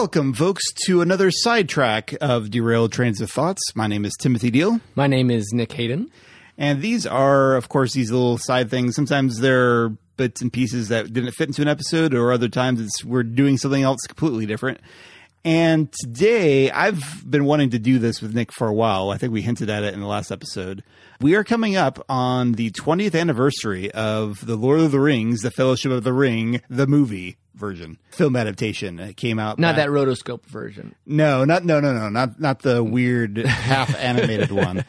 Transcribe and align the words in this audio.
Welcome, 0.00 0.32
folks, 0.32 0.62
to 0.86 1.02
another 1.02 1.30
sidetrack 1.30 2.14
of 2.22 2.50
Derailed 2.50 2.90
Trains 2.90 3.20
of 3.20 3.30
Thoughts. 3.30 3.60
My 3.74 3.86
name 3.86 4.06
is 4.06 4.16
Timothy 4.18 4.50
Deal, 4.50 4.80
My 4.94 5.06
name 5.06 5.30
is 5.30 5.52
Nick 5.52 5.72
Hayden. 5.72 6.10
and 6.56 6.80
these 6.80 7.06
are, 7.06 7.54
of 7.54 7.68
course, 7.68 7.92
these 7.92 8.10
little 8.10 8.38
side 8.38 8.70
things. 8.70 8.96
Sometimes 8.96 9.40
they're 9.40 9.90
bits 10.16 10.40
and 10.40 10.50
pieces 10.50 10.88
that 10.88 11.12
didn't 11.12 11.32
fit 11.32 11.48
into 11.48 11.60
an 11.60 11.68
episode, 11.68 12.14
or 12.14 12.32
other 12.32 12.48
times 12.48 12.80
it's 12.80 13.04
we're 13.04 13.22
doing 13.22 13.58
something 13.58 13.82
else 13.82 14.00
completely 14.08 14.46
different. 14.46 14.80
And 15.44 15.90
today, 15.90 16.70
I've 16.70 17.02
been 17.28 17.46
wanting 17.46 17.70
to 17.70 17.78
do 17.78 17.98
this 17.98 18.20
with 18.20 18.34
Nick 18.34 18.52
for 18.52 18.68
a 18.68 18.74
while. 18.74 19.08
I 19.10 19.16
think 19.16 19.32
we 19.32 19.40
hinted 19.40 19.70
at 19.70 19.84
it 19.84 19.94
in 19.94 20.00
the 20.00 20.06
last 20.06 20.30
episode. 20.30 20.82
We 21.20 21.34
are 21.34 21.44
coming 21.44 21.76
up 21.76 22.04
on 22.10 22.52
the 22.52 22.70
20th 22.72 23.18
anniversary 23.18 23.90
of 23.92 24.44
The 24.44 24.56
Lord 24.56 24.80
of 24.80 24.92
the 24.92 25.00
Rings, 25.00 25.40
The 25.40 25.50
Fellowship 25.50 25.92
of 25.92 26.04
the 26.04 26.12
Ring, 26.12 26.60
the 26.68 26.86
movie 26.86 27.38
version, 27.54 27.98
film 28.10 28.36
adaptation. 28.36 28.98
It 28.98 29.16
came 29.16 29.38
out 29.38 29.58
Not 29.58 29.76
back- 29.76 29.86
that 29.86 29.90
rotoscope 29.90 30.44
version. 30.44 30.94
no, 31.06 31.44
not 31.46 31.64
no 31.64 31.78
no 31.80 31.92
no 31.92 32.08
not 32.08 32.38
not 32.40 32.60
the 32.62 32.82
weird 32.84 33.36
half 33.38 33.94
animated 33.98 34.50
one. 34.50 34.84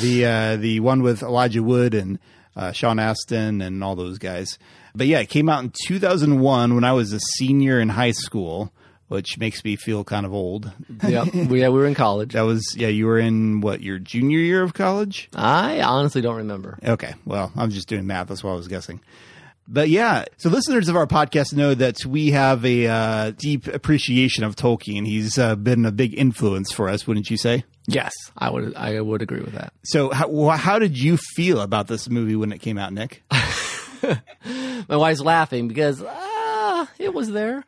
The 0.00 0.26
uh, 0.26 0.56
the 0.56 0.80
one 0.80 1.02
with 1.02 1.22
Elijah 1.22 1.62
Wood 1.62 1.94
and 1.94 2.18
uh, 2.56 2.70
Sean 2.72 2.98
Astin 3.00 3.60
and 3.60 3.82
all 3.82 3.94
those 3.96 4.18
guys. 4.18 4.58
But 4.94 5.06
yeah, 5.08 5.20
it 5.20 5.28
came 5.28 5.48
out 5.48 5.64
in 5.64 5.72
2001 5.86 6.74
when 6.74 6.84
I 6.84 6.92
was 6.92 7.12
a 7.12 7.18
senior 7.20 7.80
in 7.80 7.88
high 7.88 8.12
school, 8.12 8.72
which 9.08 9.38
makes 9.38 9.64
me 9.64 9.76
feel 9.76 10.04
kind 10.04 10.26
of 10.26 10.32
old. 10.32 10.70
Yep. 11.06 11.34
we, 11.34 11.60
yeah, 11.60 11.68
we 11.68 11.78
were 11.78 11.86
in 11.86 11.94
college. 11.94 12.32
That 12.32 12.42
was 12.42 12.74
yeah, 12.76 12.88
you 12.88 13.06
were 13.06 13.18
in 13.18 13.60
what 13.60 13.82
your 13.82 13.98
junior 13.98 14.38
year 14.38 14.62
of 14.62 14.74
college? 14.74 15.28
I 15.34 15.80
honestly 15.82 16.22
don't 16.22 16.36
remember. 16.36 16.78
Okay, 16.82 17.14
well, 17.24 17.52
I'm 17.56 17.70
just 17.70 17.88
doing 17.88 18.06
math. 18.06 18.28
That's 18.28 18.42
what 18.42 18.52
I 18.52 18.56
was 18.56 18.68
guessing. 18.68 19.00
But 19.66 19.88
yeah, 19.88 20.24
so 20.36 20.50
listeners 20.50 20.88
of 20.88 20.96
our 20.96 21.06
podcast 21.06 21.54
know 21.54 21.74
that 21.74 22.04
we 22.04 22.32
have 22.32 22.64
a 22.66 22.86
uh, 22.86 23.30
deep 23.30 23.66
appreciation 23.66 24.44
of 24.44 24.56
Tolkien. 24.56 25.06
He's 25.06 25.38
uh, 25.38 25.56
been 25.56 25.86
a 25.86 25.92
big 25.92 26.18
influence 26.18 26.70
for 26.70 26.88
us, 26.88 27.06
wouldn't 27.06 27.30
you 27.30 27.38
say? 27.38 27.64
Yes, 27.86 28.12
I 28.36 28.50
would. 28.50 28.74
I 28.76 29.00
would 29.00 29.22
agree 29.22 29.40
with 29.40 29.54
that. 29.54 29.72
So, 29.84 30.10
how, 30.10 30.48
how 30.50 30.78
did 30.78 30.98
you 30.98 31.16
feel 31.16 31.60
about 31.60 31.86
this 31.86 32.08
movie 32.08 32.36
when 32.36 32.52
it 32.52 32.58
came 32.58 32.78
out, 32.78 32.92
Nick? 32.92 33.22
My 34.88 34.96
wife's 34.96 35.20
laughing 35.20 35.68
because 35.68 36.02
ah, 36.06 36.90
it 36.98 37.14
was 37.14 37.30
there. 37.30 37.64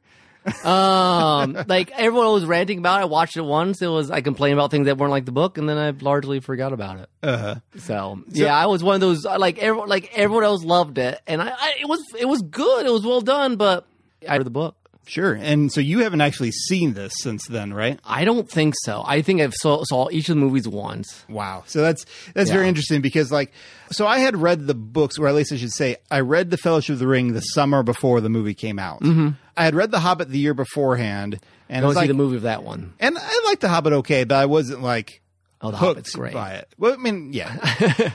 Um, 0.65 1.57
like 1.67 1.91
everyone 1.93 2.33
was 2.33 2.45
ranting 2.45 2.79
about 2.79 3.01
it. 3.01 3.03
I 3.03 3.05
watched 3.07 3.37
it 3.37 3.43
once. 3.43 3.83
It 3.83 3.89
was 3.89 4.11
I 4.11 4.21
complained 4.21 4.55
about 4.59 4.71
things 4.71 4.87
that 4.87 4.99
weren't 4.99 5.11
like 5.11 5.25
the 5.25 5.33
book, 5.33 5.59
and 5.59 5.69
then 5.69 5.77
I 5.79 5.91
largely 5.91 6.41
forgot 6.41 6.73
about 6.73 7.01
it. 7.01 7.09
Uh, 7.23 7.37
huh. 7.37 7.55
So, 7.79 8.23
yeah, 8.29 8.55
I 8.57 8.67
was 8.67 8.83
one 8.83 8.95
of 8.95 9.01
those 9.01 9.25
like 9.25 9.59
everyone 9.59 9.89
like 9.89 10.13
everyone 10.17 10.45
else 10.45 10.65
loved 10.65 10.99
it, 10.99 11.21
and 11.27 11.43
I, 11.43 11.49
I 11.49 11.75
it 11.81 11.89
was 11.89 12.01
it 12.19 12.27
was 12.27 12.43
good. 12.43 12.87
It 12.87 12.93
was 12.93 13.05
well 13.05 13.21
done, 13.21 13.57
but 13.57 13.87
I 14.29 14.37
read 14.37 14.47
the 14.47 14.51
book. 14.51 14.77
sure. 15.07 15.35
And 15.35 15.73
so 15.73 15.81
you 15.81 16.01
haven't 16.01 16.21
actually 16.21 16.51
seen 16.51 16.95
this 16.95 17.13
since 17.19 17.47
then, 17.47 17.73
right? 17.73 18.01
I 18.05 18.25
don't 18.25 18.49
think 18.51 18.75
so. 18.83 19.03
I 19.07 19.23
think 19.23 19.41
I've 19.41 19.55
saw, 19.55 19.85
saw 19.85 20.09
each 20.11 20.29
of 20.29 20.35
the 20.35 20.41
movies 20.41 20.67
once. 20.67 21.25
Wow. 21.29 21.63
So 21.67 21.81
that's 21.81 22.05
that's 22.35 22.51
very 22.51 22.69
interesting 22.69 23.03
because 23.03 23.31
like 23.31 23.53
so 23.91 24.07
I 24.07 24.19
had 24.19 24.37
read 24.37 24.67
the 24.67 24.75
books, 24.75 25.17
or 25.19 25.29
at 25.29 25.35
least 25.35 25.53
I 25.53 25.57
should 25.57 25.73
say, 25.73 25.97
I 26.11 26.21
read 26.21 26.51
The 26.51 26.57
Fellowship 26.57 26.95
of 26.95 26.99
the 26.99 27.07
Ring 27.07 27.35
the 27.35 27.41
summer 27.41 27.83
before 27.85 28.21
the 28.21 28.29
movie 28.29 28.55
came 28.55 28.79
out. 28.81 29.01
Mm-hmm. 29.01 29.29
I 29.57 29.65
had 29.65 29.75
read 29.75 29.91
The 29.91 30.01
Hobbit 30.01 30.29
the 30.29 30.39
year 30.39 30.55
beforehand, 30.55 31.41
and 31.69 31.83
Go 31.83 31.89
it's 31.91 31.97
see 31.97 32.01
like, 32.03 32.09
the 32.09 32.15
movie 32.15 32.37
of 32.37 32.43
that 32.43 32.63
one. 32.63 32.93
and 33.01 33.17
I 33.19 33.43
liked 33.47 33.61
The 33.63 33.69
Hobbit 33.69 33.93
okay, 33.95 34.25
but 34.25 34.37
I 34.37 34.47
wasn't 34.47 34.83
like 34.83 35.23
Oh, 35.63 35.71
the 35.71 35.77
Hobbit's 35.79 36.15
great. 36.15 36.35
by 36.35 36.53
it. 36.55 36.69
Well, 36.79 36.93
I 36.93 36.97
mean, 36.97 37.33
yeah, 37.33 37.57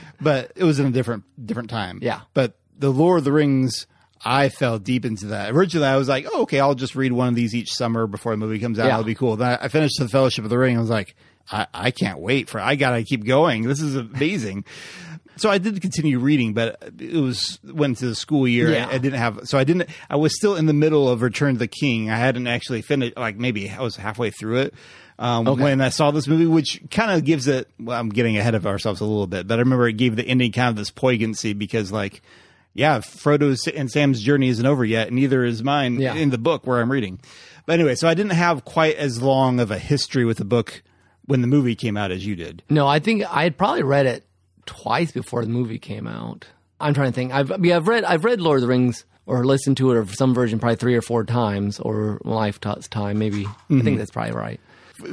but 0.20 0.52
it 0.54 0.64
was 0.64 0.78
in 0.78 0.86
a 0.86 0.90
different 0.90 1.24
different 1.44 1.70
time. 1.70 1.98
Yeah. 2.02 2.20
but 2.34 2.54
the 2.78 2.90
Lord 2.90 3.18
of 3.18 3.24
the 3.24 3.32
Rings. 3.32 3.86
I 4.24 4.50
fell 4.50 4.78
deep 4.78 5.04
into 5.04 5.26
that. 5.26 5.50
Originally, 5.50 5.88
I 5.88 5.96
was 5.96 6.08
like, 6.08 6.28
oh, 6.32 6.42
okay, 6.42 6.60
I'll 6.60 6.76
just 6.76 6.94
read 6.94 7.10
one 7.10 7.26
of 7.26 7.34
these 7.34 7.56
each 7.56 7.72
summer 7.72 8.06
before 8.06 8.30
the 8.32 8.36
movie 8.36 8.60
comes 8.60 8.78
out. 8.78 8.86
Yeah. 8.86 8.92
It'll 8.92 9.02
be 9.04 9.16
cool. 9.16 9.34
Then 9.34 9.58
I 9.60 9.64
I 9.64 9.68
finished 9.68 9.98
The 9.98 10.06
Fellowship 10.08 10.44
of 10.44 10.48
the 10.50 10.58
Ring. 10.58 10.76
I 10.76 10.80
was 10.80 10.90
like, 10.90 11.16
I, 11.50 11.66
I 11.74 11.90
can't 11.90 12.20
wait 12.20 12.48
for 12.48 12.60
I 12.60 12.76
got 12.76 12.92
to 12.92 13.02
keep 13.02 13.24
going. 13.26 13.64
This 13.64 13.80
is 13.80 13.96
amazing. 13.96 14.64
So 15.42 15.50
I 15.50 15.58
did 15.58 15.80
continue 15.80 16.18
reading, 16.20 16.54
but 16.54 16.80
it 17.00 17.14
was 17.20 17.58
went 17.64 17.98
to 17.98 18.06
the 18.06 18.14
school 18.14 18.46
year. 18.46 18.70
Yeah. 18.70 18.86
I, 18.86 18.92
I 18.94 18.98
didn't 18.98 19.18
have, 19.18 19.40
so 19.48 19.58
I 19.58 19.64
didn't, 19.64 19.88
I 20.08 20.14
was 20.16 20.36
still 20.36 20.54
in 20.54 20.66
the 20.66 20.72
middle 20.72 21.08
of 21.08 21.20
Return 21.20 21.54
to 21.54 21.58
the 21.58 21.66
King. 21.66 22.10
I 22.10 22.16
hadn't 22.16 22.46
actually 22.46 22.82
finished, 22.82 23.16
like 23.16 23.36
maybe 23.36 23.68
I 23.68 23.80
was 23.80 23.96
halfway 23.96 24.30
through 24.30 24.58
it. 24.60 24.74
Um, 25.18 25.44
when 25.58 25.80
I 25.80 25.88
saw 25.90 26.10
this 26.12 26.26
movie, 26.28 26.46
which 26.46 26.80
kind 26.90 27.10
of 27.10 27.24
gives 27.24 27.46
it, 27.48 27.68
well, 27.78 27.98
I'm 28.00 28.08
getting 28.08 28.38
ahead 28.38 28.54
of 28.54 28.66
ourselves 28.66 29.00
a 29.00 29.04
little 29.04 29.26
bit, 29.26 29.46
but 29.46 29.56
I 29.58 29.62
remember 29.62 29.86
it 29.88 29.94
gave 29.94 30.16
the 30.16 30.24
ending 30.24 30.52
kind 30.52 30.68
of 30.70 30.76
this 30.76 30.90
poignancy 30.90 31.52
because 31.52 31.90
like, 31.92 32.22
yeah, 32.74 33.00
Frodo's 33.00 33.66
and 33.68 33.90
Sam's 33.90 34.22
journey 34.22 34.48
isn't 34.48 34.64
over 34.64 34.84
yet, 34.84 35.08
and 35.08 35.16
neither 35.16 35.44
is 35.44 35.62
mine 35.62 36.00
Yeah. 36.00 36.14
in 36.14 36.30
the 36.30 36.38
book 36.38 36.66
where 36.66 36.80
I'm 36.80 36.90
reading. 36.90 37.20
But 37.66 37.74
anyway, 37.74 37.94
so 37.96 38.08
I 38.08 38.14
didn't 38.14 38.32
have 38.32 38.64
quite 38.64 38.96
as 38.96 39.20
long 39.20 39.60
of 39.60 39.70
a 39.70 39.78
history 39.78 40.24
with 40.24 40.38
the 40.38 40.44
book 40.44 40.82
when 41.26 41.40
the 41.42 41.46
movie 41.46 41.74
came 41.76 41.96
out 41.96 42.10
as 42.10 42.24
you 42.26 42.34
did. 42.34 42.62
No, 42.70 42.86
I 42.88 42.98
think 42.98 43.22
I 43.30 43.44
had 43.44 43.56
probably 43.58 43.82
read 43.82 44.06
it 44.06 44.24
twice 44.66 45.12
before 45.12 45.42
the 45.42 45.50
movie 45.50 45.78
came 45.78 46.06
out. 46.06 46.46
I'm 46.80 46.94
trying 46.94 47.12
to 47.12 47.14
think. 47.14 47.32
I've 47.32 47.52
I 47.52 47.56
mean, 47.56 47.72
I've 47.72 47.88
read 47.88 48.04
I've 48.04 48.24
read 48.24 48.40
Lord 48.40 48.56
of 48.56 48.62
the 48.62 48.68
Rings 48.68 49.04
or 49.26 49.44
listened 49.44 49.76
to 49.76 49.90
it 49.92 49.96
or 49.96 50.06
some 50.06 50.34
version 50.34 50.58
probably 50.58 50.76
three 50.76 50.96
or 50.96 51.02
four 51.02 51.24
times 51.24 51.78
or 51.78 52.20
lifetime 52.24 53.18
maybe. 53.18 53.46
I 53.46 53.52
think 53.68 53.82
mm-hmm. 53.82 53.96
that's 53.96 54.10
probably 54.10 54.32
right. 54.32 54.60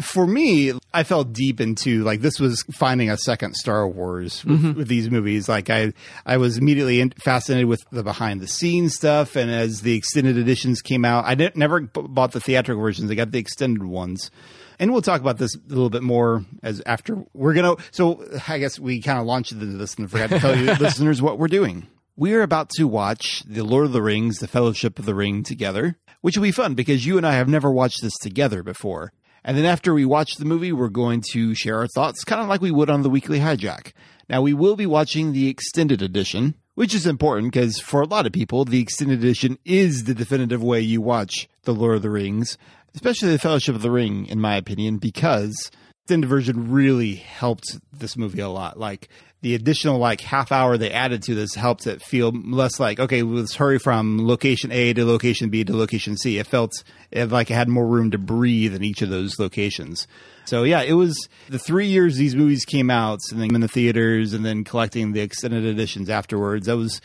for 0.02 0.26
me, 0.26 0.74
I 0.94 1.04
felt 1.04 1.34
deep 1.34 1.62
into 1.62 2.04
like 2.04 2.22
this 2.22 2.40
was 2.40 2.64
finding 2.72 3.10
a 3.10 3.18
second 3.18 3.56
Star 3.56 3.88
Wars 3.88 4.44
with, 4.46 4.60
mm-hmm. 4.60 4.78
with 4.78 4.88
these 4.88 5.10
movies. 5.10 5.48
Like 5.50 5.70
I, 5.70 5.94
I 6.26 6.38
was 6.38 6.58
immediately 6.58 7.02
in, 7.02 7.12
fascinated 7.12 7.68
with 7.68 7.82
the 7.92 8.04
behind 8.04 8.42
the 8.42 8.48
scenes 8.48 8.96
stuff, 8.96 9.36
and 9.36 9.50
as 9.50 9.82
the 9.82 9.96
extended 9.96 10.38
editions 10.38 10.82
came 10.82 11.06
out, 11.06 11.26
I 11.26 11.36
didn't 11.36 11.56
never 11.56 11.82
b- 11.82 12.02
bought 12.02 12.32
the 12.32 12.40
theatrical 12.40 12.82
versions. 12.82 13.10
I 13.12 13.16
got 13.16 13.32
the 13.32 13.40
extended 13.40 13.84
ones. 13.84 14.32
And 14.80 14.92
we'll 14.94 15.02
talk 15.02 15.20
about 15.22 15.38
this 15.38 15.56
a 15.56 15.60
little 15.68 15.90
bit 15.90 16.04
more 16.04 16.46
as 16.64 16.82
after 16.86 17.24
we're 17.34 17.54
gonna. 17.54 17.76
So 17.92 18.26
I 18.48 18.60
guess 18.60 18.80
we 18.80 19.02
kind 19.02 19.20
of 19.20 19.26
launched 19.26 19.52
into 19.52 19.66
this 19.66 19.96
and 19.96 20.10
forgot 20.10 20.30
to 20.30 20.40
tell 20.40 20.58
you 20.58 20.66
listeners 20.80 21.22
what 21.22 21.38
we're 21.38 21.48
doing. 21.48 21.88
We're 22.16 22.42
about 22.42 22.70
to 22.72 22.86
watch 22.86 23.44
The 23.48 23.64
Lord 23.64 23.86
of 23.86 23.94
the 23.94 24.02
Rings, 24.02 24.40
The 24.40 24.48
Fellowship 24.48 25.00
of 25.00 25.06
the 25.06 25.16
Ring 25.16 25.42
together, 25.44 25.98
which 26.22 26.36
will 26.36 26.44
be 26.44 26.52
fun 26.52 26.76
because 26.76 27.06
you 27.06 27.18
and 27.18 27.26
I 27.26 27.34
have 27.34 27.48
never 27.48 27.72
watched 27.72 28.02
this 28.02 28.18
together 28.22 28.62
before. 28.64 29.14
And 29.44 29.58
then 29.58 29.66
after 29.66 29.94
we 29.94 30.04
watch 30.04 30.36
the 30.36 30.44
movie, 30.44 30.74
we're 30.74 30.90
going 30.90 31.24
to 31.32 31.56
share 31.56 31.78
our 31.78 31.88
thoughts, 31.88 32.26
kind 32.26 32.42
of 32.42 32.50
like 32.50 32.62
we 32.62 32.72
would 32.72 32.90
on 32.90 33.04
the 33.04 33.10
weekly 33.10 33.40
hijack. 33.40 33.94
Now, 34.28 34.42
we 34.42 34.54
will 34.54 34.76
be 34.76 34.86
watching 34.86 35.32
the 35.32 35.48
extended 35.48 36.02
edition, 36.02 36.56
which 36.76 36.94
is 36.94 37.08
important 37.08 37.54
because 37.54 37.80
for 37.80 38.02
a 38.02 38.08
lot 38.08 38.26
of 38.26 38.34
people, 38.34 38.66
the 38.66 38.82
extended 38.82 39.20
edition 39.20 39.58
is 39.64 40.04
the 40.04 40.14
definitive 40.14 40.62
way 40.62 40.82
you 40.82 41.02
watch 41.02 41.48
The 41.64 41.74
Lord 41.74 41.96
of 41.96 42.02
the 42.02 42.10
Rings, 42.10 42.58
especially 42.96 43.32
The 43.32 43.40
Fellowship 43.40 43.76
of 43.76 43.82
the 43.82 43.92
Ring, 43.92 44.26
in 44.26 44.40
my 44.40 44.56
opinion, 44.56 44.98
because 44.98 45.72
extended 46.10 46.28
version 46.28 46.72
really 46.72 47.14
helped 47.14 47.78
this 47.94 48.18
movie 48.18 48.42
a 48.42 48.50
lot. 48.50 48.80
Like 48.80 49.10
the 49.42 49.54
additional 49.54 50.00
like 50.00 50.22
half 50.22 50.52
hour 50.52 50.76
they 50.76 50.92
added 50.92 51.22
to 51.24 51.36
this 51.36 51.54
helped 51.54 51.86
it 51.86 52.02
feel 52.02 52.32
less 52.32 52.80
like 52.80 53.00
okay, 53.00 53.22
let's 53.22 53.54
hurry 53.54 53.78
from 53.78 54.26
location 54.28 54.72
A 54.72 54.92
to 54.94 55.06
location 55.06 55.50
B 55.50 55.64
to 55.64 55.78
location 55.78 56.18
C. 56.18 56.40
It 56.40 56.48
felt 56.48 56.84
it, 57.12 57.30
like 57.30 57.52
it 57.52 57.54
had 57.54 57.70
more 57.70 57.86
room 57.86 58.10
to 58.10 58.18
breathe 58.18 58.74
in 58.74 58.84
each 58.84 59.04
of 59.04 59.10
those 59.10 59.38
locations. 59.38 60.08
So 60.46 60.64
yeah, 60.64 60.82
it 60.82 60.94
was 60.94 61.16
the 61.48 61.60
three 61.60 61.86
years 61.86 62.16
these 62.16 62.36
movies 62.36 62.66
came 62.66 62.90
out, 62.90 63.20
and 63.30 63.40
then 63.40 63.54
in 63.54 63.62
the 63.62 63.68
theaters, 63.68 64.34
and 64.34 64.44
then 64.44 64.64
collecting 64.64 65.12
the 65.12 65.22
extended 65.22 65.64
editions 65.64 66.10
afterwards. 66.10 66.66
That 66.66 66.78
was 66.78 67.02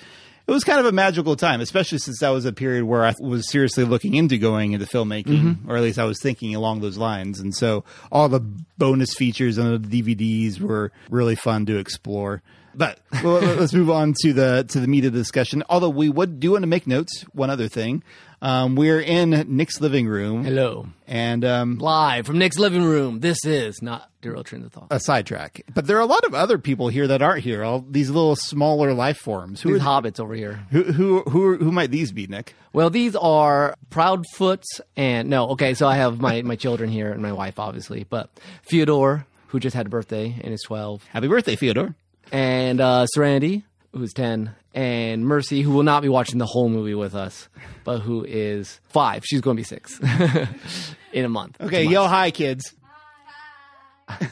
it 0.46 0.50
was 0.50 0.64
kind 0.64 0.78
of 0.78 0.86
a 0.86 0.92
magical 0.92 1.36
time, 1.36 1.60
especially 1.60 1.98
since 1.98 2.20
that 2.20 2.28
was 2.28 2.44
a 2.44 2.52
period 2.52 2.84
where 2.84 3.04
I 3.04 3.14
was 3.18 3.50
seriously 3.50 3.84
looking 3.84 4.14
into 4.14 4.36
going 4.36 4.72
into 4.72 4.86
filmmaking, 4.86 5.24
mm-hmm. 5.24 5.70
or 5.70 5.76
at 5.76 5.82
least 5.82 5.98
I 5.98 6.04
was 6.04 6.20
thinking 6.20 6.54
along 6.54 6.80
those 6.80 6.98
lines. 6.98 7.40
And 7.40 7.54
so 7.54 7.84
all 8.12 8.28
the 8.28 8.40
bonus 8.76 9.14
features 9.14 9.58
on 9.58 9.80
the 9.80 10.02
DVDs 10.02 10.60
were 10.60 10.92
really 11.08 11.34
fun 11.34 11.64
to 11.66 11.78
explore. 11.78 12.42
But 12.76 12.98
well, 13.24 13.40
let's 13.40 13.72
move 13.72 13.90
on 13.90 14.14
to 14.22 14.32
the 14.32 14.64
to 14.68 14.80
the 14.80 14.86
meat 14.88 15.04
of 15.04 15.12
the 15.12 15.18
discussion. 15.18 15.62
Although 15.68 15.90
we 15.90 16.08
would 16.08 16.40
do 16.40 16.52
want 16.52 16.62
to 16.62 16.66
make 16.68 16.86
notes. 16.86 17.22
One 17.32 17.50
other 17.50 17.68
thing, 17.68 18.02
um, 18.42 18.74
we're 18.76 19.00
in 19.00 19.30
Nick's 19.48 19.80
living 19.80 20.06
room, 20.06 20.44
Hello. 20.44 20.86
and 21.06 21.44
um, 21.44 21.78
Live 21.78 22.26
from 22.26 22.38
Nick's 22.38 22.58
living 22.58 22.82
room. 22.84 23.20
This 23.20 23.44
is 23.44 23.80
not 23.82 24.10
Derailed 24.22 24.46
Train 24.46 24.64
of 24.64 24.72
Thought. 24.72 24.86
a 24.90 24.98
sidetrack. 25.00 25.62
But 25.72 25.86
there 25.86 25.96
are 25.96 26.00
a 26.00 26.06
lot 26.06 26.24
of 26.24 26.34
other 26.34 26.58
people 26.58 26.88
here 26.88 27.06
that 27.08 27.22
aren't 27.22 27.42
here. 27.44 27.62
All 27.64 27.84
these 27.88 28.10
little 28.10 28.36
smaller 28.36 28.92
life 28.94 29.18
forms. 29.18 29.60
Who 29.62 29.72
These 29.74 29.82
are, 29.82 30.02
hobbits 30.02 30.18
over 30.20 30.34
here. 30.34 30.60
who 30.70 30.82
who 30.84 31.22
who 31.22 31.56
who 31.56 31.72
might 31.72 31.90
these 31.90 32.12
be, 32.12 32.26
Nick? 32.26 32.54
Well, 32.72 32.90
these 32.90 33.14
are 33.16 33.76
Proudfoots 33.90 34.80
and 34.96 35.28
no, 35.30 35.50
okay, 35.50 35.74
so 35.74 35.86
I 35.86 35.96
have 35.96 36.20
my, 36.20 36.42
my 36.42 36.56
children 36.56 36.90
here 36.90 37.10
and 37.12 37.22
my 37.22 37.32
wife 37.32 37.58
obviously, 37.58 38.04
but 38.08 38.30
Fyodor, 38.62 39.26
who 39.48 39.60
just 39.60 39.74
had 39.76 39.86
a 39.86 39.88
birthday 39.90 40.34
and 40.42 40.52
is 40.52 40.62
twelve, 40.62 41.04
Happy 41.04 41.28
birthday, 41.28 41.56
Fyodor. 41.56 41.94
And 42.32 42.80
uh, 42.80 43.06
Serenity, 43.06 43.64
who's 43.92 44.12
10, 44.12 44.54
and 44.74 45.24
Mercy, 45.26 45.62
who 45.62 45.70
will 45.72 45.82
not 45.82 46.02
be 46.02 46.08
watching 46.08 46.38
the 46.38 46.46
whole 46.46 46.68
movie 46.68 46.94
with 46.94 47.14
us, 47.14 47.48
but 47.84 48.00
who 48.00 48.24
is 48.24 48.80
five. 48.88 49.24
She's 49.24 49.40
going 49.40 49.56
to 49.56 49.60
be 49.60 49.64
six 49.64 50.00
in 51.12 51.24
a 51.24 51.28
month. 51.28 51.60
Okay, 51.60 51.84
yo, 51.84 52.06
hi, 52.06 52.30
kids. 52.30 52.74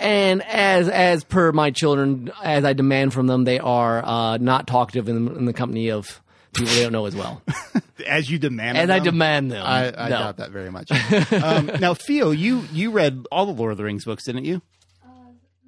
And 0.00 0.42
as 0.42 0.88
as 0.88 1.24
per 1.24 1.52
my 1.52 1.70
children, 1.70 2.30
as 2.42 2.64
I 2.64 2.72
demand 2.72 3.12
from 3.12 3.26
them, 3.26 3.44
they 3.44 3.58
are 3.58 4.04
uh, 4.04 4.36
not 4.38 4.66
talkative 4.66 5.08
in 5.08 5.24
the, 5.24 5.34
in 5.34 5.44
the 5.44 5.52
company 5.52 5.90
of 5.90 6.22
people 6.54 6.72
they 6.74 6.82
don't 6.82 6.92
know 6.92 7.06
as 7.06 7.14
well. 7.16 7.42
As 8.06 8.30
you 8.30 8.38
demand, 8.38 8.78
and 8.78 8.92
I 8.92 8.98
demand 8.98 9.50
them. 9.50 9.64
I, 9.64 9.86
I 9.86 10.08
no. 10.08 10.18
doubt 10.18 10.36
that 10.36 10.50
very 10.50 10.70
much. 10.70 10.90
um, 11.32 11.70
now, 11.80 11.94
Theo, 11.94 12.30
you 12.30 12.64
you 12.72 12.90
read 12.90 13.26
all 13.32 13.46
the 13.46 13.52
Lord 13.52 13.72
of 13.72 13.78
the 13.78 13.84
Rings 13.84 14.04
books, 14.04 14.24
didn't 14.24 14.44
you? 14.44 14.62
Uh, 15.04 15.08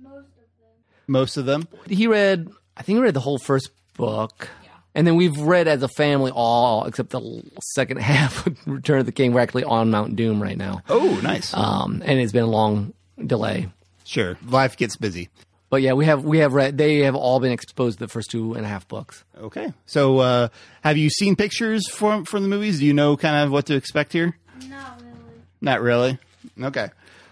most 0.01 0.29
of 0.29 0.35
them. 0.35 0.95
Most 1.09 1.37
of 1.37 1.47
them. 1.47 1.67
He 1.89 2.07
read, 2.07 2.49
I 2.77 2.83
think 2.83 2.99
he 2.99 3.03
read 3.03 3.15
the 3.15 3.21
whole 3.21 3.39
first 3.39 3.71
book. 3.97 4.49
And 4.95 5.07
then 5.07 5.17
we've 5.17 5.39
read 5.39 5.69
as 5.69 5.83
a 5.83 5.89
family 5.89 6.31
all 6.35 6.85
except 6.85 7.11
the 7.11 7.43
second 7.75 7.97
half 8.03 8.47
of 8.47 8.57
Return 8.67 9.01
of 9.01 9.07
the 9.07 9.13
King. 9.13 9.33
We're 9.33 9.41
actually 9.41 9.65
on 9.65 9.91
Mount 9.91 10.17
Doom 10.17 10.43
right 10.43 10.57
now. 10.57 10.83
Oh, 10.89 11.19
nice. 11.23 11.53
Um, 11.55 12.03
and 12.05 12.19
it's 12.19 12.33
been 12.33 12.45
a 12.45 12.49
long 12.49 12.93
delay. 13.25 13.69
sure, 14.05 14.39
life 14.47 14.77
gets 14.77 14.97
busy. 14.97 15.29
But 15.71 15.83
yeah, 15.83 15.93
we 15.93 16.07
have 16.07 16.25
we 16.25 16.39
have 16.39 16.55
read. 16.55 16.79
They 16.79 17.01
have 17.01 17.15
all 17.15 17.41
been 17.41 17.53
exposed 17.53 17.99
to 17.99 18.07
the 18.07 18.09
first 18.09 18.31
two 18.31 18.55
and 18.55 18.65
a 18.65 18.69
half 18.69 18.89
books. 18.89 19.23
Okay, 19.39 19.73
so 19.85 20.19
uh, 20.19 20.49
have 20.83 20.97
you 20.97 21.11
seen 21.11 21.37
pictures 21.37 21.87
from 21.91 22.25
from 22.25 22.43
the 22.43 22.49
movies? 22.49 22.79
Do 22.79 22.87
you 22.87 22.95
know 22.95 23.19
kind 23.19 23.45
of 23.45 23.53
what 23.53 23.67
to 23.67 23.75
expect 23.75 24.15
here? 24.15 24.37
Not 24.71 25.01
really. 25.03 25.15
Not 25.61 25.81
really. 25.83 26.19
Okay. 26.61 26.89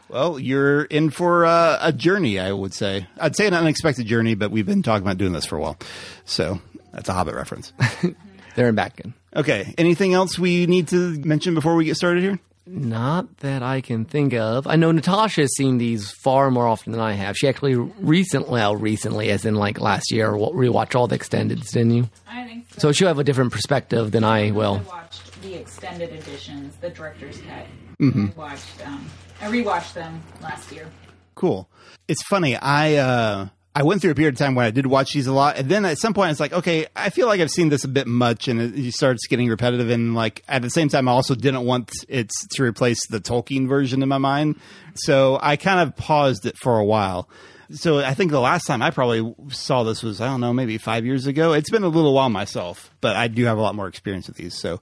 Well, 0.08 0.38
you're 0.38 0.84
in 0.84 1.10
for 1.10 1.44
uh, 1.46 1.78
a 1.80 1.92
journey, 1.92 2.38
I 2.38 2.52
would 2.52 2.72
say. 2.72 3.06
I'd 3.20 3.34
say 3.36 3.46
an 3.46 3.54
unexpected 3.54 4.06
journey, 4.06 4.34
but 4.34 4.50
we've 4.50 4.66
been 4.66 4.82
talking 4.82 5.04
about 5.06 5.18
doing 5.18 5.32
this 5.32 5.46
for 5.46 5.56
a 5.56 5.60
while, 5.60 5.76
so 6.24 6.60
that's 6.92 7.08
a 7.08 7.12
Hobbit 7.12 7.34
reference. 7.34 7.72
They're 8.56 8.68
in 8.68 8.74
Batkin. 8.74 9.14
okay. 9.34 9.74
Anything 9.76 10.14
else 10.14 10.38
we 10.38 10.66
need 10.66 10.88
to 10.88 11.18
mention 11.24 11.54
before 11.54 11.74
we 11.74 11.84
get 11.84 11.96
started 11.96 12.22
here? 12.22 12.38
Not 12.68 13.36
that 13.38 13.62
I 13.62 13.80
can 13.80 14.04
think 14.04 14.32
of. 14.34 14.66
I 14.66 14.74
know 14.76 14.90
Natasha 14.90 15.42
has 15.42 15.54
seen 15.56 15.78
these 15.78 16.10
far 16.10 16.50
more 16.50 16.66
often 16.66 16.90
than 16.92 17.00
I 17.00 17.12
have. 17.12 17.36
She 17.36 17.46
actually 17.46 17.74
recently, 17.76 18.50
well, 18.50 18.74
recently, 18.74 19.30
as 19.30 19.44
in 19.44 19.54
like 19.54 19.80
last 19.80 20.10
year, 20.10 20.36
wa- 20.36 20.50
rewatched 20.50 20.96
all 20.96 21.06
the 21.06 21.16
extendeds, 21.16 21.70
didn't 21.70 21.92
you? 21.92 22.08
I 22.28 22.44
think 22.44 22.66
so. 22.72 22.78
So 22.88 22.92
she'll 22.92 23.06
have 23.08 23.20
a 23.20 23.24
different 23.24 23.52
perspective 23.52 24.10
than 24.10 24.24
I 24.24 24.50
will. 24.50 24.82
I 24.84 24.88
watched 24.88 25.42
the 25.42 25.54
extended 25.54 26.10
editions, 26.12 26.74
the 26.80 26.90
director's 26.90 27.38
cut. 27.42 27.66
I 28.00 28.32
watched. 28.36 28.84
Um, 28.86 29.06
I 29.40 29.48
rewatched 29.48 29.94
them 29.94 30.22
last 30.42 30.72
year. 30.72 30.86
Cool. 31.34 31.68
It's 32.08 32.22
funny. 32.22 32.56
I 32.56 32.94
uh, 32.94 33.48
I 33.74 33.82
went 33.82 34.00
through 34.00 34.12
a 34.12 34.14
period 34.14 34.34
of 34.34 34.38
time 34.38 34.54
when 34.54 34.64
I 34.64 34.70
did 34.70 34.86
watch 34.86 35.12
these 35.12 35.26
a 35.26 35.32
lot, 35.32 35.58
and 35.58 35.68
then 35.68 35.84
at 35.84 35.98
some 35.98 36.14
point 36.14 36.30
it's 36.30 36.40
like, 36.40 36.54
okay, 36.54 36.86
I 36.96 37.10
feel 37.10 37.26
like 37.26 37.40
I've 37.40 37.50
seen 37.50 37.68
this 37.68 37.84
a 37.84 37.88
bit 37.88 38.06
much, 38.06 38.48
and 38.48 38.58
it, 38.60 38.78
it 38.78 38.94
starts 38.94 39.26
getting 39.26 39.48
repetitive. 39.48 39.90
And 39.90 40.14
like 40.14 40.42
at 40.48 40.62
the 40.62 40.70
same 40.70 40.88
time, 40.88 41.08
I 41.08 41.12
also 41.12 41.34
didn't 41.34 41.66
want 41.66 41.90
it 42.08 42.30
to 42.52 42.62
replace 42.62 43.06
the 43.08 43.20
Tolkien 43.20 43.68
version 43.68 44.02
in 44.02 44.08
my 44.08 44.18
mind, 44.18 44.58
so 44.94 45.38
I 45.42 45.56
kind 45.56 45.80
of 45.80 45.94
paused 45.94 46.46
it 46.46 46.56
for 46.56 46.78
a 46.78 46.84
while. 46.84 47.28
So 47.70 47.98
I 47.98 48.14
think 48.14 48.30
the 48.30 48.40
last 48.40 48.64
time 48.66 48.80
I 48.80 48.90
probably 48.90 49.34
saw 49.48 49.82
this 49.82 50.02
was 50.02 50.20
I 50.20 50.26
don't 50.26 50.40
know 50.40 50.54
maybe 50.54 50.78
five 50.78 51.04
years 51.04 51.26
ago. 51.26 51.52
It's 51.52 51.68
been 51.68 51.82
a 51.82 51.88
little 51.88 52.14
while 52.14 52.30
myself, 52.30 52.90
but 53.00 53.16
I 53.16 53.28
do 53.28 53.44
have 53.44 53.58
a 53.58 53.60
lot 53.60 53.74
more 53.74 53.88
experience 53.88 54.28
with 54.28 54.36
these. 54.36 54.54
So 54.54 54.80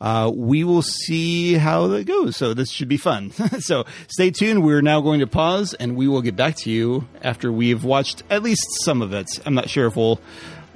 uh, 0.00 0.30
we 0.34 0.64
will 0.64 0.82
see 0.82 1.54
how 1.54 1.86
that 1.88 2.06
goes. 2.06 2.36
So 2.36 2.54
this 2.54 2.70
should 2.70 2.88
be 2.88 2.96
fun. 2.96 3.30
so 3.60 3.84
stay 4.08 4.30
tuned. 4.30 4.64
We're 4.64 4.82
now 4.82 5.00
going 5.00 5.20
to 5.20 5.26
pause, 5.26 5.74
and 5.74 5.96
we 5.96 6.08
will 6.08 6.22
get 6.22 6.36
back 6.36 6.56
to 6.58 6.70
you 6.70 7.06
after 7.22 7.50
we've 7.50 7.84
watched 7.84 8.22
at 8.30 8.42
least 8.42 8.66
some 8.82 9.02
of 9.02 9.12
it. 9.12 9.26
I'm 9.46 9.54
not 9.54 9.70
sure 9.70 9.86
if 9.86 9.96
we'll 9.96 10.20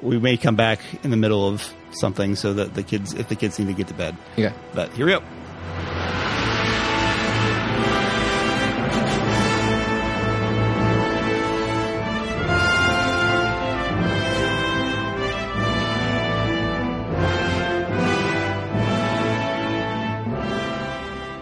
we 0.02 0.18
may 0.18 0.36
come 0.36 0.56
back 0.56 0.80
in 1.02 1.10
the 1.10 1.16
middle 1.16 1.46
of 1.46 1.74
something 1.92 2.36
so 2.36 2.54
that 2.54 2.74
the 2.74 2.82
kids 2.82 3.12
if 3.12 3.28
the 3.28 3.36
kids 3.36 3.58
need 3.58 3.68
to 3.68 3.74
get 3.74 3.88
to 3.88 3.94
bed. 3.94 4.16
Yeah. 4.36 4.52
But 4.74 4.92
here 4.92 5.06
we 5.06 5.12
go. 5.12 6.29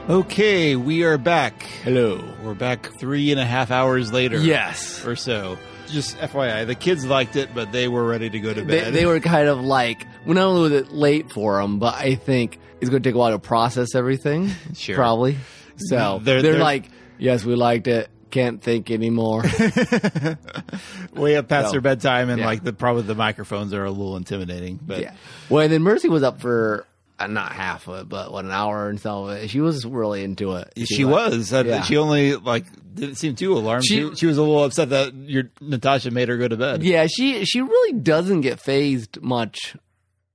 Okay, 0.09 0.75
we 0.75 1.05
are 1.05 1.19
back. 1.19 1.63
Hello. 1.85 2.25
We're 2.43 2.55
back 2.55 2.87
three 2.99 3.31
and 3.31 3.39
a 3.39 3.45
half 3.45 3.71
hours 3.71 4.11
later. 4.11 4.39
Yes. 4.39 5.05
Or 5.05 5.17
so. 5.17 5.59
Just 5.89 6.17
FYI, 6.17 6.67
the 6.67 6.75
kids 6.75 7.05
liked 7.05 7.37
it, 7.37 7.51
but 7.55 7.73
they 7.73 7.89
were 7.89 8.05
ready 8.07 8.31
to 8.31 8.41
go 8.41 8.55
to 8.55 8.63
They, 8.63 8.81
bed. 8.85 8.95
they 8.95 9.05
were 9.05 9.21
kind 9.21 9.49
of 9.49 9.61
like, 9.61 10.07
well, 10.25 10.35
not 10.35 10.45
only 10.47 10.63
was 10.63 10.73
it 10.73 10.93
late 10.93 11.31
for 11.31 11.61
them, 11.61 11.79
but 11.79 11.95
I 11.95 12.15
think 12.15 12.59
it's 12.81 12.89
going 12.89 13.03
to 13.03 13.07
take 13.09 13.15
a 13.15 13.19
while 13.19 13.33
to 13.33 13.39
process 13.39 13.95
everything. 13.95 14.51
Sure. 14.75 14.97
Probably. 14.97 15.37
So 15.77 16.21
They're- 16.23 16.41
they're, 16.41 16.53
they're- 16.53 16.61
like, 16.63 16.89
yes, 17.19 17.45
we 17.45 17.55
liked 17.55 17.87
it. 17.87 18.09
Can't 18.31 18.63
think 18.63 18.91
anymore. 18.91 19.43
way 21.15 21.37
up 21.37 21.49
past 21.49 21.69
So, 21.69 21.73
their 21.73 21.81
bedtime, 21.81 22.29
and 22.29 22.41
yeah. 22.41 22.47
like 22.47 22.63
the 22.63 22.75
probably 22.75 23.03
the 23.05 23.15
microphones 23.15 23.73
are 23.73 23.85
a 23.87 23.91
little 23.91 24.17
intimidating. 24.19 24.79
But 24.83 25.01
yeah. 25.01 25.15
Well, 25.49 25.63
and 25.65 25.73
then 25.73 25.81
Mercy 25.83 26.11
was 26.11 26.23
up 26.23 26.39
for 26.43 26.87
not 27.27 27.53
half 27.53 27.89
of 27.89 28.01
it, 28.01 28.09
but 28.09 28.33
what 28.33 28.45
an 28.45 28.51
hour 28.51 28.89
and 28.89 29.01
so. 29.01 29.47
She 29.47 29.61
was 29.61 29.85
really 29.85 30.23
into 30.23 30.55
it. 30.55 30.73
she 30.87 31.05
liked- 31.05 31.33
was. 31.35 31.53
Uh, 31.53 31.65
Yeah. 31.67 31.83
She 31.83 31.97
only 31.97 32.37
like 32.37 32.67
didn't 32.95 33.17
seem 33.17 33.35
too 33.35 33.55
alarmed. 33.57 33.85
She, 33.85 34.09
She- 34.11 34.15
she 34.17 34.27
was 34.27 34.39
a 34.39 34.43
little 34.43 34.63
upset 34.65 34.91
that 34.91 35.15
your 35.15 35.45
Natasha 35.61 36.11
made 36.11 36.29
her 36.29 36.37
go 36.37 36.47
to 36.49 36.57
bed. 36.57 36.83
Yeah, 36.83 37.07
she 37.09 37.45
she 37.45 37.61
really 37.61 37.99
doesn't 37.99 38.43
get 38.43 38.61
fazed 38.61 39.21
much. 39.21 39.77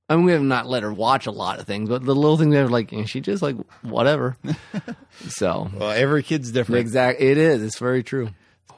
I 0.10 0.18
mean, 0.18 0.26
we 0.26 0.34
have 0.34 0.42
not 0.42 0.68
let 0.68 0.84
her 0.84 0.92
watch 0.94 1.28
a 1.28 1.32
lot 1.32 1.60
of 1.60 1.66
things, 1.66 1.88
but 1.88 2.04
the 2.04 2.14
little 2.14 2.38
things 2.38 2.54
that 2.54 2.64
are 2.66 2.68
like, 2.70 2.92
and 2.92 3.10
she 3.10 3.22
just 3.22 3.42
like 3.42 3.56
whatever. 3.84 4.36
so 5.30 5.70
Well, 5.76 5.92
every 5.92 6.24
kid's 6.24 6.52
different. 6.52 6.82
Exactly, 6.82 7.28
it 7.28 7.38
is. 7.38 7.64
It's 7.64 7.80
very 7.80 8.04
true. 8.04 8.30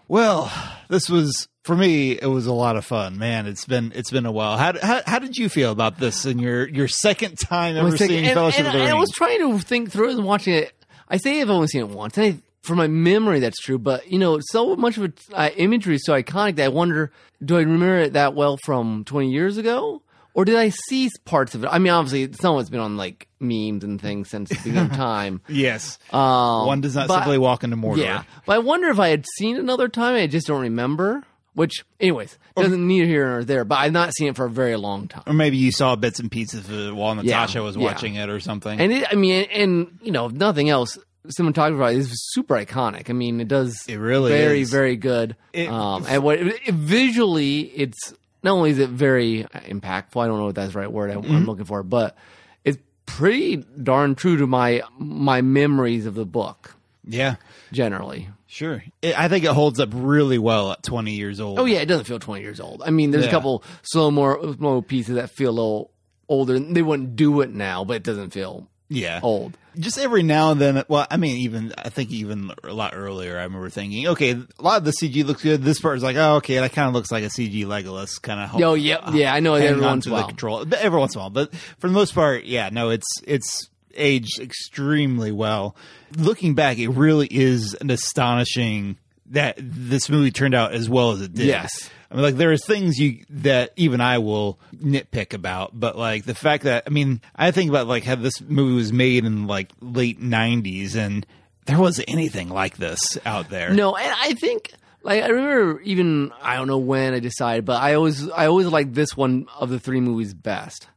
Well, 0.07 0.51
this 0.87 1.09
was 1.09 1.47
for 1.65 1.75
me. 1.75 2.11
It 2.13 2.27
was 2.27 2.45
a 2.47 2.53
lot 2.53 2.77
of 2.77 2.85
fun, 2.85 3.17
man. 3.17 3.45
It's 3.47 3.65
been 3.65 3.91
it's 3.95 4.11
been 4.11 4.25
a 4.25 4.31
while. 4.31 4.57
How 4.57 4.73
how, 4.81 5.01
how 5.05 5.19
did 5.19 5.35
you 5.37 5.49
feel 5.49 5.71
about 5.71 5.97
this 5.99 6.25
in 6.25 6.39
your 6.39 6.67
your 6.67 6.87
second 6.87 7.37
time 7.39 7.75
ever 7.75 7.89
thinking- 7.91 8.07
seeing 8.07 8.25
and, 8.25 8.33
Fellowship 8.33 8.59
and 8.59 8.67
of 8.67 8.73
the 8.73 8.79
Ring? 8.79 8.89
I 8.91 8.93
was 8.99 9.11
trying 9.11 9.39
to 9.39 9.59
think 9.59 9.91
through 9.91 10.09
it 10.11 10.15
and 10.15 10.23
watching 10.25 10.53
it. 10.53 10.71
I 11.09 11.17
say 11.17 11.41
I've 11.41 11.49
only 11.49 11.67
seen 11.67 11.81
it 11.81 11.89
once, 11.89 12.17
and 12.17 12.35
I, 12.35 12.39
from 12.63 12.77
my 12.77 12.87
memory, 12.87 13.39
that's 13.39 13.59
true. 13.59 13.77
But 13.77 14.09
you 14.11 14.17
know, 14.19 14.39
so 14.41 14.75
much 14.75 14.97
of 14.97 15.03
it 15.03 15.19
uh, 15.33 15.49
imagery 15.57 15.95
is 15.95 16.05
so 16.05 16.13
iconic 16.13 16.55
that 16.55 16.65
I 16.65 16.69
wonder: 16.69 17.11
do 17.43 17.57
I 17.57 17.61
remember 17.61 17.97
it 17.99 18.13
that 18.13 18.33
well 18.35 18.57
from 18.65 19.03
twenty 19.03 19.31
years 19.31 19.57
ago, 19.57 20.01
or 20.33 20.45
did 20.45 20.55
I 20.55 20.69
see 20.89 21.09
parts 21.25 21.53
of 21.53 21.63
it? 21.63 21.67
I 21.67 21.77
mean, 21.77 21.93
obviously, 21.93 22.33
some 22.41 22.55
of 22.55 22.61
it's 22.61 22.69
been 22.71 22.79
on 22.79 22.97
like 22.97 23.27
memes 23.39 23.83
and 23.83 24.01
things 24.01 24.29
since 24.31 24.49
the 24.49 24.55
beginning 24.55 24.89
of 24.89 24.91
time. 24.97 25.41
yes. 25.47 25.99
Um, 26.11 26.65
One 26.65 26.81
does 26.81 26.95
not 26.95 27.07
but- 27.07 27.19
simply 27.19 27.37
walk 27.37 27.63
into 27.63 27.77
Mordor. 27.77 27.97
Yeah, 27.97 28.23
but 28.47 28.53
I 28.53 28.59
wonder 28.59 28.87
if 28.89 28.99
I 28.99 29.09
had 29.09 29.25
seen 29.37 29.57
another 29.57 29.87
time. 29.87 30.15
I 30.15 30.25
just 30.27 30.47
don't 30.47 30.61
remember. 30.61 31.23
Which, 31.55 31.83
anyways, 31.99 32.37
doesn't 32.57 32.85
neither 32.85 33.05
here 33.07 33.27
nor 33.29 33.43
there. 33.43 33.63
But 33.65 33.79
I've 33.79 33.91
not 33.93 34.13
seen 34.13 34.27
it 34.27 34.35
for 34.35 34.45
a 34.45 34.49
very 34.49 34.75
long 34.75 35.07
time. 35.07 35.23
Or 35.25 35.33
maybe 35.33 35.55
you 35.57 35.71
saw 35.71 35.95
bits 35.95 36.19
and 36.19 36.29
pieces 36.29 36.69
of 36.69 36.71
it 36.89 36.93
while 36.93 37.15
Natasha 37.15 37.63
was 37.63 37.75
yeah. 37.77 37.83
watching 37.83 38.15
it 38.15 38.29
or 38.29 38.39
something. 38.41 38.77
And 38.79 38.91
it, 38.91 39.07
I 39.09 39.15
mean, 39.15 39.45
and 39.51 39.97
you 40.03 40.11
know, 40.11 40.25
if 40.25 40.33
nothing 40.33 40.69
else, 40.69 40.97
cinematography 41.27 41.95
is 41.95 42.11
super 42.33 42.55
iconic. 42.55 43.09
I 43.09 43.13
mean, 43.13 43.39
it 43.41 43.47
does 43.47 43.83
It 43.87 43.95
really 43.95 44.31
very, 44.31 44.61
is. 44.61 44.69
very 44.69 44.95
good. 44.97 45.35
It- 45.53 45.69
um, 45.69 46.05
and 46.07 46.21
what 46.23 46.39
it, 46.39 46.73
visually, 46.73 47.61
it's 47.61 48.13
not 48.43 48.51
only 48.51 48.71
is 48.71 48.79
it 48.79 48.89
very 48.89 49.43
impactful. 49.53 50.21
I 50.21 50.27
don't 50.27 50.37
know 50.37 50.45
what 50.45 50.55
that's 50.55 50.73
the 50.73 50.79
right 50.79 50.91
word 50.91 51.09
I, 51.11 51.15
Mm-hmm. 51.15 51.35
I'm 51.35 51.45
looking 51.45 51.65
for, 51.65 51.83
but 51.83 52.17
it's 52.63 52.77
pretty 53.05 53.57
darn 53.81 54.15
true 54.15 54.37
to 54.37 54.45
my 54.45 54.81
my 54.99 55.41
memories 55.41 56.05
of 56.05 56.15
the 56.15 56.25
book. 56.25 56.75
Yeah, 57.07 57.35
Generally, 57.71 58.29
sure. 58.47 58.83
It, 59.01 59.17
I 59.17 59.27
think 59.27 59.45
it 59.45 59.51
holds 59.51 59.79
up 59.79 59.89
really 59.93 60.37
well 60.37 60.71
at 60.71 60.83
20 60.83 61.13
years 61.13 61.39
old. 61.39 61.59
oh 61.59 61.65
yeah, 61.65 61.79
it 61.79 61.85
doesn't 61.85 62.05
feel 62.05 62.19
20 62.19 62.41
years 62.41 62.59
old. 62.59 62.81
I 62.85 62.89
mean, 62.89 63.11
there's 63.11 63.25
Yeah. 63.25 63.29
a 63.29 63.33
couple 63.33 63.63
slow 63.83 64.11
more 64.11 64.81
pieces 64.81 65.15
that 65.15 65.29
feel 65.31 65.49
a 65.49 65.51
little 65.51 65.91
older. 66.29 66.57
They 66.59 66.81
wouldn't 66.81 67.15
do 67.15 67.41
it 67.41 67.51
now, 67.51 67.83
but 67.85 67.97
it 67.97 68.03
doesn't 68.03 68.31
feel 68.31 68.67
yeah. 68.89 69.19
old. 69.23 69.57
Just 69.77 69.97
every 69.97 70.23
now 70.23 70.51
and 70.51 70.61
then. 70.61 70.83
Well, 70.87 71.05
I 71.11 71.17
mean, 71.17 71.35
even 71.37 71.73
I 71.77 71.89
think 71.89 72.09
even 72.11 72.49
a 72.63 72.71
lot 72.73 72.93
earlier. 72.95 73.37
I 73.37 73.43
remember 73.43 73.69
thinking, 73.69 74.07
okay, 74.07 74.31
a 74.31 74.61
lot 74.61 74.77
of 74.77 74.85
the 74.85 74.91
CG 74.91 75.25
looks 75.25 75.43
good. 75.43 75.63
This 75.63 75.81
part 75.81 75.97
is 75.97 76.03
like, 76.03 76.15
oh, 76.15 76.35
okay, 76.35 76.55
that 76.59 76.71
kind 76.71 76.87
of 76.87 76.93
looks 76.93 77.11
like 77.11 77.25
a 77.25 77.27
CG 77.27 77.65
Legolas 77.65 78.21
kind 78.21 78.39
of. 78.39 78.61
Oh, 78.61 78.73
yeah, 78.75 79.11
yeah, 79.11 79.33
I 79.33 79.41
know 79.41 79.55
every 79.55 79.81
once 79.81 80.05
in 80.05 80.13
a 80.13 80.15
while. 80.15 80.27
control, 80.27 80.65
every 80.77 80.97
once 80.97 81.13
in 81.13 81.19
a 81.19 81.23
while. 81.23 81.29
But 81.29 81.53
for 81.79 81.87
the 81.89 81.93
most 81.93 82.15
part, 82.15 82.45
yeah, 82.45 82.69
no, 82.71 82.89
it's 82.89 83.05
it's 83.27 83.69
aged 83.95 84.39
extremely 84.39 85.31
well. 85.31 85.75
Looking 86.17 86.53
back, 86.53 86.77
it 86.77 86.89
really 86.89 87.27
is 87.29 87.73
an 87.75 87.89
astonishing 87.89 88.97
that 89.27 89.55
this 89.57 90.09
movie 90.09 90.31
turned 90.31 90.53
out 90.53 90.73
as 90.73 90.89
well 90.89 91.11
as 91.11 91.21
it 91.21 91.33
did. 91.33 91.47
Yes. 91.47 91.89
I 92.11 92.15
mean, 92.15 92.23
like 92.23 92.35
there 92.35 92.51
are 92.51 92.57
things 92.57 92.99
you 92.99 93.25
that 93.29 93.71
even 93.75 93.99
I 93.99 94.19
will 94.19 94.59
nitpick 94.75 95.33
about, 95.33 95.77
but 95.77 95.97
like 95.97 96.25
the 96.25 96.35
fact 96.35 96.63
that 96.63 96.83
I 96.85 96.89
mean, 96.89 97.21
I 97.35 97.51
think 97.51 97.69
about 97.69 97.87
like 97.87 98.03
how 98.03 98.15
this 98.15 98.39
movie 98.41 98.75
was 98.75 98.93
made 98.93 99.25
in 99.25 99.47
like 99.47 99.71
late 99.81 100.21
'90s, 100.21 100.95
and 100.95 101.25
there 101.65 101.79
wasn't 101.79 102.09
anything 102.09 102.49
like 102.49 102.77
this 102.77 102.99
out 103.25 103.49
there. 103.49 103.73
No, 103.73 103.95
and 103.95 104.15
I 104.17 104.33
think 104.33 104.71
like 105.01 105.23
I 105.23 105.27
remember 105.27 105.81
even 105.81 106.31
I 106.41 106.55
don't 106.55 106.67
know 106.67 106.77
when 106.77 107.13
I 107.13 107.19
decided, 107.19 107.65
but 107.65 107.81
I 107.81 107.95
always 107.95 108.29
I 108.29 108.47
always 108.47 108.67
like 108.67 108.93
this 108.93 109.17
one 109.17 109.47
of 109.59 109.69
the 109.69 109.79
three 109.79 109.99
movies 109.99 110.33
best. 110.33 110.87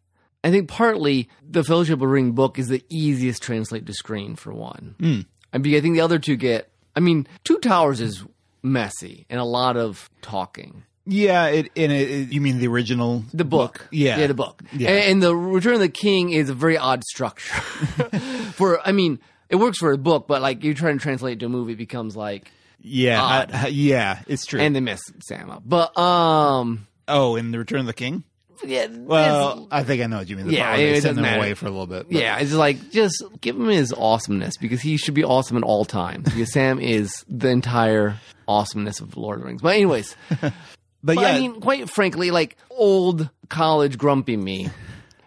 I 0.45 0.51
think 0.51 0.69
partly 0.69 1.29
the 1.49 1.65
Fellowship 1.65 1.95
of 1.95 2.01
the 2.01 2.07
Ring 2.09 2.33
book 2.33 2.59
is 2.59 2.69
the 2.69 2.85
easiest 2.89 3.43
translate 3.43 3.87
to 3.87 3.93
screen 3.93 4.37
for 4.37 4.53
one. 4.53 4.95
Mm. 5.01 5.27
I 5.53 5.59
mean, 5.59 5.75
I 5.77 5.81
think 5.81 5.95
the 5.95 6.01
other 6.03 6.19
two 6.19 6.37
get. 6.37 6.71
I 6.95 7.01
mean, 7.01 7.27
Two 7.45 7.59
Towers 7.59 8.01
is 8.01 8.25
messy 8.63 9.27
and 9.31 9.41
a 9.41 9.45
lot 9.45 9.77
of 9.77 10.09
talking. 10.23 10.85
Yeah, 11.11 11.47
it, 11.47 11.71
and 11.77 11.91
it, 11.91 12.11
it- 12.11 12.33
you 12.33 12.41
mean 12.41 12.59
the 12.59 12.69
original 12.69 13.25
The 13.33 13.45
book. 13.45 13.89
Yeah, 13.91 14.19
Yeah, 14.19 14.27
the 14.27 14.35
book. 14.35 14.63
Yeah. 14.73 14.91
And, 14.91 15.13
and 15.13 15.23
the 15.23 15.35
Return 15.35 15.75
of 15.75 15.81
the 15.81 15.89
King 15.89 16.31
is 16.31 16.51
a 16.51 16.55
very 16.55 16.77
odd 16.77 17.03
structure. 17.05 17.55
for 18.53 18.81
I 18.87 18.93
mean, 18.93 19.19
it 19.49 19.57
works 19.57 19.79
for 19.79 19.93
a 19.93 19.99
book, 19.99 20.27
but 20.29 20.43
like 20.43 20.63
you're 20.65 20.75
trying 20.75 20.99
to 20.99 21.03
translate 21.03 21.35
it 21.39 21.41
to 21.41 21.47
a 21.47 21.49
movie, 21.49 21.73
it 21.73 21.77
becomes 21.77 22.15
like 22.17 22.51
Yeah, 22.81 23.23
Odd. 23.23 23.51
I- 23.53 23.69
yeah, 23.69 24.21
it's 24.27 24.45
true. 24.47 24.61
and 24.61 24.75
they 24.77 24.81
mess 24.81 25.01
Sam 25.27 25.51
up. 25.51 25.63
But 25.65 25.97
um, 25.99 26.87
oh, 27.09 27.37
in 27.37 27.51
the 27.53 27.59
Return 27.59 27.81
of 27.81 27.87
the 27.87 27.93
King. 27.95 28.25
Yeah, 28.65 28.87
Well, 28.91 29.69
I 29.71 29.83
think 29.85 30.03
I 30.03 30.07
know 30.07 30.19
what 30.19 30.29
you 30.29 30.37
mean. 30.37 30.47
The 30.49 30.55
Yeah, 30.55 30.67
part 30.69 30.79
where 30.79 30.87
it 30.87 30.89
they 30.89 30.95
doesn't 30.97 31.09
send 31.09 31.17
them 31.19 31.23
matter. 31.25 31.39
away 31.39 31.55
for 31.55 31.67
a 31.67 31.71
little 31.71 31.87
bit. 31.87 32.05
but- 32.11 32.13
Yeah, 32.13 32.39
it's 32.39 32.53
like 32.53 32.91
just 32.91 33.23
give 33.41 33.57
him 33.57 33.69
his 33.69 33.93
awesomeness 33.93 34.57
because 34.57 34.81
he 34.81 34.97
should 34.97 35.15
be 35.15 35.25
awesome 35.25 35.57
at 35.57 35.63
all 35.63 35.85
times. 35.85 36.25
Because 36.25 36.53
Sam 36.53 36.81
is 36.81 37.25
the 37.29 37.49
entire 37.49 38.17
awesomeness 38.47 39.01
of 39.01 39.17
Lord 39.17 39.37
of 39.37 39.43
the 39.43 39.47
Rings. 39.49 39.63
But 39.63 39.75
anyways, 39.75 40.17
but 40.41 40.53
but 41.03 41.17
yeah, 41.17 41.29
I 41.29 41.39
mean, 41.41 41.61
quite 41.61 41.89
frankly, 41.91 42.31
like 42.31 42.57
old 42.71 43.29
college 43.49 43.99
grumpy 43.99 44.37
me, 44.37 44.69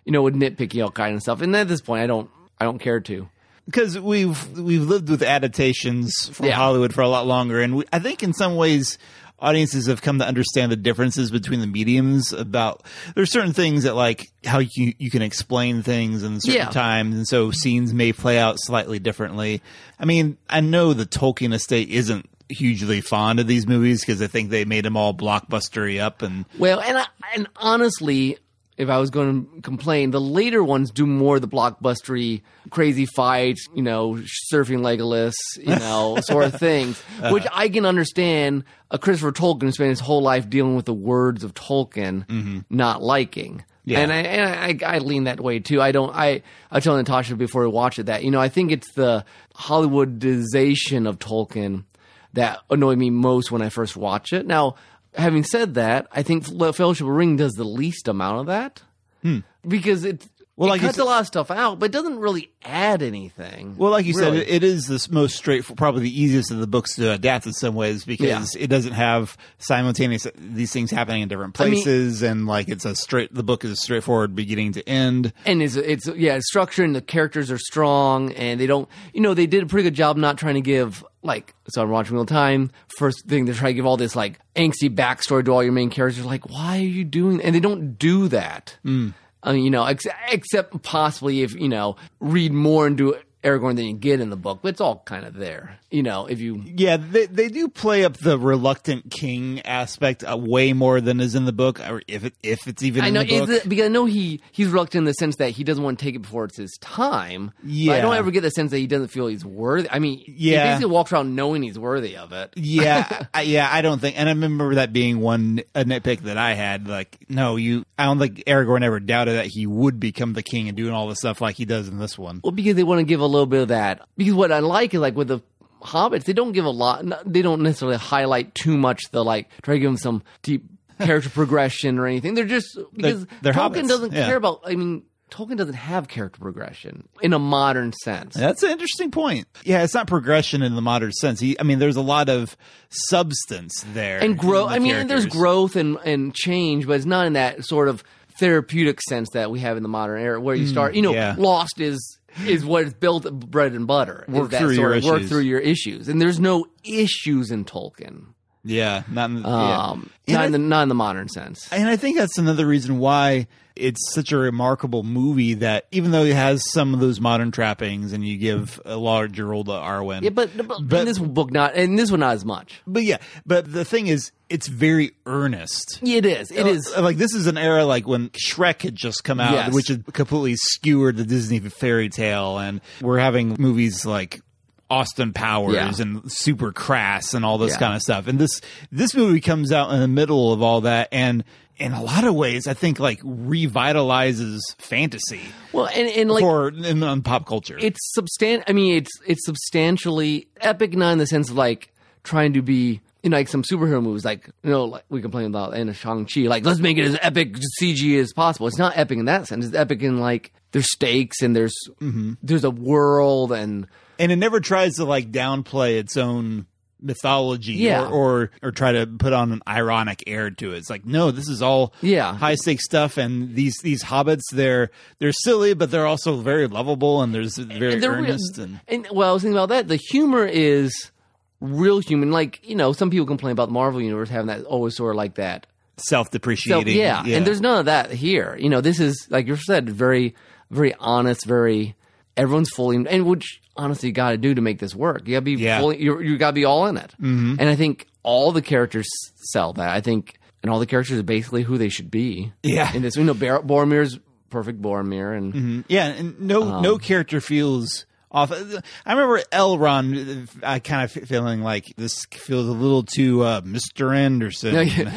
you 0.05 0.11
know, 0.11 0.21
would 0.23 0.33
nitpicky 0.35 0.83
all 0.83 0.91
kind 0.91 1.15
of 1.15 1.21
stuff. 1.21 1.41
And 1.41 1.55
at 1.55 1.67
this 1.67 1.81
point, 1.81 2.03
I 2.03 2.07
don't, 2.07 2.29
I 2.59 2.65
don't 2.65 2.79
care 2.79 2.99
to. 2.99 3.29
because 3.65 3.97
we've 3.97 4.57
we've 4.57 4.81
lived 4.83 5.07
with 5.09 5.21
adaptations 5.23 6.29
from 6.33 6.47
Yeah. 6.47 6.55
Hollywood 6.55 6.93
for 6.93 7.01
a 7.01 7.07
lot 7.07 7.25
longer, 7.27 7.61
and 7.61 7.75
we, 7.77 7.85
I 7.93 7.99
think 7.99 8.21
in 8.23 8.33
some 8.33 8.55
ways 8.55 8.97
audiences 9.41 9.87
have 9.87 10.01
come 10.01 10.19
to 10.19 10.25
understand 10.27 10.71
the 10.71 10.75
differences 10.77 11.31
between 11.31 11.59
the 11.59 11.67
mediums. 11.67 12.31
About 12.31 12.83
there's 13.15 13.31
certain 13.31 13.53
things 13.53 13.83
that 13.83 13.95
like 13.95 14.27
how 14.45 14.59
you 14.59 14.93
you 14.97 15.09
can 15.09 15.21
explain 15.21 15.81
things 15.83 16.23
in 16.23 16.39
certain 16.39 16.61
Yeah. 16.61 16.69
times, 16.69 17.15
and 17.15 17.27
so 17.27 17.51
scenes 17.51 17.93
may 17.93 18.13
play 18.13 18.37
out 18.37 18.57
slightly 18.59 18.99
differently. 18.99 19.61
I 19.99 20.05
mean, 20.05 20.37
I 20.49 20.61
know 20.61 20.93
the 20.93 21.05
Tolkien 21.05 21.53
estate 21.53 21.89
isn't 21.89 22.29
hugely 22.49 22.99
fond 23.01 23.39
of 23.39 23.47
these 23.47 23.65
movies 23.65 24.01
because 24.01 24.21
I 24.21 24.27
think 24.27 24.49
they 24.49 24.65
made 24.65 24.83
them 24.85 24.97
all 24.97 25.13
blockbustery 25.13 26.01
up 26.01 26.21
and 26.21 26.45
Well, 26.59 26.81
and 26.81 26.97
I, 26.97 27.05
and 27.33 27.47
honestly, 27.55 28.37
if 28.77 28.89
I 28.89 28.97
was 28.97 29.09
going 29.09 29.45
to 29.45 29.61
complain, 29.61 30.11
the 30.11 30.21
later 30.21 30.63
ones 30.63 30.91
do 30.91 31.05
more 31.05 31.35
of 31.35 31.41
the 31.41 31.47
blockbustery, 31.47 32.41
crazy 32.69 33.05
fights, 33.05 33.67
you 33.75 33.83
know, 33.83 34.13
surfing 34.51 34.79
Legolas, 34.79 35.33
you 35.57 35.75
know, 35.79 36.17
sort 36.21 36.45
of 36.45 36.59
things, 36.59 37.01
uh-huh. 37.19 37.31
which 37.33 37.45
I 37.51 37.69
can 37.69 37.85
understand. 37.85 38.63
A 38.89 38.97
Christopher 38.97 39.31
Tolkien 39.31 39.71
spent 39.71 39.89
his 39.89 40.01
whole 40.01 40.21
life 40.21 40.49
dealing 40.49 40.75
with 40.75 40.85
the 40.85 40.93
words 40.93 41.43
of 41.43 41.53
Tolkien, 41.53 42.25
mm-hmm. 42.27 42.59
not 42.69 43.01
liking. 43.01 43.63
Yeah. 43.83 43.99
And 43.99 44.11
I 44.11 44.17
and 44.17 44.83
I, 44.83 44.95
I 44.95 44.97
lean 44.99 45.23
that 45.23 45.39
way 45.39 45.59
too. 45.59 45.81
I 45.81 45.91
don't. 45.91 46.13
I 46.13 46.43
I 46.69 46.79
told 46.81 46.97
Natasha 46.97 47.35
before 47.35 47.63
we 47.63 47.69
watched 47.69 47.99
it 47.99 48.07
that 48.07 48.23
you 48.23 48.29
know 48.29 48.39
I 48.39 48.49
think 48.49 48.71
it's 48.71 48.91
the 48.93 49.25
Hollywoodization 49.55 51.07
of 51.07 51.19
Tolkien 51.19 51.85
that 52.33 52.59
annoyed 52.69 52.97
me 52.97 53.09
most 53.09 53.51
when 53.51 53.61
I 53.61 53.69
first 53.69 53.97
watched 53.97 54.33
it. 54.33 54.45
Now, 54.45 54.75
having 55.15 55.43
said 55.43 55.73
that, 55.75 56.07
I 56.11 56.23
think 56.23 56.45
Fellowship 56.45 57.01
of 57.01 57.07
the 57.07 57.13
Ring 57.13 57.37
does 57.37 57.53
the 57.53 57.63
least 57.63 58.07
amount 58.07 58.39
of 58.41 58.45
that. 58.47 58.81
Hmm. 59.21 59.39
Because 59.67 60.03
it 60.05 60.27
Well, 60.61 60.69
it 60.69 60.73
like 60.73 60.81
cuts 60.81 60.95
said- 60.97 61.01
a 61.01 61.05
lot 61.05 61.21
of 61.21 61.27
stuff 61.27 61.49
out, 61.51 61.79
but 61.79 61.87
it 61.87 61.91
doesn't 61.91 62.19
really 62.19 62.51
add 62.63 63.01
anything. 63.01 63.75
Well, 63.77 63.89
like 63.91 64.05
you 64.05 64.13
Really. 64.15 64.39
said, 64.41 64.47
it, 64.47 64.63
is 64.63 64.85
the 64.85 65.07
most 65.11 65.35
straightforward, 65.35 65.77
probably 65.77 66.03
the 66.03 66.21
easiest 66.21 66.51
of 66.51 66.59
the 66.59 66.67
books 66.67 66.95
to 66.97 67.11
adapt 67.11 67.47
in 67.47 67.53
some 67.53 67.73
ways 67.73 68.05
because 68.05 68.55
it 68.55 68.67
doesn't 68.67 68.93
have 68.93 69.35
simultaneous 69.57 70.27
these 70.37 70.71
things 70.71 70.91
happening 70.91 71.21
in 71.23 71.27
different 71.29 71.59
I 71.59 71.65
mean- 71.65 71.73
places, 71.73 72.21
and 72.21 72.45
like 72.45 72.69
it's 72.69 72.85
a 72.85 72.95
straight. 72.95 73.33
The 73.33 73.43
book 73.43 73.65
is 73.65 73.81
straightforward 73.81 74.35
beginning 74.35 74.73
to 74.73 74.87
end. 74.87 75.33
and 75.45 75.61
it's 75.63 75.75
it's 75.75 76.07
yeah, 76.15 76.35
it's 76.35 76.47
structured 76.47 76.85
and 76.85 76.95
the 76.95 77.01
characters 77.01 77.49
are 77.51 77.57
strong 77.57 78.31
and 78.33 78.59
they 78.59 78.67
don't 78.67 78.87
you 79.13 79.21
know 79.21 79.33
they 79.33 79.47
did 79.47 79.63
a 79.63 79.65
pretty 79.65 79.83
good 79.83 79.95
job 79.95 80.17
not 80.17 80.37
trying 80.37 80.55
to 80.55 80.61
give 80.61 81.03
like 81.23 81.53
so 81.69 81.81
I'm 81.81 81.89
watching 81.89 82.15
real 82.15 82.25
time. 82.25 82.71
First 82.97 83.25
thing 83.27 83.45
they 83.45 83.53
try 83.53 83.69
to 83.69 83.73
give 83.73 83.85
all 83.85 83.97
this 83.97 84.15
like 84.15 84.39
angsty 84.55 84.93
backstory 84.93 85.45
to 85.45 85.51
all 85.51 85.63
your 85.63 85.71
main 85.73 85.89
characters. 85.89 86.25
Like 86.25 86.49
why 86.49 86.77
are 86.77 86.81
you 86.81 87.03
doing? 87.03 87.41
And 87.41 87.55
they 87.55 87.59
don't 87.59 87.97
do 87.97 88.27
that. 88.27 88.77
Mm. 88.85 89.13
Mean, 89.45 89.63
you 89.63 89.71
know, 89.71 89.85
ex- 89.85 90.05
except 90.29 90.81
possibly 90.83 91.41
if 91.41 91.53
you 91.55 91.69
know 91.69 91.95
read 92.19 92.53
more 92.53 92.87
into 92.87 93.15
Aragorn 93.43 93.75
than 93.75 93.85
you 93.85 93.93
get 93.95 94.19
in 94.19 94.29
the 94.29 94.35
book, 94.37 94.59
but 94.61 94.69
it's 94.69 94.81
all 94.81 95.01
kind 95.05 95.25
of 95.25 95.33
there. 95.33 95.77
You 95.89 96.03
know, 96.03 96.25
if 96.27 96.39
you 96.39 96.61
Yeah, 96.63 96.97
they 96.97 97.25
they 97.25 97.49
do 97.49 97.67
play 97.67 98.05
up 98.05 98.15
the 98.17 98.37
reluctant 98.37 99.11
king 99.11 99.61
aspect 99.61 100.23
uh, 100.23 100.37
way 100.37 100.73
more 100.73 101.01
than 101.01 101.19
is 101.19 101.35
in 101.35 101.45
the 101.45 101.51
book, 101.51 101.79
or 101.79 102.01
if 102.07 102.23
it 102.23 102.33
if 102.43 102.67
it's 102.67 102.83
even 102.83 103.03
I 103.03 103.07
in 103.07 103.13
know 103.15 103.23
the 103.23 103.39
book. 103.39 103.49
is 103.49 103.55
it, 103.57 103.69
because 103.69 103.85
I 103.85 103.89
know 103.89 104.05
he 104.05 104.41
he's 104.51 104.67
reluctant 104.67 104.99
in 105.01 105.05
the 105.05 105.13
sense 105.13 105.35
that 105.37 105.49
he 105.49 105.63
doesn't 105.63 105.83
want 105.83 105.99
to 105.99 106.05
take 106.05 106.15
it 106.15 106.19
before 106.19 106.45
it's 106.45 106.57
his 106.57 106.77
time. 106.79 107.51
but 107.61 107.89
I 107.95 108.01
don't 108.01 108.15
ever 108.15 108.31
get 108.31 108.41
the 108.41 108.51
sense 108.51 108.71
that 108.71 108.77
he 108.77 108.87
doesn't 108.87 109.09
feel 109.09 109.27
he's 109.27 109.43
worthy. 109.43 109.89
I 109.91 109.99
mean, 109.99 110.19
yeah, 110.27 110.33
he 110.33 110.51
Yeah. 110.51 110.63
basically 110.73 110.91
walks 110.91 111.11
around 111.11 111.35
knowing 111.35 111.63
he's 111.63 111.77
worthy 111.79 112.15
of 112.17 112.31
it. 112.31 112.53
yeah, 112.55 113.25
I, 113.33 113.41
yeah, 113.41 113.67
I 113.69 113.81
don't 113.81 113.99
think, 113.99 114.17
and 114.19 114.29
I 114.29 114.31
remember 114.31 114.75
that 114.75 114.93
being 114.93 115.19
one 115.19 115.61
a 115.75 115.83
nitpick 115.83 116.21
that 116.21 116.37
I 116.37 116.53
had. 116.53 116.87
Like, 116.87 117.17
no, 117.27 117.55
you, 117.57 117.85
I 117.99 118.05
don't 118.05 118.19
think 118.19 118.43
Aragorn 118.45 118.83
ever 118.83 118.99
doubted 118.99 119.35
that 119.35 119.47
he 119.47 119.65
would 119.67 119.99
become 119.99 120.33
the 120.33 120.43
king 120.43 120.67
and 120.69 120.77
doing 120.77 120.93
all 120.93 121.07
the 121.09 121.15
stuff 121.15 121.41
like 121.41 121.55
he 121.55 121.65
does 121.65 121.87
in 121.89 121.97
this 121.99 122.17
one. 122.17 122.39
Well, 122.43 122.51
because 122.51 122.75
they 122.75 122.83
want 122.83 122.99
to 122.99 123.03
give 123.05 123.19
a 123.19 123.30
little 123.31 123.47
bit 123.47 123.63
of 123.63 123.67
that. 123.69 124.01
Because 124.17 124.33
what 124.33 124.51
I 124.51 124.59
like 124.59 124.93
is 124.93 124.99
like 124.99 125.15
with 125.15 125.29
the 125.29 125.41
hobbits, 125.81 126.25
they 126.25 126.33
don't 126.33 126.51
give 126.51 126.65
a 126.65 126.69
lot. 126.69 127.03
They 127.25 127.41
don't 127.41 127.61
necessarily 127.61 127.97
highlight 127.97 128.55
too 128.55 128.77
much. 128.77 129.03
The 129.11 129.23
like 129.23 129.49
try 129.61 129.75
to 129.75 129.79
give 129.79 129.89
them 129.89 129.97
some 129.97 130.23
deep 130.41 130.65
character 130.99 131.29
progression 131.33 131.99
or 131.99 132.07
anything. 132.07 132.33
They're 132.33 132.45
just 132.45 132.77
because 132.93 133.25
they're 133.41 133.53
Tolkien 133.53 133.83
hobbits, 133.83 133.87
doesn't 133.87 134.13
yeah. 134.13 134.25
care 134.25 134.37
about. 134.37 134.61
I 134.65 134.75
mean. 134.75 135.03
Tolkien 135.31 135.55
doesn't 135.55 135.75
have 135.75 136.09
character 136.09 136.41
progression 136.41 137.07
in 137.21 137.31
a 137.31 137.39
modern 137.39 137.93
sense. 138.03 138.35
That's 138.35 138.63
an 138.63 138.71
interesting 138.71 139.11
point. 139.11 139.47
Yeah, 139.63 139.81
it's 139.81 139.93
not 139.93 140.05
progression 140.05 140.61
in 140.61 140.75
the 140.75 140.81
modern 140.81 141.13
sense. 141.13 141.39
He, 141.39 141.57
I 141.57 141.63
mean, 141.63 141.79
there's 141.79 141.95
a 141.95 142.01
lot 142.01 142.27
of 142.27 142.57
substance 142.89 143.85
there 143.93 144.19
and 144.19 144.37
growth. 144.37 144.71
the 144.71 144.75
I 144.75 144.79
mean, 144.79 145.07
there's 145.07 145.25
growth 145.25 145.77
and 145.77 145.97
and 146.03 146.35
change, 146.35 146.85
but 146.85 146.97
it's 146.97 147.05
not 147.05 147.27
in 147.27 147.33
that 147.33 147.63
sort 147.63 147.87
of 147.87 148.03
therapeutic 148.41 148.99
sense 149.01 149.29
that 149.33 149.51
we 149.51 149.61
have 149.61 149.77
in 149.77 149.83
the 149.83 149.89
modern 149.89 150.21
era, 150.21 150.41
where 150.41 150.53
you 150.53 150.65
hmm, 150.65 150.71
start. 150.71 150.95
You 150.95 151.01
know, 151.01 151.13
yeah. 151.13 151.35
Lost 151.37 151.79
is 151.79 152.19
is 152.45 152.65
what 152.65 152.83
is 152.83 152.93
built 152.93 153.31
bread 153.31 153.73
and 153.73 153.87
butter. 153.87 154.25
Work 154.27 154.51
through 154.51 154.71
your 154.71 154.93
of 154.93 155.03
work 155.03 155.17
issues. 155.17 155.29
through 155.29 155.41
your 155.41 155.59
issues, 155.59 156.07
and 156.07 156.21
there's 156.21 156.39
no 156.39 156.65
issues 156.83 157.51
in 157.51 157.65
Tolkien. 157.65 158.33
Yeah, 158.63 159.03
not 159.09 159.29
in 159.31 159.41
the, 159.41 159.49
yeah. 159.49 159.77
Um, 159.77 160.09
And 160.27 160.35
not 160.35 160.45
in 160.45 160.51
the 160.51 160.57
not 160.59 160.83
in 160.83 160.89
the 160.89 160.95
modern 160.95 161.29
sense. 161.29 161.71
And 161.71 161.87
I 161.87 161.95
think 161.95 162.17
that's 162.17 162.37
another 162.37 162.65
reason 162.65 162.99
why 162.99 163.47
it's 163.81 164.13
such 164.13 164.31
a 164.31 164.37
remarkable 164.37 165.03
movie 165.03 165.55
that 165.55 165.87
even 165.91 166.11
though 166.11 166.23
it 166.23 166.35
has 166.35 166.61
some 166.71 166.93
of 166.93 166.99
those 166.99 167.19
modern 167.19 167.51
trappings 167.51 168.13
and 168.13 168.25
you 168.25 168.37
give 168.37 168.79
a 168.85 168.95
larger 168.95 169.45
role 169.45 169.63
to 169.63 169.71
Arwen. 169.71 170.21
yeah, 170.21 170.29
but, 170.29 170.49
but, 170.55 170.67
But- 170.87 170.99
in 171.01 171.05
this 171.05 171.19
book, 171.19 171.51
not 171.51 171.75
and 171.75 171.97
this 171.97 172.11
one, 172.11 172.19
not 172.21 172.33
as 172.35 172.45
much. 172.45 172.81
but 172.87 173.03
yeah, 173.03 173.17
but 173.45 173.71
the 173.71 173.83
thing 173.83 174.07
is, 174.07 174.31
it's 174.49 174.67
very 174.67 175.11
earnest. 175.25 175.99
It 176.03 176.25
is. 176.25 176.51
It 176.51 176.67
is. 176.67 176.91
Uh, 176.95 177.01
like 177.01 177.17
this 177.17 177.33
is 177.33 177.47
an 177.47 177.57
era 177.57 177.85
like 177.85 178.05
when 178.07 178.29
Shrek 178.31 178.81
had 178.81 178.95
just 178.95 179.23
come 179.23 179.39
out, 179.39 179.53
Yes. 179.53 179.73
which 179.73 179.87
had 179.87 180.05
completely 180.13 180.55
skewered 180.57 181.15
the 181.17 181.23
Disney 181.23 181.59
fairy 181.59 182.09
tale, 182.09 182.57
and 182.59 182.81
we're 183.01 183.19
having 183.19 183.55
movies 183.59 184.05
like 184.05 184.41
Austin 184.91 185.31
Powers 185.33 185.73
Yeah. 185.75 185.93
and 185.99 186.21
Super 186.31 186.71
Crass 186.71 187.33
and 187.33 187.43
all 187.45 187.57
this 187.57 187.71
Yeah. 187.73 187.79
kind 187.79 187.95
of 187.95 188.01
stuff. 188.01 188.27
And 188.27 188.37
this 188.37 188.59
this 188.91 189.15
movie 189.15 189.39
comes 189.41 189.71
out 189.71 189.91
in 189.93 189.99
the 190.01 190.07
middle 190.07 190.51
of 190.53 190.61
all 190.61 190.81
that, 190.81 191.07
and 191.11 191.43
in 191.77 191.93
a 191.93 192.03
lot 192.03 192.25
of 192.25 192.35
ways, 192.35 192.67
I 192.67 192.73
think 192.75 192.99
like 192.99 193.19
revitalizes 193.21 194.59
fantasy 194.77 195.41
Well, 195.73 195.87
and 195.87 196.07
and 196.09 196.29
like 196.31 196.41
for 196.41 196.69
in, 196.69 197.01
on 197.03 197.21
pop 197.21 197.45
culture. 197.47 197.77
it's 197.79 197.99
substan. 198.17 198.63
I 198.67 198.73
mean, 198.73 198.95
it's 198.97 199.11
it's 199.25 199.45
substantially 199.45 200.47
epic, 200.59 200.93
not 200.95 201.11
in 201.13 201.17
the 201.17 201.27
sense 201.27 201.49
of 201.49 201.55
like 201.57 201.91
trying 202.23 202.53
to 202.53 202.61
be. 202.61 203.01
You 203.23 203.29
know, 203.29 203.37
like 203.37 203.49
some 203.49 203.61
superhero 203.61 204.01
movies, 204.01 204.25
like 204.25 204.49
you 204.63 204.71
know, 204.71 204.85
like 204.85 205.03
we 205.09 205.21
complain 205.21 205.45
about 205.45 205.75
in 205.75 205.89
a 205.89 205.93
Shang 205.93 206.25
Chi, 206.25 206.41
like 206.47 206.65
let's 206.65 206.79
make 206.79 206.97
it 206.97 207.03
as 207.05 207.19
epic 207.21 207.55
CG 207.79 208.19
as 208.19 208.33
possible. 208.33 208.65
It's 208.65 208.79
not 208.79 208.97
epic 208.97 209.19
in 209.19 209.25
that 209.25 209.47
sense. 209.47 209.63
It's 209.63 209.75
epic 209.75 210.01
in 210.01 210.19
like 210.19 210.51
there's 210.71 210.91
stakes 210.91 211.43
and 211.43 211.55
there's 211.55 211.75
Mm-hmm. 212.01 212.33
there's 212.41 212.63
a 212.63 212.71
world 212.71 213.51
and 213.51 213.85
and 214.21 214.31
it 214.31 214.37
never 214.37 214.59
tries 214.61 214.95
to 214.95 215.05
like 215.05 215.31
downplay 215.31 215.97
its 215.99 216.15
own 216.17 216.65
mythology 217.03 217.73
Yeah. 217.73 218.03
or, 218.07 218.11
or 218.43 218.51
or 218.61 218.71
try 218.71 218.91
to 218.91 219.07
put 219.07 219.33
on 219.33 219.51
an 219.51 219.61
ironic 219.67 220.23
air 220.27 220.51
to 220.51 220.73
it. 220.73 220.77
It's 220.77 220.89
like 220.89 221.05
no, 221.05 221.31
this 221.31 221.49
is 221.49 221.61
all 221.61 221.93
Yeah. 222.01 222.35
high 222.35 222.55
stakes 222.55 222.85
stuff, 222.85 223.17
and 223.17 223.55
these 223.55 223.75
these 223.83 224.03
hobbits 224.03 224.41
they're 224.53 224.91
they're 225.19 225.33
silly, 225.33 225.73
but 225.73 225.89
they're 225.91 226.05
also 226.05 226.37
very 226.37 226.67
lovable, 226.67 227.21
and 227.21 227.33
there's 227.33 227.57
very 227.57 227.93
And 227.95 228.03
they're 228.03 228.11
real- 228.11 228.25
earnest 228.25 228.57
and 228.59 228.79
And 228.87 229.07
well, 229.11 229.31
I 229.31 229.33
was 229.33 229.41
thinking 229.41 229.57
about 229.57 229.69
that. 229.69 229.87
The 229.87 229.95
humor 230.11 230.45
is 230.45 231.11
real 231.59 231.99
human. 231.99 232.31
Like 232.31 232.59
you 232.63 232.75
know, 232.75 232.93
some 232.93 233.09
people 233.09 233.25
complain 233.25 233.51
about 233.53 233.67
the 233.69 233.73
Marvel 233.73 234.01
universe 234.01 234.29
having 234.29 234.47
that 234.47 234.63
always 234.65 234.95
sort 234.95 235.11
of 235.11 235.17
like 235.17 235.35
that. 235.35 235.65
self 235.97 236.27
So 236.27 236.31
depreciating. 236.33 236.97
yeah, 236.97 237.23
and 237.25 237.45
there's 237.47 237.61
none 237.61 237.79
of 237.79 237.85
that 237.85 238.11
here. 238.11 238.55
You 238.59 238.69
know, 238.69 238.81
this 238.81 238.99
is 238.99 239.27
like 239.31 239.47
you 239.47 239.55
said, 239.55 239.89
very, 239.89 240.35
very 240.69 240.93
honest. 240.99 241.45
Very 241.45 241.95
everyone's 242.37 242.69
fully 242.69 242.95
and 242.97 243.25
which 243.25 243.61
honestly 243.75 244.09
you 244.09 244.13
got 244.13 244.31
to 244.31 244.37
do 244.37 244.53
to 244.53 244.61
make 244.61 244.79
this 244.79 244.95
work. 244.95 245.27
You 245.27 245.33
got 245.33 245.39
to 245.39 245.41
be 245.45 245.53
Yeah. 245.53 245.79
fully. 245.79 246.01
You 246.01 246.19
you 246.21 246.37
got 246.37 246.47
to 246.51 246.53
be 246.53 246.65
all 246.65 246.87
in 246.87 246.97
it. 246.97 247.11
Mm-hmm. 247.21 247.55
And 247.59 247.69
I 247.69 247.75
think 247.75 248.07
all 248.23 248.51
the 248.51 248.61
characters 248.61 249.07
sell 249.51 249.73
that. 249.73 249.89
I 249.89 250.01
think, 250.01 250.39
and 250.63 250.71
all 250.71 250.79
the 250.79 250.85
characters 250.85 251.19
are 251.19 251.23
basically 251.23 251.63
who 251.63 251.77
they 251.77 251.89
should 251.89 252.11
be. 252.11 252.53
Yeah. 252.63 252.93
In 252.93 253.01
this, 253.01 253.15
you 253.15 253.23
know, 253.23 253.33
Bar- 253.33 253.63
Boromir's 253.63 254.19
perfect 254.49 254.81
Boromir, 254.81 255.35
and 255.37 255.85
yeah, 255.87 256.07
and 256.07 256.39
no 256.41 256.63
Um, 256.63 256.81
no 256.83 256.97
character 256.97 257.39
feels 257.41 258.05
off. 258.31 258.51
I 258.51 259.11
remember 259.13 259.41
Elrond. 259.51 260.49
I 260.63 260.79
kind 260.79 261.03
of 261.03 261.11
feeling 261.27 261.61
like 261.61 261.93
this 261.97 262.25
feels 262.31 262.67
a 262.67 262.71
little 262.71 263.03
too 263.03 263.43
uh, 263.43 263.61
Mr. 263.61 264.15
Anderson. 264.15 264.73
No, 264.75 264.81
yeah. 264.81 265.11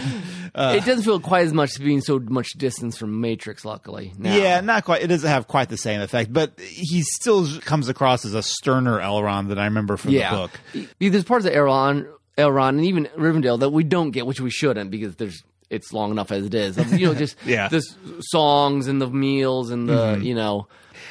It 0.55 0.85
doesn't 0.85 1.03
feel 1.03 1.21
quite 1.21 1.47
as 1.47 1.53
much 1.53 1.79
being 1.79 2.01
so 2.01 2.19
much 2.19 2.53
distance 2.53 2.97
from 2.97 3.21
Matrix. 3.21 3.65
Luckily, 3.65 4.13
now. 4.19 4.37
Yeah, 4.37 4.61
not 4.61 4.85
quite. 4.85 5.03
It 5.03 5.09
doesn't 5.09 5.29
have 5.29 5.49
quite 5.49 5.69
the 5.69 5.77
same 5.77 6.01
effect, 6.01 6.33
but 6.33 6.59
he 6.61 7.03
still 7.03 7.47
comes 7.61 7.89
across 7.89 8.25
as 8.25 8.35
a 8.35 8.43
sterner 8.43 9.01
Elrond 9.01 9.49
than 9.49 9.59
I 9.59 9.65
remember 9.65 9.97
from 9.97 10.13
yeah. 10.13 10.31
the 10.31 10.37
book. 10.37 10.89
There's 10.99 11.25
parts 11.25 11.47
of 11.47 11.53
Elrond, 11.53 12.09
Elrond, 12.39 12.71
and 12.71 12.85
even 12.85 13.07
Rivendell 13.17 13.61
that 13.61 13.71
we 13.71 13.85
don't 13.85 14.11
get, 14.11 14.27
which 14.27 14.41
we 14.41 14.51
shouldn't, 14.51 14.91
because 14.91 15.17
there's 15.17 15.43
it's 15.71 15.93
long 15.93 16.11
enough 16.11 16.31
as 16.31 16.47
it 16.47 16.55
is. 16.55 16.77
You 16.93 17.07
know, 17.07 17.15
just 17.15 17.37
Yeah. 17.45 17.69
the 17.69 17.81
songs 18.21 18.87
and 18.87 19.01
the 19.01 19.09
meals 19.09 19.71
and 19.71 19.89
the 19.89 19.95
mm-hmm. 19.95 20.23
you 20.23 20.35
know 20.35 20.69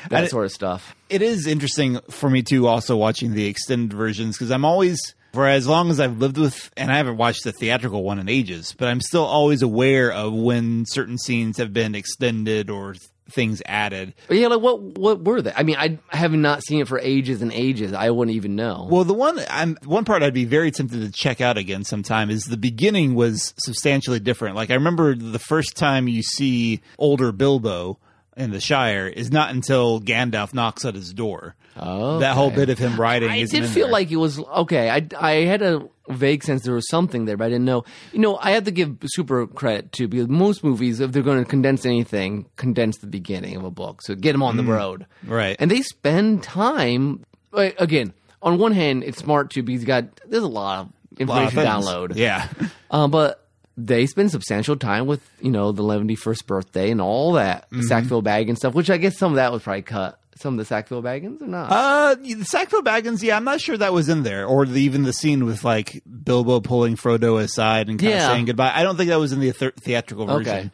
that 0.10 0.24
I- 0.24 0.28
sort 0.28 0.46
of 0.46 0.52
stuff. 0.52 0.96
It 1.10 1.22
is 1.22 1.46
interesting 1.46 2.00
for 2.10 2.30
me 2.30 2.42
too, 2.42 2.68
also 2.68 2.96
watching 2.96 3.34
the 3.34 3.46
extended 3.46 3.96
versions 3.96 4.38
because 4.38 4.52
I'm 4.52 4.66
always, 4.66 5.16
for 5.34 5.48
as 5.48 5.68
long 5.68 5.90
as 5.90 6.00
I've 6.00 6.20
lived 6.20 6.38
with, 6.38 6.72
and 6.78 6.92
I 6.92 6.98
haven't 6.98 7.18
watched 7.18 7.44
the 7.44 7.52
theatrical 7.52 8.04
one 8.04 8.20
in 8.20 8.30
ages, 8.30 8.76
but 8.78 8.88
I'm 8.88 9.02
still 9.02 9.26
always 9.26 9.62
aware 9.62 10.12
of 10.12 10.34
when 10.34 10.86
certain 10.86 11.18
scenes 11.18 11.58
have 11.58 11.74
been 11.74 11.96
extended 11.96 12.70
or 12.70 12.96
things 13.30 13.62
added. 13.66 14.14
But 14.28 14.38
yeah, 14.38 14.48
like 14.48 14.62
what 14.62 14.80
what 14.82 15.24
were 15.24 15.42
they? 15.42 15.54
I 15.54 15.64
mean, 15.64 15.78
I 15.78 15.98
have 16.10 16.32
not 16.32 16.64
seen 16.64 16.82
it 16.82 16.88
for 16.88 17.00
ages 17.00 17.42
and 17.42 17.52
ages. 17.52 17.94
I 17.94 18.12
wouldn't 18.12 18.36
even 18.36 18.56
know. 18.56 18.88
Well, 18.90 19.04
the 19.04 19.14
one 19.14 19.40
I'm 19.50 19.78
one 19.86 20.06
part 20.06 20.24
I'd 20.24 20.34
be 20.34 20.46
very 20.46 20.72
tempted 20.72 21.02
to 21.02 21.12
check 21.12 21.42
out 21.42 21.58
again 21.58 21.84
sometime 21.84 22.30
is 22.30 22.44
the 22.44 22.58
beginning 22.58 23.16
was 23.16 23.54
substantially 23.58 24.20
different. 24.20 24.56
Like 24.56 24.70
I 24.70 24.76
remember 24.76 25.16
the 25.16 25.40
first 25.40 25.76
time 25.76 26.08
you 26.08 26.22
see 26.22 26.82
older 26.98 27.32
Bilbo 27.32 27.98
in 28.38 28.52
the 28.52 28.60
Shire 28.62 29.08
is 29.08 29.32
not 29.32 29.52
until 29.52 30.00
Gandalf 30.02 30.54
knocks 30.54 30.86
at 30.86 30.96
his 30.96 31.14
door. 31.14 31.56
Oh, 31.76 32.20
That 32.20 32.36
whole 32.36 32.52
bit 32.52 32.70
of 32.70 32.78
him 32.78 33.00
riding. 33.00 33.30
I 33.30 33.38
isn't 33.38 33.60
did 33.62 33.70
feel 33.70 33.86
there. 33.88 33.94
like 33.94 34.12
it 34.12 34.18
was 34.18 34.40
okay. 34.40 34.90
I, 34.92 35.08
I 35.20 35.32
had 35.46 35.62
a 35.64 35.88
vague 36.10 36.44
sense 36.44 36.64
there 36.64 36.76
was 36.76 36.88
something 36.88 37.26
there, 37.26 37.36
but 37.38 37.46
I 37.46 37.50
didn't 37.50 37.66
know. 37.66 37.84
You 38.12 38.20
know, 38.20 38.38
I 38.38 38.52
have 38.52 38.66
to 38.66 38.72
give 38.72 38.98
super 39.06 39.48
credit 39.48 39.92
to 39.94 40.08
because 40.08 40.28
most 40.28 40.64
movies, 40.64 41.00
if 41.00 41.12
they're 41.12 41.24
going 41.24 41.44
to 41.44 41.50
condense 41.50 41.84
anything, 41.86 42.46
condense 42.58 42.98
the 42.98 43.08
beginning 43.08 43.56
of 43.56 43.64
a 43.64 43.72
book, 43.72 44.02
so 44.04 44.14
get 44.14 44.34
them 44.34 44.44
on 44.44 44.58
the 44.58 44.64
road, 44.64 45.08
Mm. 45.26 45.32
right. 45.32 45.56
And 45.60 45.72
they 45.72 45.82
spend 45.82 46.44
time. 46.44 47.26
Again, 47.54 48.14
on 48.42 48.58
one 48.60 48.72
hand, 48.74 49.04
it's 49.04 49.18
smart 49.20 49.50
too 49.50 49.64
because 49.64 49.82
you 49.82 49.88
got 49.88 50.06
there's 50.28 50.44
a 50.44 50.48
lot 50.48 50.82
of 50.82 50.88
A 51.20 51.26
lot 51.26 51.38
of 51.44 51.44
information 51.50 51.82
to 51.82 51.88
download. 51.88 52.16
Yeah. 52.16 52.48
Uh, 52.92 53.08
but 53.08 53.43
they 53.78 54.06
spend 54.06 54.30
substantial 54.32 54.76
time 54.76 55.08
with 55.08 55.28
you 55.42 55.50
know 55.52 55.72
the 55.72 55.82
91st 55.84 56.46
birthday 56.46 56.92
and 56.92 57.02
all 57.02 57.34
that 57.34 57.70
Mm-hmm. 57.72 57.82
Sackville 57.84 58.22
Baggins 58.24 58.58
stuff, 58.58 58.74
which 58.74 58.90
I 58.90 58.98
guess 58.98 59.18
some 59.18 59.32
of 59.32 59.36
that 59.38 59.52
was 59.52 59.64
probably 59.64 59.82
cut. 59.82 60.20
Some 60.36 60.56
of 60.56 60.58
the 60.58 60.66
Sackville 60.66 61.04
Baggins 61.04 61.42
or 61.42 61.48
not? 61.48 61.72
Uh, 61.72 62.16
the 62.16 62.44
Sackville 62.44 62.82
Baggins, 62.82 63.22
yeah, 63.22 63.38
I'm 63.38 63.44
not 63.44 63.62
sure 63.62 63.78
that 63.78 63.94
was 63.94 64.10
in 64.10 64.24
there, 64.24 64.46
or 64.48 64.66
the, 64.66 64.82
even 64.82 65.04
the 65.04 65.14
scene 65.14 65.46
with 65.46 65.64
like 65.64 66.02
Bilbo 66.24 66.60
pulling 66.60 66.96
Frodo 66.98 67.40
aside 67.42 67.88
and 67.88 68.00
kind 68.00 68.12
Yeah. 68.12 68.26
of 68.28 68.32
saying 68.34 68.46
goodbye. 68.46 68.72
I 68.74 68.82
don't 68.84 68.98
think 68.98 69.10
that 69.10 69.20
was 69.20 69.32
in 69.32 69.40
the 69.40 69.52
th- 69.54 69.74
theatrical 69.84 70.26
version. 70.26 70.42
Okay. 70.58 70.72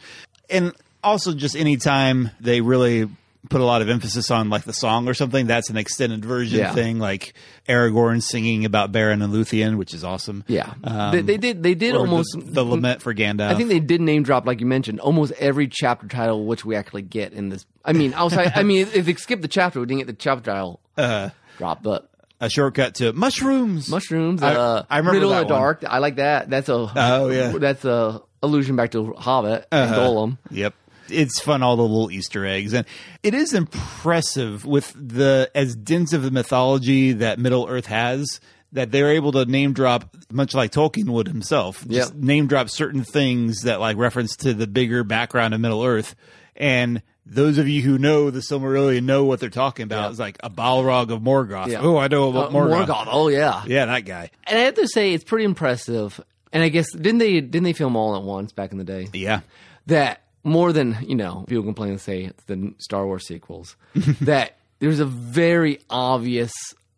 And 0.49 0.73
also, 1.03 1.33
just 1.33 1.55
anytime 1.57 2.31
they 2.39 2.61
really 2.61 3.09
put 3.49 3.61
a 3.61 3.63
lot 3.63 3.81
of 3.81 3.87
emphasis 3.89 4.29
on 4.31 4.49
like 4.49 4.63
the 4.63 4.73
song 4.73 5.07
or 5.07 5.13
something, 5.13 5.47
that's 5.47 5.69
an 5.69 5.77
extended 5.77 6.25
version 6.25 6.59
Yeah. 6.59 6.73
thing, 6.73 6.99
like 6.99 7.33
Aragorn 7.69 8.21
singing 8.21 8.65
about 8.65 8.91
Beren 8.91 9.23
and 9.23 9.31
Luthien, 9.33 9.77
which 9.77 9.93
is 9.93 10.03
awesome. 10.03 10.43
yeah, 10.47 10.73
Um, 10.83 11.11
they, 11.11 11.21
they 11.21 11.37
did. 11.37 11.63
They 11.63 11.73
did 11.73 11.95
almost 11.95 12.33
the, 12.37 12.41
the 12.51 12.63
lament 12.65 13.01
for 13.01 13.13
Gandalf. 13.13 13.49
I 13.49 13.55
think 13.55 13.69
they 13.69 13.79
did 13.79 14.01
name 14.01 14.23
drop, 14.23 14.45
like 14.45 14.59
you 14.59 14.65
mentioned, 14.65 14.99
almost 14.99 15.31
every 15.39 15.67
chapter 15.69 16.07
title 16.07 16.45
which 16.45 16.65
we 16.65 16.75
actually 16.75 17.03
get 17.03 17.31
in 17.33 17.47
this. 17.49 17.65
I 17.85 17.93
mean, 17.93 18.13
outside. 18.13 18.51
I 18.55 18.63
mean, 18.63 18.87
if 18.93 19.05
they 19.05 19.13
skipped 19.13 19.41
the 19.41 19.47
chapter, 19.47 19.79
we 19.79 19.85
didn't 19.85 19.99
get 19.99 20.07
the 20.07 20.13
chapter 20.13 20.51
title 20.51 20.79
Uh, 20.97 21.29
drop. 21.57 21.81
But 21.81 22.09
a 22.41 22.49
shortcut 22.49 22.95
to 22.95 23.13
mushrooms. 23.13 23.89
mushrooms, 23.89 24.43
I- 24.43 24.55
uh, 24.55 24.83
I 24.89 24.97
remember 24.97 25.15
Riddle 25.19 25.31
in 25.31 25.37
that 25.39 25.47
the 25.47 25.53
one. 25.53 25.61
Dark. 25.61 25.83
I 25.87 25.99
like 25.99 26.17
that. 26.17 26.49
That's 26.49 26.67
a 26.69 26.73
Oh, 26.95 27.29
yeah. 27.29 27.53
That's 27.57 27.85
a 27.85 28.21
allusion 28.43 28.75
back 28.75 28.91
to 28.91 29.13
Hobbit 29.13 29.65
and 29.71 29.91
Uh-huh. 29.91 29.99
Gollum. 29.99 30.37
Yep. 30.51 30.73
It's 31.11 31.39
fun, 31.39 31.63
all 31.63 31.75
the 31.75 31.81
little 31.83 32.11
Easter 32.11 32.45
eggs. 32.45 32.73
And 32.73 32.85
it 33.23 33.33
is 33.33 33.53
impressive 33.53 34.65
with 34.65 34.93
the 34.95 35.49
as 35.55 35.75
dense 35.75 36.13
of 36.13 36.23
the 36.23 36.31
mythology 36.31 37.11
that 37.13 37.39
Middle 37.39 37.67
Earth 37.67 37.87
has 37.87 38.39
that 38.71 38.91
they're 38.91 39.11
able 39.11 39.31
to 39.31 39.45
name 39.45 39.73
drop, 39.73 40.15
much 40.31 40.53
like 40.53 40.71
Tolkien 40.71 41.09
would 41.09 41.27
himself, 41.27 41.79
just 41.87 42.13
Yep. 42.13 42.23
name 42.23 42.45
drop 42.47 42.69
certain 42.69 43.03
things 43.03 43.63
that 43.63 43.79
like 43.79 43.97
reference 43.97 44.35
to 44.37 44.53
the 44.53 44.67
bigger 44.67 45.03
background 45.03 45.53
of 45.55 45.59
Middle 45.59 45.83
Earth. 45.83 46.15
And 46.55 47.01
those 47.25 47.57
of 47.57 47.67
you 47.67 47.81
who 47.81 47.97
know 47.97 48.29
the 48.29 48.39
Silmarillion 48.41 49.03
know 49.03 49.23
what 49.23 49.39
they're 49.39 49.49
talking 49.49 49.83
about. 49.83 50.03
Yeah. 50.03 50.09
It's 50.11 50.19
like 50.19 50.37
a 50.43 50.49
Balrog 50.49 51.11
of 51.11 51.21
Morgoth. 51.21 51.67
Yeah. 51.67 51.79
Oh, 51.81 51.97
I 51.97 52.07
know 52.07 52.29
about 52.29 52.49
Uh, 52.49 52.53
Morgoth. 52.53 52.85
Morgoth. 52.87 53.07
Oh 53.11 53.27
yeah. 53.29 53.63
Yeah, 53.67 53.85
that 53.85 54.05
guy. 54.05 54.29
And 54.45 54.57
I 54.59 54.61
have 54.63 54.75
to 54.75 54.87
say, 54.87 55.13
it's 55.13 55.23
pretty 55.23 55.45
impressive. 55.45 56.19
And 56.53 56.61
I 56.63 56.69
guess 56.69 56.91
didn't 56.91 57.19
they 57.19 57.41
didn't 57.41 57.63
they 57.63 57.73
film 57.73 57.95
all 57.95 58.15
at 58.15 58.23
once 58.23 58.51
back 58.51 58.71
in 58.71 58.77
the 58.77 58.83
day? 58.83 59.07
Yeah. 59.13 59.41
that 59.87 60.21
more 60.49 60.73
than 60.73 60.97
you 61.07 61.15
know 61.15 61.45
people 61.47 61.63
complain 61.63 61.91
and 61.91 62.01
say 62.01 62.23
it's 62.25 62.43
the 62.45 62.73
star 62.77 63.05
wars 63.05 63.25
sequels 63.25 63.75
that 64.21 64.57
there's 64.79 64.99
a 64.99 65.05
very 65.05 65.79
obvious 65.89 66.51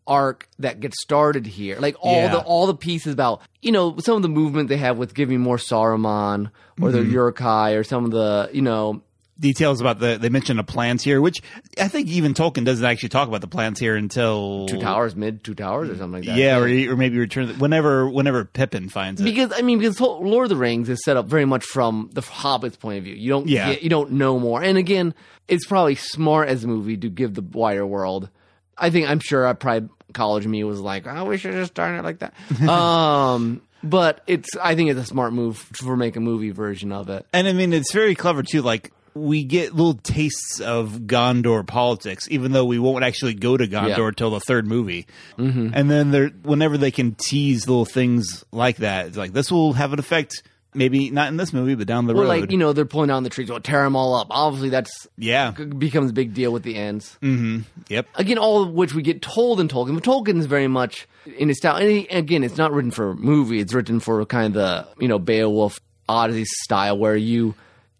arc 0.06 0.48
that 0.58 0.80
gets 0.80 1.00
started 1.00 1.46
here 1.46 1.78
like 1.78 1.94
all 2.00 2.14
Yeah. 2.22 2.32
the 2.32 2.38
all 2.40 2.66
the 2.66 2.74
pieces 2.74 3.12
about 3.12 3.40
you 3.60 3.70
know 3.70 3.96
some 3.98 4.16
of 4.16 4.22
the 4.22 4.28
movement 4.28 4.68
they 4.68 4.76
have 4.78 4.96
with 4.98 5.14
giving 5.14 5.40
more 5.40 5.58
saruman 5.58 6.50
or 6.80 6.90
the 6.90 6.98
Mm-hmm. 6.98 7.12
Uruk-hai 7.12 7.72
or 7.72 7.84
some 7.84 8.04
of 8.04 8.10
the 8.10 8.50
you 8.52 8.62
know 8.62 9.02
Details 9.42 9.80
about 9.80 9.98
the 9.98 10.16
they 10.18 10.28
mention 10.30 10.58
a 10.58 10.64
here, 11.02 11.20
which 11.20 11.42
I 11.78 11.88
think 11.88 12.08
even 12.08 12.32
Tolkien 12.32 12.64
doesn't 12.64 12.84
actually 12.84 13.08
talk 13.10 13.26
about 13.28 13.40
the 13.42 13.48
plans 13.48 13.78
here 13.78 13.96
until 13.96 14.66
two 14.68 14.78
towers 14.80 15.14
mid 15.16 15.42
two 15.44 15.54
towers 15.54 15.90
or 15.90 15.96
something 15.96 16.20
like 16.22 16.24
that 16.26 16.36
Yeah, 16.38 16.58
or, 16.58 16.92
or 16.92 16.96
maybe 16.96 17.18
return 17.18 17.58
whenever 17.58 18.08
whenever 18.08 18.44
Pippin 18.44 18.88
finds 18.88 19.20
it. 19.20 19.24
because 19.24 19.52
I 19.54 19.62
mean, 19.62 19.78
because 19.78 20.00
Lord 20.00 20.44
of 20.44 20.48
the 20.50 20.56
Rings 20.56 20.88
is 20.88 21.02
set 21.04 21.16
up 21.16 21.26
very 21.26 21.44
much 21.44 21.64
from 21.64 22.08
the 22.12 22.22
Hobbit's 22.22 22.76
point 22.76 22.98
of 22.98 23.04
view. 23.04 23.14
You 23.14 23.30
don't, 23.30 23.48
Yeah. 23.48 23.70
you 23.70 23.90
don't 23.90 24.12
know 24.12 24.38
more. 24.38 24.62
And 24.62 24.78
again, 24.78 25.12
it's 25.48 25.66
probably 25.66 25.96
smart 25.96 26.48
as 26.48 26.62
a 26.64 26.68
movie 26.68 26.96
to 26.96 27.08
give 27.10 27.34
the 27.34 27.42
wider 27.42 27.84
world. 27.84 28.30
I 28.78 28.90
think 28.90 29.08
I'm 29.10 29.18
sure 29.20 29.46
I 29.46 29.52
probably 29.54 29.88
college 30.14 30.46
me 30.46 30.62
was 30.62 30.78
like, 30.80 31.06
oh, 31.06 31.24
we 31.24 31.36
should 31.36 31.52
just 31.52 31.74
done 31.74 31.96
it 31.98 32.02
like 32.04 32.20
that. 32.20 32.34
um, 32.68 33.60
but 33.82 34.22
it's 34.26 34.48
I 34.62 34.74
think 34.76 34.90
it's 34.90 35.00
a 35.00 35.04
smart 35.04 35.32
move 35.32 35.58
for 35.58 35.96
make 35.96 36.14
a 36.16 36.20
movie 36.20 36.50
version 36.50 36.92
of 36.92 37.08
it. 37.10 37.26
and 37.32 37.48
I 37.48 37.52
mean, 37.52 37.72
it's 37.72 37.92
very 37.92 38.14
clever 38.14 38.42
too. 38.42 38.62
Like 38.62 38.92
we 39.14 39.44
get 39.44 39.74
little 39.74 39.94
tastes 39.94 40.60
of 40.60 41.00
Gondor 41.06 41.66
politics, 41.66 42.26
even 42.30 42.52
though 42.52 42.64
we 42.64 42.78
won't 42.78 43.04
actually 43.04 43.34
go 43.34 43.56
to 43.56 43.66
Gondor 43.66 43.88
Yeah. 43.98 44.10
till 44.16 44.30
the 44.30 44.40
third 44.40 44.66
movie. 44.66 45.06
Mm-hmm. 45.38 45.70
And 45.74 45.90
then 45.90 46.10
there, 46.10 46.28
whenever 46.42 46.78
they 46.78 46.90
can 46.90 47.14
tease 47.14 47.68
little 47.68 47.84
things 47.84 48.44
like 48.52 48.78
that, 48.78 49.06
it's 49.08 49.16
like 49.16 49.32
this 49.32 49.50
will 49.52 49.74
have 49.74 49.92
an 49.92 49.98
effect. 49.98 50.42
Maybe 50.74 51.10
not 51.10 51.28
in 51.28 51.36
this 51.36 51.52
movie, 51.52 51.74
but 51.74 51.86
down 51.86 52.06
the 52.06 52.14
Or 52.14 52.22
road. 52.22 52.28
like 52.28 52.50
you 52.50 52.56
know 52.56 52.72
they're 52.72 52.86
pulling 52.86 53.08
down 53.08 53.24
the 53.24 53.28
trees, 53.28 53.50
well, 53.50 53.60
tear 53.60 53.82
them 53.84 53.94
all 53.94 54.14
up. 54.14 54.28
Obviously, 54.30 54.70
that's 54.70 55.06
yeah. 55.18 55.50
becomes 55.50 56.08
a 56.08 56.14
big 56.14 56.32
deal 56.32 56.50
with 56.50 56.62
the 56.62 56.76
Ents. 56.76 57.18
Yep. 57.20 58.06
again, 58.14 58.38
all 58.38 58.62
of 58.62 58.70
which 58.70 58.94
we 58.94 59.02
get 59.02 59.20
told 59.20 59.60
in 59.60 59.68
Tolkien. 59.68 59.92
But 59.94 60.02
Tolkien's 60.04 60.46
very 60.46 60.68
much 60.68 61.06
in 61.36 61.48
his 61.48 61.58
style. 61.58 61.76
And 61.76 61.90
he- 61.90 62.08
again, 62.08 62.42
it's 62.42 62.56
not 62.56 62.72
written 62.72 62.90
for 62.90 63.10
a 63.10 63.14
movie. 63.14 63.60
It's 63.60 63.74
written 63.74 64.00
for 64.00 64.24
kind 64.24 64.46
of 64.46 64.52
the 64.54 64.86
you 64.98 65.08
know 65.08 65.18
Beowulf 65.18 65.78
Odyssey 66.08 66.46
style, 66.46 66.96
where 66.96 67.16
you, 67.16 67.54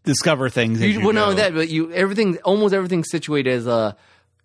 Discover 0.05 0.49
things. 0.51 0.81
you 0.81 0.89
you 0.89 1.01
well, 1.01 1.13
not 1.13 1.21
go. 1.21 1.31
only 1.31 1.43
that, 1.43 1.55
but 1.55 1.69
you 1.69 1.93
everything 1.93 2.37
almost 2.39 2.75
everything's 2.75 3.11
situated 3.11 3.53
as 3.53 3.67
a 3.67 3.97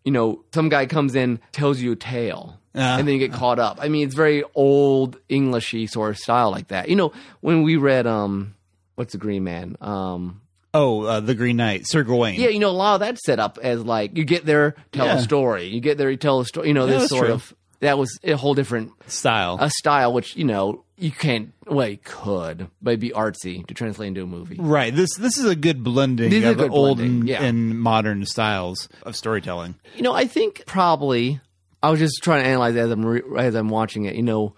you 0.06 0.12
know 0.12 0.44
some 0.54 0.70
guy 0.70 0.86
comes 0.86 1.16
in 1.16 1.40
tells 1.52 1.80
you 1.80 1.92
a 1.94 1.96
tale. 1.96 2.60
Uh. 2.76 2.98
and 3.00 3.08
then 3.08 3.14
you 3.16 3.20
get 3.28 3.34
caught 3.34 3.58
up. 3.58 3.80
I 3.82 3.88
mean, 3.88 4.06
it's 4.06 4.14
very 4.14 4.44
old 4.54 5.18
Englishy 5.30 5.88
sort 5.88 6.12
of 6.12 6.18
style 6.20 6.52
like 6.52 6.68
that. 6.68 6.90
You 6.90 6.96
know, 6.96 7.12
when 7.42 7.64
we 7.64 7.76
read 7.76 8.06
um, 8.06 8.54
what's 8.94 9.14
the 9.14 9.18
Green 9.18 9.44
Man? 9.44 9.76
Um, 9.82 10.42
Oh, 10.76 11.02
uh, 11.06 11.20
the 11.22 11.34
Green 11.34 11.56
Knight, 11.58 11.88
Sir 11.88 12.04
Gawain. 12.04 12.40
yeah, 12.40 12.50
you 12.50 12.60
know, 12.60 12.70
a 12.70 12.72
lot 12.72 12.94
of 12.96 13.00
that's 13.00 13.26
set 13.26 13.40
up 13.40 13.58
as 13.64 13.82
like 13.84 14.16
you 14.16 14.26
get 14.26 14.46
there, 14.46 14.76
tell 14.92 15.08
Yeah. 15.08 15.16
a 15.18 15.22
story. 15.24 15.66
You 15.70 15.80
get 15.80 15.98
there, 15.98 16.12
you 16.12 16.18
tell 16.18 16.40
a 16.42 16.46
story. 16.46 16.68
You 16.68 16.76
know, 16.76 16.86
Yeah, 16.86 17.00
this 17.00 17.10
sort 17.10 17.26
true. 17.26 17.34
of 17.34 17.56
that 17.80 17.98
was 17.98 18.18
a 18.24 18.34
whole 18.34 18.54
different 18.54 18.92
style. 19.08 19.58
a 19.60 19.70
style, 19.70 20.14
which 20.14 20.36
you 20.36 20.44
know 20.44 20.84
you 20.98 21.12
can't. 21.12 21.54
Well, 21.66 21.88
you 21.88 21.98
could, 21.98 22.70
but 22.82 22.92
it'd 22.92 23.00
be 23.00 23.12
artsy 23.12 23.66
to 23.68 23.74
translate 23.74 24.08
into 24.08 24.24
a 24.24 24.28
movie. 24.28 24.58
Right. 24.60 24.94
This 24.96 25.16
this 25.16 25.38
is 25.38 25.46
a 25.46 25.56
good 25.56 25.84
blending 25.84 26.30
This 26.30 26.44
of 26.46 26.58
good 26.58 26.72
old 26.72 26.98
blending, 26.98 27.20
and, 27.20 27.30
yeah. 27.30 27.44
and 27.44 27.80
modern 27.80 28.26
styles 28.26 28.90
of 29.04 29.16
storytelling. 29.16 29.76
You 29.96 30.02
know, 30.02 30.14
I 30.14 30.26
think 30.26 30.64
probably 30.66 31.40
I 31.84 31.90
was 31.90 32.00
just 32.00 32.24
trying 32.24 32.44
to 32.44 32.50
analyze 32.50 32.76
it 32.76 32.80
as 32.80 32.92
I'm 32.92 33.06
re- 33.06 33.22
as 33.38 33.56
I'm 33.56 33.70
watching 33.70 34.06
it. 34.06 34.16
You 34.16 34.24
know, 34.24 34.56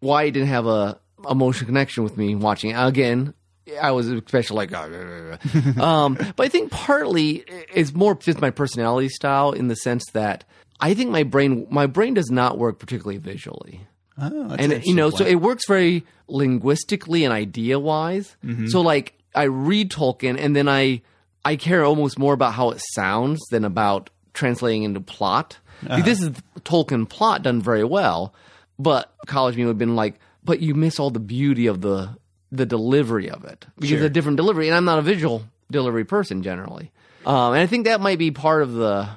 why 0.00 0.24
it 0.24 0.32
didn't 0.32 0.48
have 0.48 0.66
a 0.66 1.00
emotional 1.28 1.66
connection 1.66 2.04
with 2.04 2.16
me 2.16 2.34
watching 2.34 2.70
it 2.70 2.74
again. 2.74 3.34
I 3.80 3.92
was 3.92 4.08
especially 4.08 4.66
like, 4.66 4.72
um, 5.78 6.14
but 6.14 6.40
I 6.40 6.48
think 6.48 6.72
partly 6.72 7.44
it's 7.72 7.94
more 7.94 8.16
just 8.16 8.40
my 8.40 8.50
personality 8.50 9.08
style 9.08 9.52
in 9.52 9.68
the 9.68 9.76
sense 9.76 10.04
that 10.12 10.44
I 10.80 10.94
think 10.94 11.10
my 11.10 11.22
brain 11.22 11.66
my 11.70 11.86
brain 11.86 12.14
does 12.14 12.30
not 12.30 12.58
work 12.58 12.78
particularly 12.78 13.18
visually. 13.18 13.86
Oh, 14.18 14.48
that's 14.48 14.62
and 14.62 14.84
you 14.84 14.94
know, 14.94 15.10
so 15.10 15.24
it 15.24 15.36
works 15.36 15.66
very 15.66 16.04
linguistically 16.28 17.24
and 17.24 17.32
idea 17.32 17.78
wise. 17.78 18.36
Mm-hmm. 18.44 18.66
So 18.68 18.80
like 18.80 19.14
I 19.34 19.44
read 19.44 19.90
Tolkien 19.90 20.38
and 20.38 20.54
then 20.54 20.68
I 20.68 21.02
I 21.44 21.56
care 21.56 21.84
almost 21.84 22.18
more 22.18 22.34
about 22.34 22.54
how 22.54 22.70
it 22.70 22.80
sounds 22.94 23.40
than 23.50 23.64
about 23.64 24.10
translating 24.34 24.82
into 24.82 25.00
plot. 25.00 25.58
Uh-huh. 25.86 26.02
This 26.02 26.20
is 26.20 26.30
Tolkien 26.60 27.08
plot 27.08 27.42
done 27.42 27.60
very 27.60 27.84
well, 27.84 28.34
but 28.78 29.12
college 29.26 29.56
me 29.56 29.64
would 29.64 29.70
have 29.70 29.78
been 29.78 29.96
like, 29.96 30.20
but 30.44 30.60
you 30.60 30.74
miss 30.74 30.98
all 31.00 31.10
the 31.10 31.20
beauty 31.20 31.66
of 31.66 31.80
the 31.80 32.16
the 32.50 32.66
delivery 32.66 33.30
of 33.30 33.44
it 33.44 33.64
because 33.76 33.88
Sure. 33.88 33.98
it's 33.98 34.06
a 34.06 34.10
different 34.10 34.36
delivery, 34.36 34.68
and 34.68 34.76
I'm 34.76 34.84
not 34.84 34.98
a 34.98 35.02
visual 35.02 35.42
delivery 35.70 36.04
person 36.04 36.42
generally. 36.42 36.92
Um, 37.24 37.54
and 37.54 37.60
I 37.62 37.66
think 37.66 37.86
that 37.86 38.00
might 38.00 38.18
be 38.18 38.30
part 38.30 38.62
of 38.62 38.74
the 38.74 39.08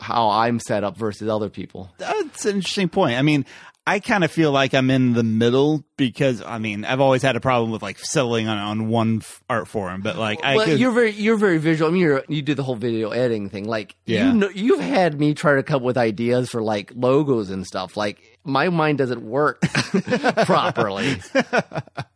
how 0.00 0.30
I'm 0.30 0.58
set 0.60 0.84
up 0.84 0.96
versus 0.96 1.28
other 1.28 1.48
people. 1.50 1.92
That's 1.98 2.44
an 2.46 2.56
interesting 2.56 2.88
point. 2.88 3.18
I 3.18 3.22
mean, 3.22 3.44
I 3.84 3.98
kind 3.98 4.22
of 4.22 4.30
feel 4.30 4.52
like 4.52 4.74
I'm 4.74 4.90
in 4.90 5.12
the 5.12 5.24
middle 5.24 5.84
because 5.96 6.40
I 6.40 6.58
mean, 6.58 6.84
I've 6.84 7.00
always 7.00 7.20
had 7.22 7.34
a 7.34 7.40
problem 7.40 7.72
with 7.72 7.82
like 7.82 7.98
settling 7.98 8.46
on, 8.46 8.56
on 8.56 8.88
one 8.88 9.18
f- 9.18 9.42
art 9.50 9.66
form, 9.66 10.02
but 10.02 10.16
like 10.16 10.38
I 10.44 10.54
Well, 10.54 10.64
could, 10.66 10.78
you're 10.78 10.92
very 10.92 11.10
you're 11.10 11.36
very 11.36 11.58
visual. 11.58 11.90
I 11.90 11.92
mean, 11.92 12.02
you're, 12.02 12.22
you 12.28 12.42
did 12.42 12.56
the 12.56 12.62
whole 12.62 12.76
video 12.76 13.10
editing 13.10 13.50
thing. 13.50 13.64
Like, 13.64 13.96
Yeah. 14.06 14.28
you 14.28 14.34
know, 14.38 14.48
you've 14.50 14.78
had 14.80 15.18
me 15.18 15.34
try 15.34 15.56
to 15.56 15.64
come 15.64 15.78
up 15.78 15.82
with 15.82 15.98
ideas 15.98 16.48
for 16.48 16.62
like 16.62 16.92
logos 16.94 17.50
and 17.50 17.66
stuff. 17.66 17.96
Like, 17.96 18.20
my 18.44 18.68
mind 18.68 18.98
doesn't 18.98 19.22
work 19.22 19.60
properly. 20.44 21.16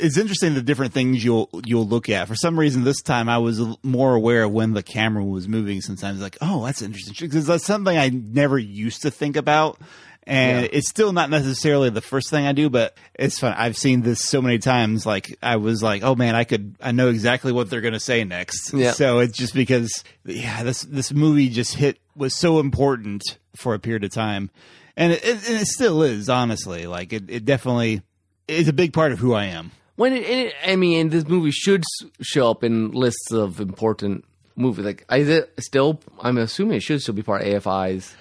it's 0.00 0.16
interesting 0.16 0.54
the 0.54 0.62
different 0.62 0.92
things 0.92 1.24
you'll 1.24 1.48
you'll 1.66 1.86
look 1.86 2.08
at. 2.08 2.28
For 2.28 2.34
some 2.34 2.58
reason, 2.58 2.84
this 2.84 3.00
time 3.02 3.28
I 3.28 3.38
was 3.38 3.60
more 3.82 4.14
aware 4.14 4.44
of 4.44 4.52
when 4.52 4.72
the 4.72 4.82
camera 4.82 5.24
was 5.24 5.46
moving. 5.48 5.80
Sometimes, 5.80 6.20
like, 6.20 6.36
oh, 6.40 6.64
that's 6.64 6.82
interesting 6.82 7.14
because 7.28 7.46
that's 7.46 7.64
something 7.66 7.96
I 7.96 8.08
never 8.08 8.58
used 8.58 9.02
to 9.02 9.10
think 9.10 9.36
about. 9.36 9.78
And 10.24 10.62
Yeah. 10.62 10.68
it's 10.72 10.88
still 10.88 11.12
not 11.12 11.30
necessarily 11.30 11.88
the 11.90 12.02
first 12.02 12.28
thing 12.30 12.46
I 12.46 12.52
do, 12.52 12.68
but 12.68 12.94
it's 13.14 13.38
fun. 13.38 13.54
I've 13.56 13.76
seen 13.76 14.02
this 14.02 14.20
so 14.20 14.42
many 14.42 14.58
times. 14.58 15.06
Like 15.06 15.36
I 15.42 15.56
was 15.56 15.82
like, 15.82 16.02
oh 16.04 16.14
man, 16.14 16.34
I 16.36 16.44
could, 16.44 16.76
I 16.80 16.92
know 16.92 17.08
exactly 17.08 17.52
what 17.52 17.70
they're 17.70 17.80
going 17.80 17.94
to 17.94 18.00
say 18.00 18.22
next. 18.24 18.72
Yeah. 18.74 18.92
So 18.92 19.20
it's 19.20 19.36
just 19.36 19.54
because, 19.54 20.04
yeah, 20.26 20.62
this 20.62 20.82
this 20.82 21.12
movie 21.12 21.48
just 21.48 21.74
hit 21.74 21.98
was 22.14 22.34
so 22.34 22.60
important 22.60 23.22
for 23.56 23.72
a 23.74 23.78
period 23.78 24.04
of 24.04 24.10
time, 24.12 24.50
and 24.96 25.12
it, 25.12 25.24
it, 25.24 25.48
and 25.48 25.58
it 25.60 25.66
still 25.66 26.02
is. 26.02 26.28
Honestly, 26.28 26.86
like 26.86 27.12
it, 27.14 27.30
it 27.30 27.44
definitely 27.46 28.02
is 28.46 28.68
a 28.68 28.72
big 28.74 28.92
part 28.92 29.12
of 29.12 29.18
who 29.18 29.32
I 29.32 29.46
am. 29.46 29.72
When 30.00 30.14
it, 30.14 30.22
it, 30.22 30.54
I 30.64 30.76
mean, 30.76 31.10
this 31.10 31.28
movie 31.28 31.50
should 31.50 31.84
show 32.22 32.50
up 32.50 32.64
in 32.64 32.92
lists 32.92 33.32
of 33.32 33.60
important 33.60 34.24
movies. 34.56 34.86
Like, 34.86 35.04
is 35.12 35.28
it 35.28 35.52
still? 35.60 36.00
I'm 36.22 36.38
assuming 36.38 36.78
it 36.78 36.82
should 36.82 37.02
still 37.02 37.12
be 37.12 37.22
part 37.22 37.42
of 37.42 37.62
AFI's. 37.62 38.16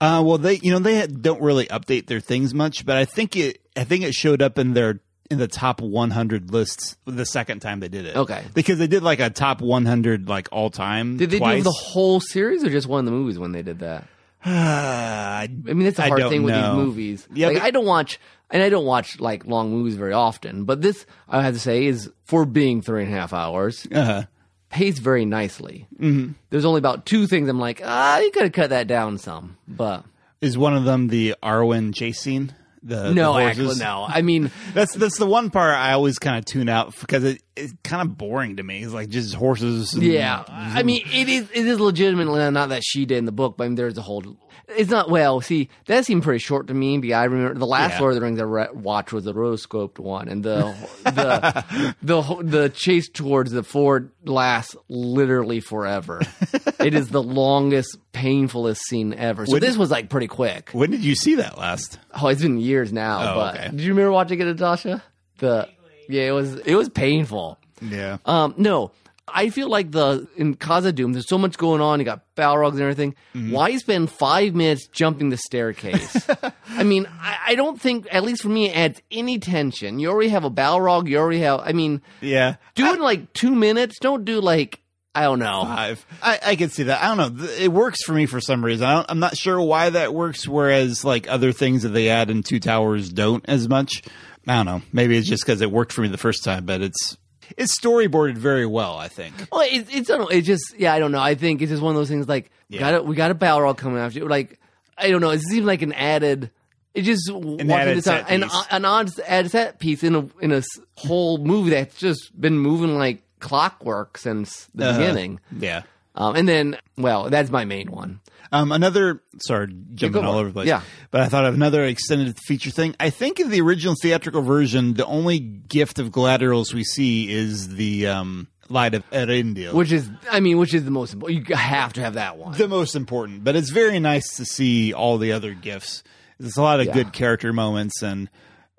Uh, 0.00 0.22
well, 0.24 0.38
they 0.38 0.54
you 0.54 0.70
know 0.70 0.78
they 0.78 1.06
don't 1.06 1.42
really 1.42 1.66
update 1.66 2.06
their 2.06 2.20
things 2.20 2.54
much, 2.54 2.86
but 2.86 2.96
I 2.96 3.04
think 3.04 3.36
it 3.36 3.60
I 3.76 3.84
think 3.84 4.04
it 4.04 4.14
showed 4.14 4.40
up 4.40 4.58
in 4.58 4.72
their 4.72 5.00
in 5.30 5.36
the 5.36 5.48
top 5.48 5.82
100 5.82 6.50
lists 6.50 6.96
the 7.04 7.26
second 7.26 7.60
time 7.60 7.80
they 7.80 7.88
did 7.88 8.06
it. 8.06 8.16
Okay. 8.16 8.42
because 8.54 8.78
they 8.78 8.86
did 8.86 9.02
like 9.02 9.20
a 9.20 9.28
top 9.28 9.60
100 9.60 10.30
like 10.30 10.48
all 10.50 10.70
time. 10.70 11.18
Did 11.18 11.28
they 11.28 11.40
twice. 11.40 11.58
do 11.58 11.64
the 11.64 11.70
whole 11.72 12.20
series 12.20 12.64
or 12.64 12.70
just 12.70 12.86
one 12.86 13.00
of 13.00 13.04
the 13.04 13.10
movies 13.10 13.38
when 13.38 13.52
they 13.52 13.60
did 13.60 13.80
that? 13.80 14.06
I 14.44 15.48
mean, 15.50 15.80
that's 15.80 15.98
a 15.98 16.06
hard 16.06 16.28
thing 16.30 16.42
with 16.42 16.54
these 16.54 16.72
movies. 16.72 17.28
Yeah, 17.34 17.48
like, 17.48 17.60
I 17.60 17.70
don't 17.70 17.84
watch, 17.84 18.18
and 18.50 18.62
I 18.62 18.68
don't 18.68 18.84
watch 18.86 19.20
like 19.20 19.46
long 19.46 19.70
movies 19.70 19.94
very 19.96 20.12
often. 20.12 20.64
But 20.64 20.82
this, 20.82 21.06
I 21.28 21.42
have 21.42 21.54
to 21.54 21.60
say, 21.60 21.86
is 21.86 22.10
for 22.24 22.44
being 22.44 22.82
three 22.82 23.04
and 23.04 23.12
a 23.12 23.16
half 23.16 23.32
hours, 23.32 23.86
uh, 23.92 24.24
paced 24.70 25.00
very 25.02 25.24
nicely. 25.24 25.86
Mm-hmm. 25.98 26.32
There's 26.50 26.64
only 26.64 26.78
about 26.78 27.06
two 27.06 27.26
things 27.26 27.48
I'm 27.48 27.58
like, 27.58 27.80
ah, 27.84 28.18
you 28.18 28.30
could 28.30 28.42
have 28.44 28.52
cut 28.52 28.70
that 28.70 28.86
down 28.86 29.18
some, 29.18 29.56
but 29.66 30.04
is 30.40 30.56
one 30.56 30.76
of 30.76 30.84
them 30.84 31.08
the 31.08 31.34
Arwen 31.42 31.94
chase 31.94 32.20
scene. 32.20 32.54
The 32.80 33.12
no, 33.12 33.34
the 33.34 33.42
actually, 33.42 33.74
no. 33.80 34.06
I 34.08 34.22
mean, 34.22 34.52
That's 34.72 34.94
that's 34.94 35.18
the 35.18 35.26
one 35.26 35.50
part 35.50 35.74
I 35.74 35.92
always 35.94 36.20
kind 36.20 36.38
of 36.38 36.44
tune 36.44 36.68
out 36.68 36.94
because 37.00 37.24
it, 37.24 37.42
it's 37.56 37.74
kind 37.82 38.08
of 38.08 38.16
boring 38.16 38.58
to 38.58 38.62
me. 38.62 38.84
It's 38.84 38.92
like 38.92 39.08
just 39.08 39.34
horses. 39.34 39.94
and- 39.94 40.02
yeah. 40.04 40.44
I 40.48 40.84
mean, 40.84 41.02
it 41.12 41.28
is 41.28 41.50
it 41.52 41.66
is 41.66 41.80
legitimately 41.80 42.50
not 42.52 42.68
that 42.68 42.82
she 42.84 43.04
did 43.04 43.18
in 43.18 43.24
the 43.24 43.32
book, 43.32 43.56
but 43.56 43.64
I 43.64 43.66
mean, 43.68 43.74
there's 43.74 43.98
a 43.98 44.02
whole. 44.02 44.22
It's 44.68 44.90
not 44.90 45.08
well. 45.10 45.40
See, 45.40 45.68
that 45.86 46.04
seemed 46.04 46.22
pretty 46.22 46.38
short 46.40 46.66
to 46.68 46.74
me. 46.74 46.98
But 46.98 47.12
I 47.12 47.24
remember 47.24 47.58
the 47.58 47.66
last 47.66 47.92
Yeah. 47.94 48.00
Lord 48.00 48.12
of 48.14 48.20
the 48.20 48.24
Rings 48.26 48.40
I 48.40 48.44
re- 48.44 48.68
watched 48.72 49.12
was 49.12 49.24
the 49.24 49.32
rotoscoped 49.34 49.98
one, 49.98 50.28
and 50.28 50.42
the 50.44 50.74
the 51.04 51.94
the 52.02 52.22
ho- 52.22 52.42
the 52.42 52.68
chase 52.68 53.08
towards 53.08 53.50
the 53.52 53.62
ford 53.62 54.10
lasts 54.24 54.76
literally 54.88 55.60
forever. 55.60 56.20
it 56.80 56.94
is 56.94 57.08
the 57.08 57.22
longest, 57.22 57.98
painfulest 58.12 58.78
scene 58.88 59.14
ever. 59.14 59.46
So 59.46 59.52
When- 59.52 59.60
this 59.62 59.76
was 59.76 59.90
like 59.90 60.08
pretty 60.10 60.28
quick. 60.28 60.70
When 60.72 60.90
did 60.90 61.04
you 61.04 61.14
see 61.14 61.36
that 61.36 61.56
last? 61.58 61.98
Oh, 62.20 62.28
it's 62.28 62.42
been 62.42 62.58
years 62.58 62.92
now. 62.92 63.32
Oh, 63.32 63.34
but 63.36 63.54
okay. 63.56 63.68
did 63.70 63.80
you 63.80 63.90
remember 63.92 64.12
watching 64.12 64.40
it, 64.40 64.44
Natasha? 64.44 65.02
The 65.38 65.68
yeah, 66.08 66.22
it 66.28 66.32
was 66.32 66.54
it 66.56 66.74
was 66.74 66.88
painful. 66.88 67.58
Yeah. 67.80 68.18
Um, 68.26 68.54
no, 68.56 68.90
I 69.34 69.50
feel 69.50 69.68
like 69.68 69.90
the 69.90 70.28
in 70.36 70.56
Khazad-dûm, 70.56 71.12
there's 71.12 71.28
so 71.28 71.38
much 71.38 71.56
going 71.58 71.80
on. 71.80 71.98
You 71.98 72.04
got 72.04 72.22
Balrogs 72.36 72.72
and 72.72 72.82
everything. 72.82 73.14
Mm-hmm. 73.34 73.52
Why 73.52 73.76
spend 73.76 74.10
five 74.10 74.54
minutes 74.54 74.86
jumping 74.88 75.30
the 75.30 75.36
staircase? 75.36 76.28
I 76.68 76.82
mean, 76.82 77.08
I, 77.20 77.38
I 77.48 77.54
don't 77.54 77.80
think, 77.80 78.06
at 78.10 78.24
least 78.24 78.42
for 78.42 78.48
me, 78.48 78.68
it 78.68 78.76
adds 78.76 79.02
any 79.10 79.38
tension. 79.38 79.98
You 79.98 80.10
already 80.10 80.30
have 80.30 80.44
a 80.44 80.50
Balrog. 80.50 81.08
You 81.08 81.18
already 81.18 81.40
have. 81.40 81.60
I 81.60 81.72
mean, 81.72 82.02
yeah. 82.20 82.56
do 82.74 82.86
it 82.86 82.94
in 82.94 83.00
like 83.00 83.32
two 83.32 83.54
minutes. 83.54 83.98
Don't 84.00 84.24
do 84.24 84.40
like 84.40 84.80
I 85.14 85.22
don't 85.22 85.40
know. 85.40 85.64
five. 85.64 86.06
I, 86.22 86.38
I 86.46 86.56
can 86.56 86.70
see 86.70 86.84
that. 86.84 87.02
I 87.02 87.14
don't 87.14 87.36
know. 87.36 87.48
It 87.58 87.72
works 87.72 88.04
for 88.04 88.12
me 88.12 88.26
for 88.26 88.40
some 88.40 88.64
reason. 88.64 88.86
I 88.86 88.94
don't, 88.94 89.06
I'm 89.08 89.18
not 89.18 89.36
sure 89.36 89.60
why 89.60 89.90
that 89.90 90.14
works. 90.14 90.46
Whereas 90.46 91.04
like 91.04 91.28
other 91.28 91.50
things 91.50 91.82
that 91.82 91.88
they 91.88 92.08
add 92.08 92.30
in 92.30 92.44
Two 92.44 92.60
Towers 92.60 93.12
don't 93.12 93.44
as 93.48 93.68
much. 93.68 94.04
I 94.46 94.56
don't 94.56 94.66
know. 94.66 94.82
Maybe 94.92 95.16
it's 95.16 95.28
just 95.28 95.44
because 95.44 95.60
it 95.60 95.72
worked 95.72 95.92
for 95.92 96.02
me 96.02 96.08
the 96.08 96.18
first 96.18 96.44
time, 96.44 96.66
but 96.66 96.82
it's 96.82 97.16
it's 97.56 97.78
storyboarded 97.78 98.36
very 98.36 98.66
well. 98.66 98.96
I 98.96 99.08
think. 99.08 99.34
Well, 99.50 99.62
it's 99.64 99.94
it's 99.94 100.10
I 100.10 100.16
don't 100.16 100.22
know, 100.22 100.28
it 100.36 100.42
just 100.42 100.74
yeah 100.78 100.92
I 100.92 100.98
don't 100.98 101.12
know. 101.12 101.20
I 101.20 101.34
think 101.34 101.62
it's 101.62 101.70
just 101.70 101.82
one 101.82 101.90
of 101.94 101.96
those 101.96 102.08
things 102.08 102.28
like 102.28 102.50
Yeah. 102.68 102.80
got 102.80 102.94
a, 102.96 103.02
we 103.02 103.16
got 103.16 103.30
a 103.30 103.34
Balrog 103.34 103.76
coming 103.78 103.98
after 103.98 104.18
you. 104.20 104.28
Like 104.28 104.58
I 104.96 105.10
don't 105.10 105.20
know. 105.20 105.30
It 105.30 105.40
seems 105.40 105.64
like 105.66 105.82
an 105.82 105.92
added. 105.92 106.50
It 106.94 107.02
just 107.02 107.30
watching 107.32 107.70
added 107.70 107.98
this 107.98 108.06
out- 108.08 108.30
an 108.30 108.44
an 108.70 108.84
odd 108.84 109.10
added 109.26 109.50
set 109.50 109.78
piece 109.78 110.02
in 110.02 110.14
a 110.14 110.28
in 110.40 110.52
a 110.52 110.62
whole 110.96 111.38
movie 111.38 111.70
that's 111.70 111.96
just 111.96 112.38
been 112.40 112.58
moving 112.58 112.98
like 112.98 113.22
clockwork 113.38 114.18
since 114.18 114.66
the 114.74 114.88
Uh-huh. 114.88 114.98
beginning. 114.98 115.40
Yeah. 115.56 115.82
Um, 116.16 116.34
and 116.34 116.48
then 116.48 116.76
well, 116.96 117.30
that's 117.30 117.50
my 117.50 117.64
main 117.64 117.90
one. 117.92 118.20
Um, 118.52 118.72
another 118.72 119.22
sorry, 119.40 119.74
jumping 119.94 120.24
all 120.24 120.36
over 120.38 120.48
the 120.48 120.54
place. 120.54 120.68
Yeah. 120.68 120.82
but 121.10 121.20
I 121.20 121.28
thought 121.28 121.44
of 121.44 121.54
another 121.54 121.84
extended 121.84 122.38
feature 122.46 122.70
thing. 122.70 122.94
I 122.98 123.10
think 123.10 123.40
in 123.40 123.50
the 123.50 123.60
original 123.60 123.94
theatrical 124.02 124.42
version, 124.42 124.94
the 124.94 125.06
only 125.06 125.38
gift 125.38 125.98
of 125.98 126.10
Galadriel's 126.10 126.72
we 126.72 126.84
see 126.84 127.30
is 127.30 127.74
the 127.76 128.06
um, 128.06 128.48
light 128.68 128.94
of 128.94 129.08
Eärendil. 129.10 129.72
Which 129.74 129.92
is 129.92 130.08
I 130.30 130.40
mean, 130.40 130.58
which 130.58 130.72
is 130.74 130.84
the 130.84 130.90
most 130.90 131.12
important. 131.14 131.48
You 131.48 131.56
have 131.56 131.92
to 131.94 132.00
have 132.00 132.14
that 132.14 132.38
one. 132.38 132.56
the 132.56 132.68
most 132.68 132.94
important, 132.96 133.44
but 133.44 133.54
it's 133.56 133.70
very 133.70 134.00
nice 134.00 134.36
to 134.36 134.44
see 134.44 134.92
all 134.92 135.18
the 135.18 135.32
other 135.32 135.52
gifts. 135.54 136.02
There's 136.38 136.56
a 136.56 136.62
lot 136.62 136.80
of 136.80 136.86
Yeah. 136.86 136.94
good 136.94 137.12
character 137.12 137.52
moments, 137.52 138.02
and 138.02 138.30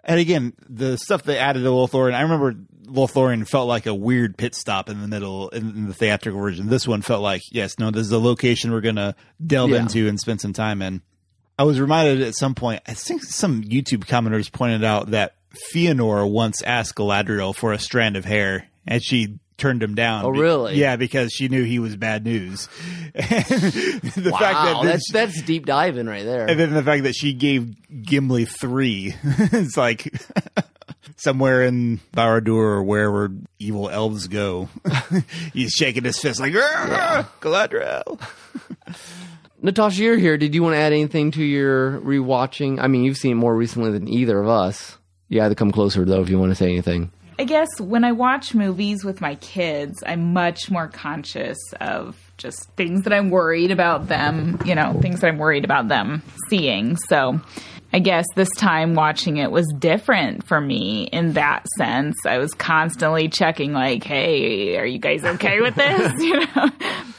and 0.04 0.20
again, 0.20 0.54
the 0.68 0.98
stuff 0.98 1.24
they 1.24 1.38
added 1.38 1.62
to 1.64 1.70
Lothlorien. 1.70 2.14
I 2.16 2.22
remember 2.22 2.56
Lothlorien 2.92 3.48
felt 3.48 3.68
like 3.68 3.86
a 3.86 3.94
weird 3.94 4.38
pit 4.38 4.56
stop 4.56 4.90
in 4.90 5.02
the 5.02 5.08
middle 5.08 5.50
in, 5.50 5.70
in 5.70 5.88
the 5.88 5.94
theatrical 5.94 6.40
version. 6.40 6.68
This 6.70 6.88
one 6.88 7.02
felt 7.02 7.22
like 7.22 7.42
yes, 7.52 7.78
no, 7.80 7.92
this 7.92 8.06
is 8.06 8.12
a 8.12 8.20
location 8.20 8.72
we're 8.72 8.82
gonna 8.82 9.16
delve 9.46 9.72
Yeah. 9.72 9.82
into 9.82 10.08
and 10.08 10.20
spend 10.20 10.42
some 10.42 10.54
time 10.54 10.82
in. 10.82 11.02
I 11.58 11.64
was 11.64 11.80
reminded 11.80 12.22
at 12.22 12.36
some 12.36 12.56
point. 12.56 12.82
I 12.88 12.94
think 12.94 13.24
some 13.24 13.64
YouTube 13.64 14.06
commenters 14.06 14.52
pointed 14.52 14.84
out 14.84 15.12
that 15.12 15.36
Fëanor 15.74 16.30
once 16.30 16.62
asked 16.64 16.96
Galadriel 16.96 17.54
for 17.56 17.74
a 17.74 17.80
strand 17.80 18.16
of 18.16 18.24
hair, 18.26 18.68
and 18.88 19.04
she 19.04 19.40
turned 19.58 19.84
him 19.84 19.94
down. 19.94 20.24
Oh, 20.24 20.30
really? 20.30 20.76
Yeah, 20.78 20.96
because 20.96 21.34
she 21.34 21.50
knew 21.50 21.64
he 21.66 21.80
was 21.80 21.98
bad 21.98 22.24
news. 22.24 22.70
the 23.14 23.22
fact 24.40 24.40
that 24.40 24.74
wow, 24.76 24.84
this- 24.84 25.04
that's 25.12 25.34
that's 25.36 25.42
deep 25.42 25.66
diving 25.66 26.06
right 26.08 26.24
there. 26.24 26.46
and 26.50 26.58
then 26.60 26.74
the 26.74 26.84
fact 26.84 27.04
that 27.04 27.14
she 27.14 27.34
gave 27.34 27.76
Gimli 28.04 28.46
three, 28.46 29.16
it's 29.24 29.76
like 29.76 30.14
somewhere 31.20 31.64
in 31.64 32.00
Barad-dûr 32.14 32.50
or 32.56 32.84
wherever 32.84 33.32
evil 33.60 33.90
elves 33.90 34.28
go, 34.28 34.70
he's 35.54 35.72
shaking 35.72 36.04
his 36.04 36.20
fist 36.20 36.40
like 36.40 36.54
"Ah, 36.56 37.30
Galadriel. 37.42 38.20
Natasha, 39.62 40.02
you're 40.02 40.18
here. 40.18 40.38
Did 40.38 40.56
you 40.56 40.64
want 40.64 40.76
to 40.76 40.80
add 40.80 40.94
anything 40.94 41.32
to 41.32 41.44
your 41.44 42.00
rewatching? 42.00 42.80
I 42.80 42.88
mean, 42.88 43.04
you've 43.04 43.18
seen 43.18 43.34
it 43.34 43.36
more 43.36 43.56
recently 43.56 43.92
than 43.92 44.08
either 44.08 44.40
of 44.40 44.48
us. 44.48 44.98
You 45.28 45.42
had 45.42 45.50
to 45.50 45.56
come 45.56 45.72
closer 45.72 46.06
though 46.06 46.22
if 46.22 46.30
you 46.30 46.40
want 46.40 46.52
to 46.52 46.56
say 46.56 46.70
anything. 46.70 47.12
I 47.38 47.44
guess 47.46 47.70
when 47.80 48.04
I 48.04 48.12
watch 48.12 48.54
movies 48.54 49.06
with 49.06 49.22
my 49.22 49.36
kids, 49.36 50.04
I'm 50.06 50.34
much 50.34 50.70
more 50.70 50.90
conscious 50.90 51.58
of 51.80 52.18
just 52.38 52.70
things 52.72 53.04
that 53.04 53.14
I'm 53.14 53.30
worried 53.30 53.72
about 53.72 54.10
them, 54.10 54.60
you 54.66 54.76
know, 54.76 55.00
things 55.02 55.22
that 55.22 55.28
I'm 55.28 55.38
worried 55.38 55.64
about 55.64 55.88
them 55.88 56.22
seeing. 56.50 56.98
So 57.08 57.40
I 57.92 58.00
guess 58.00 58.26
this 58.36 58.50
time 58.58 58.94
watching 58.94 59.38
it 59.38 59.50
was 59.50 59.66
different 59.80 60.46
for 60.46 60.62
me 60.62 61.10
in 61.12 61.34
that 61.34 61.66
sense. 61.78 62.16
I 62.26 62.38
was 62.38 62.54
constantly 62.54 63.30
checking, 63.30 63.74
like, 63.74 64.04
hey, 64.04 64.78
are 64.78 64.86
you 64.86 65.00
guys 65.00 65.24
okay 65.24 65.60
with 65.60 65.74
this? 65.74 66.14
you 66.20 66.40
know, 66.40 66.70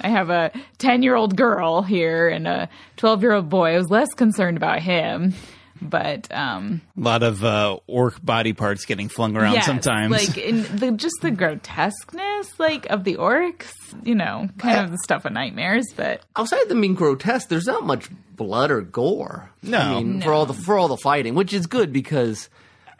I 0.00 0.08
have 0.08 0.30
a 0.30 0.52
10 0.78 1.02
year 1.02 1.16
old 1.16 1.36
girl 1.36 1.82
here 1.82 2.28
and 2.28 2.46
a 2.46 2.68
12 2.98 3.22
year 3.22 3.32
old 3.32 3.48
boy. 3.48 3.74
I 3.74 3.78
was 3.78 3.90
less 3.90 4.14
concerned 4.14 4.56
about 4.56 4.80
him. 4.80 5.34
But 5.82 6.32
um, 6.34 6.82
A 6.96 7.00
lot 7.00 7.22
of 7.22 7.42
uh, 7.44 7.78
orc 7.86 8.22
body 8.24 8.52
parts 8.52 8.84
getting 8.84 9.08
flung 9.08 9.36
around 9.36 9.54
Yes, 9.54 9.66
sometimes. 9.66 10.12
Like 10.12 10.36
in 10.38 10.62
the 10.76 10.92
just 10.92 11.16
the 11.22 11.30
grotesqueness, 11.30 12.58
like 12.58 12.86
of 12.90 13.04
the 13.04 13.16
orcs, 13.16 13.72
you 14.04 14.14
know, 14.14 14.48
kind 14.58 14.84
of 14.84 14.90
the 14.90 14.98
stuff 15.04 15.24
of 15.24 15.32
nightmares. 15.32 15.86
But 15.96 16.22
Outside 16.36 16.62
of 16.62 16.68
them 16.68 16.80
being 16.80 16.94
grotesque, 16.94 17.48
there's 17.48 17.66
not 17.66 17.84
much 17.84 18.08
blood 18.36 18.70
or 18.70 18.80
gore. 18.82 19.50
No. 19.62 19.78
I 19.78 20.02
mean, 20.02 20.20
for 20.20 20.32
all 20.32 20.46
the 20.46 20.54
for 20.54 20.78
all 20.78 20.88
the 20.88 20.96
fighting, 20.96 21.34
which 21.34 21.52
is 21.52 21.66
good 21.66 21.92
because, 21.92 22.48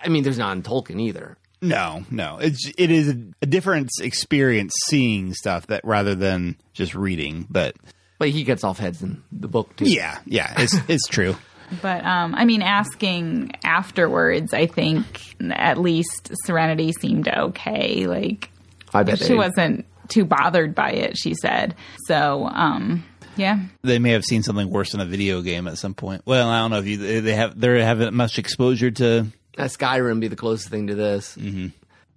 I 0.03 0.09
mean, 0.09 0.23
there's 0.23 0.39
not 0.39 0.57
in 0.57 0.63
Tolkien 0.63 1.01
either. 1.01 1.37
No, 1.63 2.05
no. 2.11 2.39
It's 2.39 2.73
it 2.79 2.91
is 2.91 3.09
a, 3.11 3.19
a 3.43 3.47
different 3.47 3.91
experience 4.01 4.73
seeing 4.87 5.35
stuff 5.35 5.67
that 5.67 5.85
rather 5.85 6.15
than 6.15 6.57
just 6.73 6.95
reading. 6.95 7.47
But 7.51 7.77
But 8.19 8.31
he 8.31 8.45
gets 8.45 8.65
off 8.65 8.79
heads 8.79 9.03
in 9.03 9.23
the 9.31 9.49
book 9.49 9.77
too. 9.77 9.85
yeah, 9.85 10.19
yeah, 10.25 10.55
it's 10.57 10.75
it's 10.89 11.07
true. 11.07 11.37
But 11.83 12.05
um, 12.05 12.35
I 12.35 12.45
mean, 12.45 12.63
asking 12.63 13.53
afterwards, 13.65 14.53
I 14.53 14.67
think 14.67 15.05
at 15.51 15.79
least 15.79 16.31
Serenity 16.45 16.93
seemed 16.93 17.29
okay. 17.29 18.07
Like 18.07 18.51
I 18.93 19.03
bet 19.03 19.19
she 19.19 19.29
they- 19.29 19.35
wasn't 19.35 19.87
too 20.09 20.25
bothered 20.25 20.75
by 20.75 20.91
it. 20.91 21.17
She 21.17 21.35
said 21.35 21.75
so. 22.07 22.47
Um, 22.47 23.05
yeah, 23.37 23.61
They 23.83 23.99
may 24.01 24.11
have 24.11 24.25
seen 24.25 24.43
something 24.43 24.69
worse 24.69 24.93
in 24.93 25.01
a 25.01 25.07
video 25.07 25.41
game 25.41 25.69
at 25.69 25.79
some 25.79 25.95
point. 25.95 26.23
Well, 26.27 26.49
I 26.49 26.59
don't 26.59 26.73
know 26.73 26.79
if 26.79 26.87
you 26.87 27.21
they 27.21 27.35
have 27.35 27.59
they 27.59 27.83
haven't 27.83 28.13
much 28.15 28.39
exposure 28.39 28.91
to. 28.91 29.27
That 29.57 29.71
Skyrim 29.71 30.21
be 30.21 30.29
the 30.29 30.37
closest 30.37 30.69
thing 30.69 30.89
to 30.89 30.95
this. 30.95 31.37
Mm-hmm. 31.37 31.69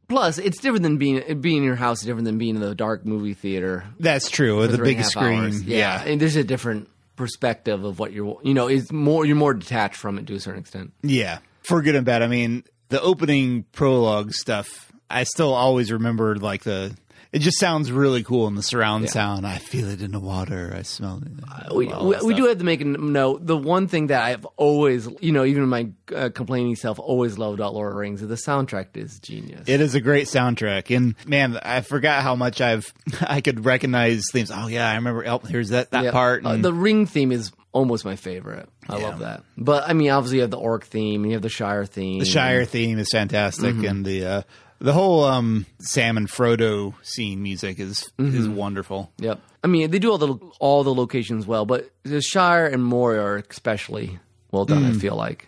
Plus, 0.10 0.38
it's 0.38 0.60
different 0.60 0.84
than 0.84 0.98
being 0.98 1.40
being 1.40 1.58
in 1.58 1.64
your 1.64 1.76
house. 1.76 2.02
Different 2.02 2.26
than 2.26 2.38
being 2.38 2.56
in 2.56 2.62
the 2.62 2.76
dark 2.76 3.06
movie 3.06 3.34
theater. 3.36 3.86
That's 4.00 4.30
true. 4.30 4.66
The 4.68 4.78
big 4.80 5.04
screen, 5.04 5.40
hours. 5.44 5.64
yeah. 5.64 6.04
and 6.04 6.20
there's 6.20 6.36
a 6.36 6.44
different 6.44 6.90
perspective 7.16 7.84
of 7.84 8.00
what 8.00 8.14
you're. 8.14 8.40
You 8.44 8.54
know, 8.54 8.68
is 8.68 8.92
more 8.92 9.26
you're 9.26 9.36
more 9.36 9.54
detached 9.54 9.98
from 9.98 10.18
it 10.18 10.28
to 10.28 10.36
a 10.36 10.40
certain 10.40 10.60
extent. 10.60 10.94
Yeah. 11.02 11.40
For 11.64 11.82
good 11.82 11.96
and 11.96 12.06
bad. 12.06 12.22
I 12.22 12.28
mean, 12.28 12.64
the 12.90 13.02
opening 13.02 13.64
prologue 13.72 14.34
stuff, 14.34 14.92
I 15.10 15.24
still 15.24 15.54
always 15.54 15.92
remember 15.92 16.36
like 16.36 16.64
the 16.64 16.96
it 17.34 17.40
just 17.40 17.60
sounds 17.60 17.92
really 17.92 18.24
cool 18.24 18.48
in 18.48 18.56
the 18.56 18.62
surround 18.64 19.10
sound. 19.10 19.46
I 19.46 19.58
feel 19.58 19.90
it 19.90 20.02
in 20.02 20.12
the 20.12 20.20
water. 20.20 20.74
I 20.78 20.84
smell 20.84 21.22
it. 21.26 21.74
we, 21.76 21.92
all 21.92 22.08
we, 22.08 22.16
we 22.24 22.34
do 22.36 22.46
have 22.46 22.60
to 22.60 22.64
make 22.64 22.80
a 22.82 22.86
note. 22.86 23.46
The 23.46 23.58
one 23.58 23.88
thing 23.88 24.08
that 24.08 24.24
I've 24.24 24.46
always, 24.56 25.10
you 25.20 25.32
know, 25.32 25.44
even 25.44 25.68
my 25.68 25.90
uh, 26.16 26.30
complaining 26.34 26.76
self, 26.76 27.00
always 27.00 27.38
loved 27.40 27.60
about 27.60 27.74
Lord 27.74 27.90
of 27.90 27.96
the 27.96 28.00
Rings 28.00 28.22
is 28.22 28.28
the 28.30 28.36
soundtrack 28.36 28.96
is 28.96 29.20
genius. 29.20 29.68
It 29.68 29.82
is 29.82 29.96
a 29.96 30.00
great 30.02 30.28
soundtrack, 30.28 30.96
and 30.96 31.16
man, 31.28 31.58
I 31.62 31.82
forgot 31.82 32.22
how 32.24 32.36
much 32.36 32.62
I've 32.62 32.94
I 33.22 33.42
could 33.42 33.66
recognize 33.66 34.22
themes. 34.32 34.52
Oh 34.54 34.68
yeah, 34.68 34.88
I 34.90 34.96
remember. 34.96 35.28
Oh, 35.28 35.40
here's 35.40 35.70
that 35.70 35.92
that 35.92 36.04
Yeah. 36.06 36.12
part. 36.12 36.46
Uh, 36.46 36.58
the 36.58 36.74
ring 36.74 37.08
theme 37.08 37.32
is 37.32 37.52
almost 37.72 38.06
my 38.06 38.16
favorite. 38.16 38.70
I 38.88 38.98
Yeah. 39.00 39.04
love 39.08 39.20
that. 39.20 39.44
But 39.58 39.90
I 39.90 39.94
mean, 39.94 40.12
obviously, 40.12 40.38
you 40.38 40.42
have 40.42 40.52
the 40.52 40.60
orc 40.60 40.86
theme 40.86 41.24
and 41.24 41.32
you 41.32 41.36
have 41.36 41.42
the 41.42 41.50
Shire 41.50 41.86
theme. 41.86 42.20
The 42.20 42.26
Shire 42.26 42.66
theme 42.66 43.00
is 43.00 43.10
fantastic, 43.12 43.74
Mm-hmm. 43.76 43.86
and 43.86 44.06
the 44.06 44.26
uh, 44.26 44.42
the 44.84 44.94
whole 44.94 45.24
um, 45.24 45.66
Sam 45.80 46.18
and 46.18 46.28
Frodo 46.30 46.94
scene 47.02 47.42
music 47.42 47.80
is 47.80 48.12
Mm-hmm. 48.20 48.38
is 48.38 48.48
wonderful. 48.48 49.12
Yep. 49.18 49.40
I 49.64 49.68
mean, 49.68 49.90
they 49.92 49.98
do 50.00 50.12
all 50.12 50.18
the 50.20 50.36
all 50.60 50.84
the 50.84 50.94
locations 50.94 51.48
well, 51.48 51.66
but 51.66 51.90
the 52.04 52.22
Shire 52.22 52.68
and 52.68 52.84
Moria 52.84 53.22
are 53.22 53.38
especially 53.50 54.20
well 54.52 54.66
done. 54.66 54.84
Mm. 54.84 54.96
I 54.96 55.00
feel 55.00 55.16
like 55.16 55.48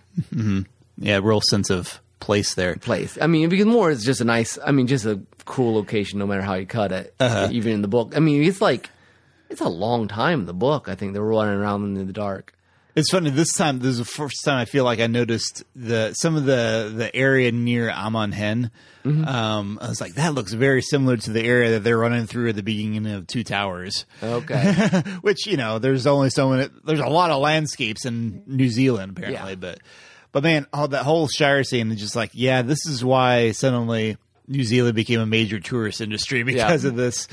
Yeah, 0.97 1.19
real 1.21 1.41
sense 1.41 1.69
of 1.69 1.99
place 2.21 2.55
there. 2.55 2.75
place. 2.77 3.17
I 3.21 3.27
mean, 3.27 3.49
because 3.49 3.65
Moria 3.65 3.95
is 3.95 4.03
just 4.03 4.21
a 4.21 4.25
nice. 4.25 4.57
I 4.65 4.71
mean, 4.71 4.87
just 4.87 5.05
a 5.05 5.19
cool 5.43 5.75
location, 5.75 6.17
no 6.17 6.25
matter 6.25 6.41
how 6.41 6.55
you 6.55 6.65
cut 6.65 6.91
it. 6.91 7.13
Uh-huh. 7.19 7.49
Even 7.51 7.73
in 7.73 7.81
the 7.81 7.87
book, 7.87 8.13
I 8.15 8.19
mean, 8.19 8.41
it's 8.43 8.61
like 8.61 8.89
it's 9.49 9.61
a 9.61 9.69
long 9.69 10.07
time 10.07 10.39
in 10.41 10.45
the 10.45 10.53
book. 10.53 10.87
I 10.89 10.95
think 10.95 11.13
they're 11.13 11.21
running 11.21 11.53
around 11.59 11.83
in 11.97 12.07
the 12.07 12.13
dark. 12.13 12.53
It's 12.95 13.11
funny 13.11 13.29
this 13.29 13.53
time. 13.53 13.79
This 13.79 13.89
is 13.91 13.97
the 13.97 14.05
first 14.05 14.43
time 14.45 14.57
I 14.57 14.63
feel 14.65 14.85
like 14.85 14.99
I 15.01 15.07
noticed 15.07 15.63
the 15.75 16.13
some 16.13 16.35
of 16.37 16.45
the 16.45 16.93
the 16.95 17.13
area 17.15 17.51
near 17.51 17.89
Amon 17.89 18.31
Hen. 18.31 18.71
Mm-hmm. 19.03 19.25
Um, 19.27 19.77
I 19.81 19.89
was 19.89 19.99
like, 19.99 20.15
that 20.15 20.33
looks 20.33 20.53
very 20.53 20.81
similar 20.81 21.17
to 21.17 21.31
the 21.31 21.43
area 21.43 21.71
that 21.71 21.83
they're 21.83 21.97
running 21.97 22.25
through 22.25 22.49
at 22.49 22.55
the 22.55 22.63
beginning 22.63 23.05
of 23.07 23.27
Two 23.27 23.43
Towers. 23.43 24.05
Okay. 24.23 24.71
Which 25.21 25.45
you 25.45 25.57
know, 25.57 25.77
there's 25.77 26.07
only 26.07 26.29
so 26.29 26.49
many. 26.49 26.69
There's 26.85 27.01
a 27.01 27.07
lot 27.07 27.31
of 27.31 27.41
landscapes 27.41 28.05
in 28.05 28.43
New 28.47 28.69
Zealand 28.69 29.17
apparently, 29.17 29.51
Yeah. 29.51 29.55
but 29.55 29.79
but 30.31 30.43
man, 30.43 30.65
all 30.73 30.87
that 30.87 31.03
whole 31.03 31.27
Shire 31.27 31.63
scene 31.63 31.91
is 31.91 31.99
just 31.99 32.15
like, 32.15 32.31
yeah, 32.33 32.61
this 32.61 32.85
is 32.85 33.03
why 33.03 33.51
suddenly 33.51 34.17
New 34.47 34.63
Zealand 34.63 34.95
became 34.95 35.19
a 35.19 35.25
major 35.25 35.59
tourist 35.59 36.01
industry 36.01 36.43
because 36.43 36.85
of 36.85 36.95
this 36.95 37.27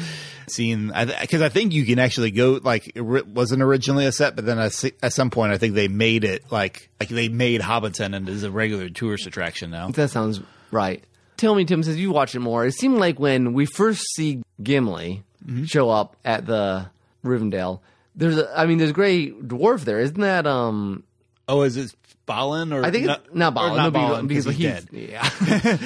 scene. 0.49 0.93
Because 1.21 1.43
I, 1.43 1.49
think 1.49 1.73
you 1.73 1.85
can 1.85 1.99
actually 1.99 2.31
go 2.31 2.61
like 2.63 2.93
it 2.95 3.01
wasn't 3.03 3.63
originally 3.63 4.07
a 4.07 4.13
set, 4.13 4.37
but 4.37 4.47
then 4.47 4.59
at, 4.59 4.85
at 5.03 5.13
some 5.13 5.31
point 5.31 5.53
I 5.53 5.59
think 5.59 5.75
they 5.75 5.89
made 5.89 6.25
it 6.25 6.51
like 6.51 6.89
like 7.01 7.09
they 7.09 7.29
made 7.29 7.61
Hobbiton 7.61 8.15
and 8.15 8.29
is 8.29 8.45
a 8.45 8.51
regular 8.51 8.89
tourist 8.89 9.27
attraction 9.27 9.71
now. 9.71 9.89
That 9.91 10.09
sounds 10.11 10.41
right. 10.71 11.03
Tell 11.37 11.55
me, 11.55 11.65
Tim, 11.65 11.83
since 11.83 11.97
you 11.97 12.13
watch 12.13 12.35
it 12.35 12.41
more, 12.41 12.65
it 12.67 12.73
seemed 12.73 12.99
like 12.99 13.19
when 13.19 13.53
we 13.53 13.67
first 13.67 14.03
see 14.15 14.43
Gimli 14.63 15.25
Mm-hmm. 15.45 15.65
show 15.65 15.91
up 15.91 16.15
at 16.25 16.47
the 16.47 16.87
Rivendell, 17.25 17.81
there's 18.15 18.39
a, 18.39 18.49
I 18.57 18.67
mean, 18.67 18.79
there's 18.79 18.91
a 18.91 18.93
gray 18.93 19.33
dwarf 19.33 19.81
there, 19.81 19.99
isn't 19.99 20.21
that? 20.21 20.47
Um, 20.47 21.03
Oh, 21.49 21.63
is 21.63 21.77
it 21.77 21.95
Balin 22.27 22.73
or 22.73 22.85
I 22.85 22.91
think 22.91 23.09
it's 23.09 23.35
not 23.35 23.55
Balin, 23.55 23.77
Not 23.77 23.85
no, 23.85 23.91
Balin 23.91 24.27
because, 24.29 24.47
because 24.47 24.57
he's, 24.59 24.89
he's, 24.91 25.11
dead. 25.11 25.11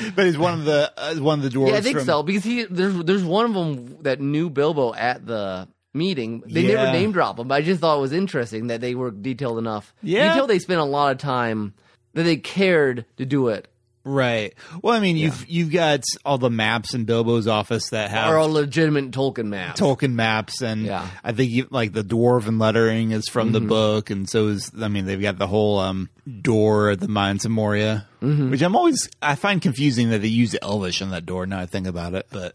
yeah, 0.04 0.10
but 0.14 0.26
he's 0.26 0.36
one 0.38 0.54
of 0.54 0.64
the 0.66 0.92
uh, 0.96 1.14
one 1.16 1.38
of 1.42 1.50
the 1.50 1.58
dwarves. 1.58 1.70
yeah, 1.70 1.76
I 1.76 1.80
think 1.80 1.96
from, 1.98 2.06
so 2.06 2.22
because 2.22 2.44
he 2.44 2.64
there's 2.64 2.94
there's 3.04 3.24
one 3.24 3.46
of 3.46 3.54
them 3.54 4.02
that 4.02 4.20
knew 4.20 4.50
Bilbo 4.50 4.94
at 4.94 5.24
the 5.26 5.66
meeting. 5.94 6.42
They 6.46 6.60
Yeah. 6.62 6.74
never 6.84 6.92
name 6.92 7.12
drop 7.12 7.38
him, 7.38 7.48
but 7.48 7.54
I 7.54 7.62
just 7.62 7.80
thought 7.80 7.96
it 7.96 8.00
was 8.02 8.12
interesting 8.12 8.66
that 8.66 8.82
they 8.82 8.94
were 8.94 9.10
detailed 9.10 9.58
enough. 9.58 9.94
Yeah. 10.02 10.28
detailed. 10.28 10.50
They 10.50 10.58
spent 10.58 10.80
a 10.80 10.84
lot 10.84 11.12
of 11.12 11.18
time 11.18 11.72
that 12.12 12.24
they 12.24 12.36
cared 12.36 13.06
to 13.16 13.24
do 13.24 13.48
it. 13.48 13.66
Right. 14.08 14.54
Well, 14.82 14.94
I 14.94 15.00
mean, 15.00 15.16
you've 15.16 15.44
you've 15.48 15.72
got 15.72 16.04
all 16.24 16.38
the 16.38 16.48
maps 16.48 16.94
in 16.94 17.06
Bilbo's 17.06 17.48
office 17.48 17.90
that 17.90 18.08
have 18.10 18.30
Or 18.30 18.36
a 18.36 18.46
legitimate 18.46 19.10
Tolkien 19.10 19.46
map. 19.46 19.74
Tolkien 19.76 20.12
maps, 20.12 20.62
and 20.62 20.82
Yeah. 20.86 21.00
Mm-hmm. 21.02 21.26
I 21.26 21.32
think 21.32 21.50
you, 21.50 21.66
like 21.70 21.92
the 21.92 22.04
dwarven 22.04 22.60
lettering 22.60 23.10
is 23.10 23.28
from 23.28 23.50
the 23.50 23.60
book, 23.60 24.10
and 24.10 24.28
so 24.30 24.46
is 24.46 24.70
I 24.80 24.86
mean 24.86 25.06
they've 25.06 25.20
got 25.20 25.38
the 25.38 25.48
whole 25.48 25.80
um, 25.80 26.08
door 26.40 26.90
at 26.90 27.00
the 27.00 27.08
Mines 27.08 27.44
of 27.44 27.50
Moria, 27.50 28.06
Mm-hmm. 28.22 28.50
which 28.52 28.62
I'm 28.62 28.76
always 28.76 29.08
I 29.20 29.34
find 29.34 29.60
confusing 29.60 30.10
that 30.10 30.20
they 30.22 30.28
use 30.28 30.54
Elvish 30.62 31.02
on 31.02 31.10
that 31.10 31.26
door. 31.26 31.44
Now 31.44 31.58
I 31.58 31.66
think 31.66 31.88
about 31.88 32.14
it, 32.14 32.26
but 32.30 32.54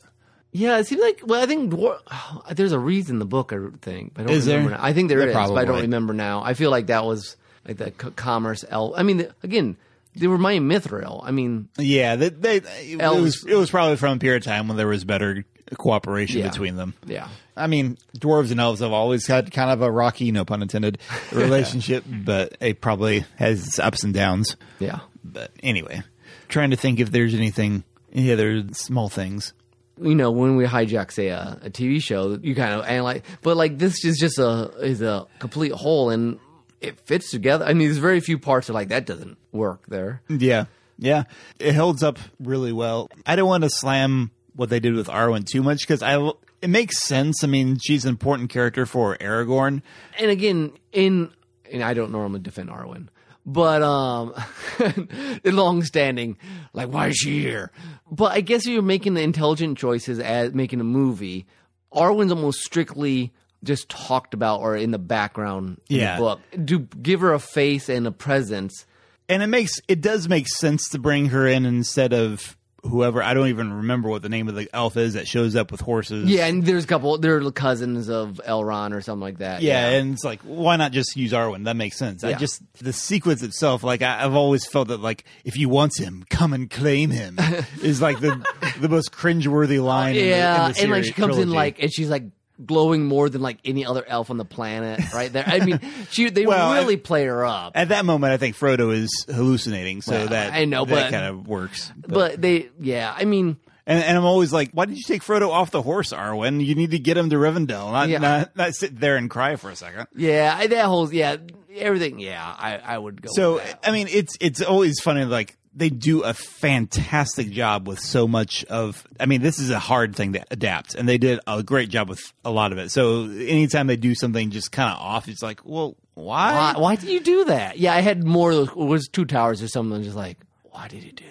Yeah, 0.54 0.78
it 0.78 0.88
seems 0.88 1.02
like. 1.02 1.20
Well, 1.26 1.44
I 1.44 1.48
think 1.48 1.74
dwar- 1.74 2.00
there's 2.56 2.72
a 2.72 2.80
reason 2.80 3.20
the 3.20 3.26
book. 3.26 3.52
I 3.52 3.58
think, 3.82 4.14
but 4.14 4.22
I 4.24 4.28
don't 4.28 4.36
Is 4.38 4.46
there? 4.46 4.56
remember. 4.60 4.78
Now. 4.78 4.84
I 4.86 4.94
think 4.94 5.10
there 5.10 5.20
There 5.20 5.28
is, 5.30 5.34
but 5.36 5.42
I 5.42 5.48
don't 5.48 5.66
probably. 5.66 5.82
remember 5.82 6.14
now. 6.14 6.44
I 6.44 6.54
feel 6.54 6.72
like 6.72 6.88
that 6.88 7.04
was 7.04 7.36
like 7.68 7.76
the 7.76 7.92
c- 8.02 8.12
commerce 8.16 8.64
elf. 8.70 8.94
I 8.96 9.04
mean, 9.04 9.18
the, 9.18 9.36
again, 9.44 9.76
they 10.16 10.28
were 10.28 10.38
my 10.38 10.56
Mithril. 10.60 11.22
I 11.24 11.32
mean, 11.32 11.70
yeah, 11.78 12.16
they, 12.16 12.30
they, 12.30 12.56
it 12.58 13.02
Elves- 13.02 13.22
was 13.22 13.46
it 13.46 13.56
was 13.56 13.70
probably 13.70 13.98
from 13.98 14.18
a 14.18 14.20
period 14.20 14.44
of 14.44 14.46
time 14.46 14.68
when 14.68 14.78
there 14.78 14.88
was 14.88 15.04
better 15.06 15.46
cooperation 15.78 16.40
Yeah. 16.42 16.50
between 16.50 16.76
them. 16.76 16.94
yeah, 17.06 17.30
I 17.56 17.68
mean, 17.68 17.98
dwarves 18.18 18.52
and 18.52 18.60
elves 18.60 18.82
have 18.82 18.92
always 18.92 19.26
had 19.28 19.52
kind 19.52 19.70
of 19.72 19.82
a 19.82 19.90
rocky, 19.92 20.32
no 20.32 20.44
pun 20.44 20.62
intended, 20.62 20.98
relationship, 21.32 22.04
but 22.08 22.58
it 22.60 22.82
probably 22.82 23.26
has 23.38 23.66
its 23.68 23.80
ups 23.80 24.04
and 24.04 24.14
downs. 24.14 24.58
yeah. 24.80 25.00
But 25.24 25.52
anyway, 25.64 26.02
trying 26.50 26.72
to 26.72 26.76
think 26.76 27.00
if 27.00 27.12
there's 27.12 27.34
anything, 27.36 27.84
any 28.12 28.32
other 28.34 28.64
small 28.74 29.08
things. 29.08 29.54
You 30.02 30.16
know, 30.16 30.32
when 30.32 30.56
we 30.56 30.66
hijack, 30.66 31.12
say, 31.12 31.28
a, 31.28 31.60
a 31.64 31.70
TV 31.70 32.02
show, 32.02 32.38
you 32.42 32.56
kind 32.56 32.74
of 32.74 32.86
analyze. 32.86 33.22
But 33.44 33.56
like 33.56 33.78
this 33.78 34.04
is 34.04 34.18
just 34.18 34.40
a 34.40 34.72
is 34.82 35.02
a 35.04 35.28
complete 35.40 35.72
whole, 35.74 36.10
and 36.10 36.40
it 36.82 37.00
fits 37.00 37.32
together. 37.32 37.66
I 37.66 37.74
mean, 37.74 37.88
there's 37.88 37.98
very 37.98 38.20
few 38.20 38.38
parts 38.38 38.68
that 38.68 38.74
like 38.74 38.90
that 38.90 39.06
doesn't 39.06 39.38
work 39.52 39.86
there. 39.88 40.22
Yeah, 40.28 40.66
yeah, 40.98 41.24
it 41.60 41.76
holds 41.76 42.04
up 42.04 42.20
really 42.40 42.72
well. 42.72 43.10
I 43.26 43.36
don't 43.36 43.48
want 43.48 43.64
to 43.64 43.70
slam 43.70 44.32
what 44.56 44.70
they 44.70 44.80
did 44.80 44.94
with 44.94 45.08
Arwen 45.08 45.46
too 45.46 45.64
much 45.64 45.82
because 45.82 46.02
I 46.02 46.32
it 46.62 46.70
makes 46.70 47.02
sense. 47.04 47.44
I 47.44 47.48
mean, 47.48 47.78
she's 47.82 48.06
an 48.06 48.10
important 48.10 48.50
character 48.50 48.86
for 48.86 49.16
Aragorn. 49.18 49.82
and 50.20 50.32
again, 50.32 50.74
in 50.92 51.32
and 51.72 51.84
I 51.84 51.94
don't 51.94 52.12
normally 52.12 52.40
defend 52.42 52.70
Arwen, 52.70 53.08
but 53.46 53.82
um, 53.82 54.34
long 55.46 55.84
standing, 55.84 56.38
like 56.74 56.90
why 56.90 57.08
is 57.08 57.18
she 57.18 57.40
here? 57.40 57.72
But 58.12 58.34
I 58.34 58.42
guess 58.42 58.66
you're 58.66 58.82
making 58.82 59.14
the 59.14 59.22
intelligent 59.22 59.78
choices 59.78 60.20
as 60.20 60.54
making 60.54 60.82
a 60.82 60.86
movie. 60.86 61.46
Arwen's 61.94 62.32
almost 62.32 62.62
strictly 62.62 63.34
just 63.64 63.90
talked 63.90 64.34
about 64.34 64.62
or 64.62 64.76
in 64.76 64.92
the 64.92 65.00
background 65.00 65.80
in 65.90 65.98
Yeah. 65.98 66.16
the 66.18 66.22
book. 66.22 66.40
To 66.68 66.80
give 67.02 67.22
her 67.22 67.34
a 67.34 67.40
face 67.40 67.90
and 67.90 68.08
a 68.08 68.12
presence. 68.12 68.86
And 69.30 69.42
it 69.44 69.48
makes 69.48 69.80
it 69.88 70.02
does 70.02 70.28
make 70.28 70.48
sense 70.48 70.90
to 70.90 71.00
bring 71.00 71.28
her 71.28 71.48
in 71.48 71.66
instead 71.66 72.12
of 72.14 72.58
whoever. 72.84 73.22
I 73.24 73.34
don't 73.36 73.48
even 73.48 73.72
remember 73.72 74.10
what 74.10 74.24
the 74.24 74.28
name 74.30 74.50
of 74.50 74.56
the 74.56 74.68
elf 74.74 74.98
is 74.98 75.14
that 75.14 75.28
shows 75.28 75.56
up 75.56 75.72
with 75.72 75.80
horses. 75.82 76.28
Yeah, 76.30 76.48
and 76.48 76.66
there's 76.66 76.84
a 76.84 76.88
couple. 76.88 77.18
They're 77.20 77.40
cousins 77.52 78.10
of 78.10 78.42
Elrond 78.46 78.94
or 78.94 79.02
something 79.02 79.22
like 79.22 79.38
that. 79.38 79.62
Yeah, 79.62 79.90
and 79.92 80.14
it's 80.16 80.24
like, 80.26 80.42
why 80.42 80.76
not 80.76 80.92
just 80.92 81.16
use 81.16 81.32
Arwen? 81.32 81.66
That 81.66 81.76
makes 81.76 81.98
sense. 81.98 82.24
I 82.24 82.34
just 82.34 82.62
the 82.82 82.92
sequence 82.92 83.44
itself, 83.44 83.84
like 83.84 84.02
I, 84.02 84.26
I've 84.26 84.34
always 84.34 84.66
felt 84.66 84.88
that, 84.90 85.00
like 85.00 85.24
if 85.46 85.56
you 85.56 85.70
want 85.70 85.98
him, 85.98 86.26
come 86.30 86.52
and 86.54 86.70
claim 86.70 87.12
him, 87.12 87.38
is 87.84 88.02
like 88.02 88.20
the 88.20 88.44
the 88.80 88.90
most 88.90 89.12
cringeworthy 89.14 89.82
line. 89.82 90.16
in 90.16 90.24
the- 90.24 90.28
yeah, 90.30 90.68
in 90.68 90.74
the 90.74 90.82
and 90.82 90.92
like 90.92 91.04
she 91.06 91.14
comes 91.14 91.38
in 91.38 91.52
like, 91.52 91.82
and 91.82 91.94
she's 91.94 92.10
like 92.10 92.24
glowing 92.66 93.06
more 93.06 93.30
than 93.30 93.42
like 93.42 93.60
any 93.66 93.86
other 93.86 94.04
elf 94.08 94.30
on 94.30 94.38
the 94.38 94.46
planet, 94.46 95.00
right 95.14 95.32
there. 95.32 95.44
I 95.46 95.60
mean, 95.66 95.80
she 96.12 96.30
they 96.30 96.46
Well, 96.46 96.74
really 96.74 96.98
play 96.98 97.26
her 97.26 97.46
up, 97.46 97.74
At 97.76 97.90
that 97.90 98.06
moment, 98.06 98.34
I 98.34 98.38
think 98.38 98.56
Frodo 98.58 98.94
is 98.94 99.10
hallucinating, 99.28 100.02
so 100.02 100.12
Well, 100.14 100.28
that 100.30 100.54
I 100.54 100.66
know, 100.66 100.86
that 100.86 101.12
kind 101.12 101.26
of 101.26 101.48
works. 101.48 101.92
But, 101.98 102.10
but 102.12 102.42
they, 102.42 102.70
yeah, 102.80 103.14
I 103.16 103.26
mean, 103.26 103.58
and, 103.88 104.04
and 104.04 104.18
I'm 104.18 104.26
always 104.26 104.54
like, 104.54 104.72
why 104.72 104.86
did 104.86 104.98
you 104.98 105.04
take 105.06 105.24
Frodo 105.24 105.50
off 105.50 105.72
the 105.72 105.82
horse, 105.82 106.12
Arwen? 106.14 106.64
You 106.64 106.76
need 106.76 106.92
to 106.92 107.00
get 107.00 107.18
him 107.18 107.30
to 107.32 107.36
Rivendell, 107.36 107.92
not 107.92 108.10
Yeah. 108.10 108.20
not, 108.20 108.56
not 108.56 108.74
sit 108.76 109.00
there 109.00 109.16
and 109.18 109.30
cry 109.30 109.56
for 109.56 109.70
a 109.70 109.76
second. 109.76 110.08
yeah, 110.16 110.66
that 110.68 110.86
whole, 110.86 111.12
yeah, 111.12 111.38
everything, 111.76 112.20
yeah, 112.20 112.44
I, 112.58 112.78
I 112.78 112.98
would 112.98 113.22
go. 113.22 113.30
So. 113.34 113.62
I 113.84 113.92
mean, 113.92 114.08
it's 114.10 114.36
it's 114.40 114.62
always 114.62 115.00
funny. 115.00 115.26
Like 115.26 115.58
they 115.74 115.90
do 115.90 116.24
a 116.24 116.34
fantastic 116.34 117.50
job 117.50 117.88
with 117.88 118.00
so 118.00 118.28
much 118.28 118.66
of 118.66 119.08
I 119.20 119.26
mean 119.26 119.42
this 119.42 119.60
is 119.60 119.70
a 119.70 119.80
hard 119.80 120.16
thing 120.16 120.34
to 120.34 120.44
adapt 120.52 120.96
and 120.96 121.08
they 121.08 121.18
did 121.18 121.40
a 121.48 121.64
great 121.64 121.90
job 121.90 122.10
with 122.10 122.22
a 122.44 122.52
lot 122.52 122.72
of 122.72 122.78
it. 122.78 122.92
So 122.92 123.24
anytime 123.24 123.88
they 123.88 123.96
do 123.96 124.14
something 124.16 124.52
just 124.52 124.72
kind 124.72 124.92
of 124.92 124.98
off 125.00 125.28
it's 125.28 125.42
like, 125.42 125.62
well, 125.64 125.96
why? 126.14 126.74
Why, 126.74 126.80
why 126.80 126.96
did 126.96 127.10
you 127.10 127.20
do 127.22 127.46
that? 127.46 127.78
Yeah, 127.78 127.94
I 127.94 128.02
had 128.02 128.24
more 128.24 128.52
of 128.52 128.58
those. 128.58 128.70
It 128.70 128.76
was 128.76 129.08
two 129.08 129.26
towers 129.26 129.62
or 129.62 129.68
something. 129.68 130.04
Just 130.04 130.16
like, 130.16 130.38
why 130.72 130.88
did 130.88 131.04
you 131.04 131.12
do 131.12 131.26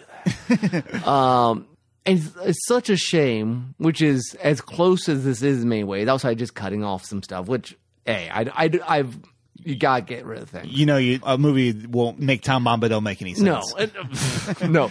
that? 0.49 1.07
um, 1.07 1.67
and 2.07 2.19
it's, 2.19 2.31
it's 2.43 2.67
such 2.67 2.89
a 2.89 2.97
shame, 2.97 3.75
which 3.79 4.01
is 4.01 4.37
as 4.43 4.61
close 4.61 5.09
as 5.09 5.25
this 5.25 5.43
is 5.43 5.63
in 5.63 5.69
many 5.69 5.85
ways. 5.85 6.09
Outside 6.09 6.39
just 6.39 6.55
cutting 6.55 6.83
off 6.83 7.05
some 7.05 7.23
stuff, 7.23 7.47
which 7.47 7.77
hey, 8.07 8.31
I, 8.33 8.47
I, 8.55 8.71
I've 8.87 9.19
you 9.65 9.77
gotta 9.77 10.03
get 10.03 10.25
rid 10.25 10.41
of 10.43 10.51
things. 10.51 10.69
You 10.73 10.87
know, 10.87 10.97
you, 10.97 11.21
a 11.23 11.37
movie 11.39 11.87
won't 11.87 12.19
make 12.21 12.43
Tom 12.43 12.65
Bombadil 12.65 13.03
make 13.03 13.21
any 13.23 13.35
sense. 13.35 13.73
No, 14.63 14.91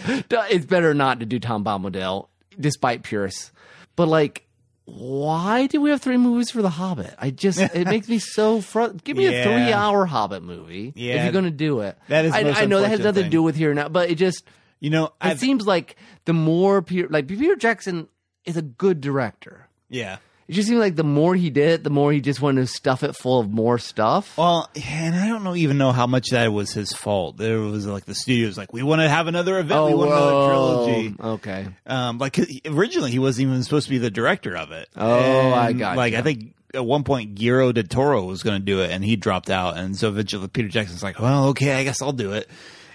it's 0.50 0.66
better 0.66 0.94
not 0.94 1.20
to 1.20 1.26
do 1.26 1.38
Tom 1.38 1.64
Bombadil, 1.64 2.28
despite 2.58 3.02
purists. 3.02 3.52
But 3.96 4.08
like, 4.08 4.46
why 4.84 5.66
do 5.66 5.80
we 5.80 5.90
have 5.90 6.00
three 6.02 6.16
movies 6.16 6.50
for 6.50 6.62
The 6.62 6.70
Hobbit? 6.70 7.14
I 7.18 7.30
just 7.30 7.58
it 7.60 7.86
makes 7.86 8.08
me 8.08 8.18
so 8.18 8.60
fr- 8.60 8.88
give 9.04 9.16
me 9.16 9.24
Yeah. 9.24 9.30
a 9.30 9.44
three-hour 9.44 10.06
Hobbit 10.06 10.42
movie 10.42 10.88
if 10.96 11.22
you're 11.22 11.32
gonna 11.32 11.50
do 11.50 11.80
it. 11.80 11.96
That 12.08 12.24
is 12.24 12.32
I, 12.32 12.40
I 12.40 12.64
know 12.66 12.80
that 12.80 12.88
has 12.88 13.00
nothing 13.00 13.24
to 13.24 13.30
do 13.30 13.42
with 13.42 13.56
here 13.56 13.72
now, 13.74 13.88
but 13.88 14.10
it 14.10 14.16
just 14.16 14.42
You 14.80 14.90
know, 14.90 15.06
it 15.06 15.12
I've, 15.20 15.38
seems 15.38 15.66
like 15.66 15.96
the 16.24 16.32
more 16.32 16.82
Peter, 16.82 17.08
like 17.08 17.28
Peter 17.28 17.54
Jackson 17.56 18.08
is 18.44 18.56
a 18.56 18.62
good 18.62 19.00
director. 19.00 19.68
yeah. 19.88 20.16
It 20.50 20.54
just 20.54 20.66
seemed 20.66 20.80
like 20.80 20.96
the 20.96 21.04
more 21.04 21.36
he 21.36 21.48
did, 21.48 21.68
it, 21.68 21.84
the 21.84 21.90
more 21.90 22.10
he 22.10 22.20
just 22.20 22.42
wanted 22.42 22.62
to 22.62 22.66
stuff 22.66 23.04
it 23.04 23.14
full 23.14 23.38
of 23.38 23.48
more 23.52 23.78
stuff. 23.78 24.36
Well, 24.36 24.68
and 24.84 25.14
I 25.14 25.28
don't 25.28 25.44
know 25.44 25.54
even 25.54 25.78
know 25.78 25.92
how 25.92 26.08
much 26.08 26.30
that 26.30 26.52
was 26.52 26.72
his 26.72 26.92
fault. 26.92 27.36
There 27.36 27.60
was 27.60 27.86
like 27.86 28.04
the 28.04 28.16
studio's 28.16 28.58
like, 28.58 28.72
we 28.72 28.82
want 28.82 29.00
to 29.00 29.08
have 29.08 29.28
another 29.28 29.60
event, 29.60 29.86
we 29.86 29.94
want 29.94 30.10
another 30.10 30.48
trilogy. 30.48 31.14
Okay. 31.20 31.68
Um, 31.86 32.18
like 32.18 32.36
originally 32.66 33.12
he 33.12 33.20
wasn't 33.20 33.46
even 33.46 33.62
supposed 33.62 33.86
to 33.86 33.90
be 33.90 33.98
the 33.98 34.10
director 34.10 34.56
of 34.56 34.72
it. 34.72 34.88
Oh, 34.96 35.52
I 35.52 35.72
got. 35.72 35.96
Like 35.96 36.14
I 36.14 36.22
think 36.22 36.56
at 36.74 36.84
one 36.84 37.04
point 37.04 37.36
Guillermo 37.36 37.70
del 37.70 37.84
Toro 37.84 38.24
was 38.24 38.42
going 38.42 38.58
to 38.58 38.64
do 38.64 38.80
it, 38.80 38.90
and 38.90 39.04
he 39.04 39.14
dropped 39.14 39.50
out, 39.50 39.76
and 39.76 39.96
so 39.96 40.08
eventually 40.08 40.48
Peter 40.48 40.66
Jackson's 40.66 41.04
like, 41.04 41.20
well, 41.20 41.50
okay, 41.50 41.74
I 41.74 41.84
guess 41.84 42.02
I'll 42.02 42.10
do 42.10 42.32
it. 42.32 42.48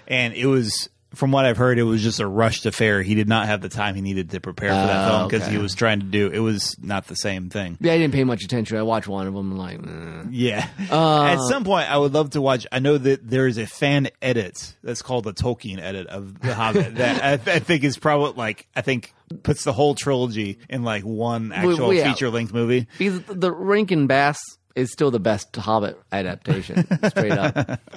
And 0.06 0.34
it 0.34 0.44
was, 0.44 0.90
from 1.14 1.30
what 1.32 1.44
I've 1.44 1.56
heard, 1.56 1.78
it 1.78 1.84
was 1.84 2.02
just 2.02 2.20
a 2.20 2.26
rushed 2.26 2.66
affair. 2.66 3.00
He 3.02 3.14
did 3.14 3.28
not 3.28 3.46
have 3.46 3.60
the 3.62 3.68
time 3.68 3.94
he 3.94 4.00
needed 4.02 4.30
to 4.30 4.40
prepare 4.40 4.70
for 4.70 4.74
that 4.74 5.08
Oh, 5.08 5.10
film 5.18 5.28
because 5.28 5.42
okay. 5.44 5.52
he 5.52 5.58
was 5.58 5.74
trying 5.74 6.00
to 6.00 6.06
do. 6.06 6.28
It 6.28 6.40
was 6.40 6.76
not 6.82 7.06
the 7.06 7.14
same 7.14 7.48
thing. 7.48 7.78
Yeah, 7.80 7.92
I 7.92 7.98
didn't 7.98 8.12
pay 8.12 8.24
much 8.24 8.42
attention. 8.44 8.76
I 8.76 8.82
watched 8.82 9.08
one 9.08 9.26
of 9.26 9.34
them 9.34 9.52
and 9.52 9.58
like, 9.58 9.78
eh. 9.78 10.28
Yeah. 10.30 10.68
Uh, 10.90 11.24
At 11.24 11.38
some 11.48 11.64
point, 11.64 11.90
I 11.90 11.96
would 11.96 12.12
love 12.12 12.30
to 12.30 12.40
watch. 12.42 12.66
I 12.72 12.80
know 12.80 12.98
that 12.98 13.28
there 13.28 13.46
is 13.46 13.56
a 13.56 13.66
fan 13.66 14.08
edit 14.20 14.74
that's 14.82 15.00
called 15.02 15.24
the 15.24 15.32
Tolkien 15.32 15.80
edit 15.80 16.06
of 16.08 16.40
The 16.40 16.54
Hobbit 16.54 16.96
that 16.96 17.22
I, 17.24 17.32
I 17.52 17.58
think 17.60 17.84
is 17.84 17.96
probably 17.98 18.32
like 18.36 18.66
I 18.74 18.82
think 18.82 19.14
puts 19.42 19.64
the 19.64 19.72
whole 19.72 19.94
trilogy 19.94 20.58
in 20.68 20.82
like 20.82 21.02
one 21.04 21.52
actual 21.52 21.94
yeah. 21.94 22.10
feature 22.12 22.30
length 22.30 22.52
movie. 22.52 22.88
because 22.98 23.22
the 23.22 23.50
Rankin 23.52 24.06
Bass 24.06 24.38
is 24.74 24.92
still 24.92 25.10
the 25.10 25.20
best 25.20 25.54
Hobbit 25.56 25.98
adaptation, 26.12 26.86
straight 27.08 27.32
up. 27.32 27.80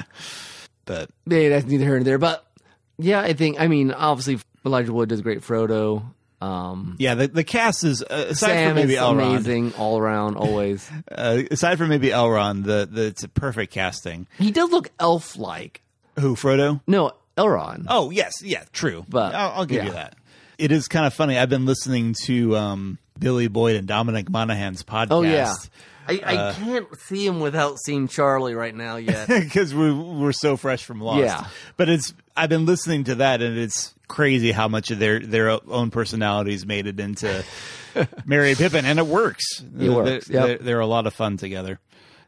But 0.86 1.12
Yeah, 1.28 1.50
that's 1.50 1.68
neither 1.68 1.84
here 1.84 1.96
nor 1.98 2.04
there. 2.04 2.18
But 2.18 2.44
yeah, 3.00 3.22
I 3.22 3.34
think 3.34 3.60
I 3.60 3.68
mean 3.68 3.92
obviously 3.92 4.40
Elijah 4.66 4.94
Wood 4.94 5.10
does 5.10 5.22
great 5.22 5.42
Frodo. 5.42 6.04
Um, 6.42 6.96
yeah, 7.00 7.16
the 7.16 7.28
the 7.28 7.44
cast 7.44 7.84
is 7.84 8.02
uh, 8.02 8.28
aside 8.30 8.48
Sam 8.48 8.70
from 8.70 8.76
maybe 8.76 8.94
is 8.94 9.00
Elrond. 9.00 9.32
amazing 9.32 9.74
all 9.74 9.98
around, 9.98 10.36
always. 10.38 10.90
Uh, 11.12 11.44
aside 11.52 11.78
from 11.78 11.90
maybe 11.90 12.10
Elrond, 12.10 12.64
the, 12.64 12.88
the 12.90 13.08
it's 13.08 13.24
a 13.24 13.28
perfect 13.28 13.74
casting. 13.74 14.28
he 14.38 14.52
does 14.52 14.70
look 14.72 14.90
elf-like. 15.00 15.82
Who 16.20 16.36
Frodo? 16.36 16.82
No, 16.88 17.12
Elrond. 17.38 17.86
Oh 17.90 18.10
yes, 18.10 18.42
yeah, 18.42 18.64
true. 18.72 19.06
But, 19.10 19.36
I'll, 19.36 19.52
I'll 19.52 19.66
give 19.66 19.78
yeah. 19.78 19.86
you 19.86 19.92
that. 19.94 20.16
It 20.58 20.72
is 20.72 20.88
kind 20.88 21.06
of 21.06 21.14
funny. 21.14 21.38
I've 21.38 21.50
been 21.50 21.66
listening 21.66 22.16
to 22.26 22.56
um, 22.58 23.00
Billy 23.18 23.48
Boyd 23.48 23.76
and 23.76 23.88
Dominic 23.88 24.30
Monaghan's 24.30 24.84
podcast. 24.84 25.08
Oh, 25.12 25.22
yeah. 25.22 25.54
I, 26.10 26.36
Uh, 26.36 26.50
I 26.50 26.54
can't 26.54 27.00
see 27.02 27.26
him 27.26 27.40
without 27.40 27.78
seeing 27.80 28.08
Charlie 28.08 28.56
right 28.56 28.76
now 28.76 28.98
yet. 28.98 29.28
because 29.30 29.74
we're 29.74 29.94
we're 29.96 30.32
so 30.32 30.58
fresh 30.58 30.84
from 30.84 31.02
Lost. 31.02 31.20
Yeah. 31.22 31.46
but 31.78 31.90
it's 31.90 32.14
I've 32.36 32.50
been 32.50 32.66
listening 32.66 33.06
to 33.06 33.16
that, 33.16 33.42
and 33.42 33.58
it's 33.58 33.94
crazy 34.08 34.52
how 34.52 34.68
much 34.68 34.92
of 34.92 35.00
their 35.00 35.20
their 35.20 35.50
own 35.70 35.92
personalities 35.92 36.66
made 36.66 36.88
it 36.88 37.00
into 37.00 37.44
Merry 38.26 38.50
and 38.50 38.58
Pippin, 38.58 38.86
and 38.86 39.00
it 39.00 39.06
works. 39.08 39.46
It 39.80 39.90
works, 39.90 40.28
They're, 40.28 40.36
yep. 40.40 40.48
they're, 40.48 40.66
they're 40.66 40.80
a 40.80 40.88
lot 40.88 41.08
of 41.08 41.14
fun 41.14 41.38
together. 41.38 41.80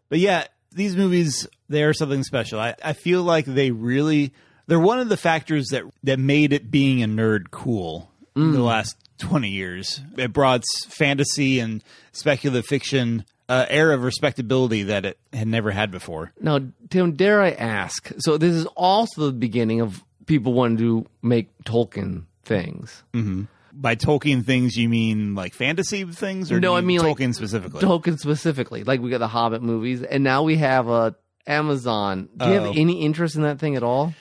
But 0.09 0.19
yeah, 0.19 0.45
these 0.71 0.95
movies 0.95 1.47
they 1.69 1.83
are 1.83 1.93
something 1.93 2.23
special. 2.23 2.59
I, 2.59 2.75
I 2.83 2.93
feel 2.93 3.23
like 3.23 3.45
they 3.45 3.71
really 3.71 4.33
they're 4.67 4.79
one 4.79 4.99
of 4.99 5.09
the 5.09 5.17
factors 5.17 5.67
that 5.69 5.83
that 6.03 6.19
made 6.19 6.53
it 6.53 6.69
being 6.71 7.01
a 7.03 7.07
nerd 7.07 7.51
cool 7.51 8.09
in 8.35 8.43
Mm. 8.43 8.53
the 8.53 8.61
last 8.61 8.95
twenty 9.17 9.49
years. 9.49 10.01
It 10.17 10.31
brought 10.33 10.63
fantasy 10.87 11.59
and 11.59 11.83
speculative 12.11 12.65
fiction. 12.65 13.25
Uh, 13.51 13.65
era 13.69 13.93
of 13.95 14.03
respectability 14.03 14.83
that 14.83 15.03
it 15.05 15.17
had 15.33 15.45
never 15.45 15.71
had 15.71 15.91
before. 15.91 16.31
Now, 16.39 16.59
Tim, 16.89 17.13
dare 17.17 17.41
I 17.41 17.51
ask? 17.51 18.09
So 18.19 18.37
this 18.37 18.55
is 18.55 18.65
also 18.77 19.25
the 19.25 19.33
beginning 19.33 19.81
of 19.81 20.01
people 20.25 20.53
wanting 20.53 20.77
to 20.77 21.05
make 21.21 21.49
Tolkien 21.65 22.23
things. 22.45 23.03
By 23.73 23.95
Tolkien 23.97 24.45
things, 24.45 24.77
you 24.77 24.87
mean 24.87 25.35
like 25.35 25.53
fantasy 25.53 26.05
things, 26.05 26.49
or 26.49 26.61
No, 26.61 26.77
I 26.77 26.81
mean, 26.81 26.99
like, 27.01 27.17
Tolkien 27.17 27.35
specifically. 27.35 27.81
Tolkien 27.81 28.17
specifically, 28.17 28.85
like 28.85 29.01
we 29.01 29.09
got 29.09 29.17
the 29.17 29.27
Hobbit 29.27 29.61
movies, 29.61 30.01
and 30.01 30.23
now 30.23 30.43
we 30.43 30.55
have 30.57 30.87
a 30.87 31.15
Amazon. 31.45 32.29
Do 32.37 32.45
you 32.45 32.51
Oh. 32.53 32.63
have 32.65 32.77
any 32.77 33.01
interest 33.01 33.35
in 33.35 33.41
that 33.41 33.59
thing 33.59 33.75
at 33.75 33.83
all? 33.83 34.13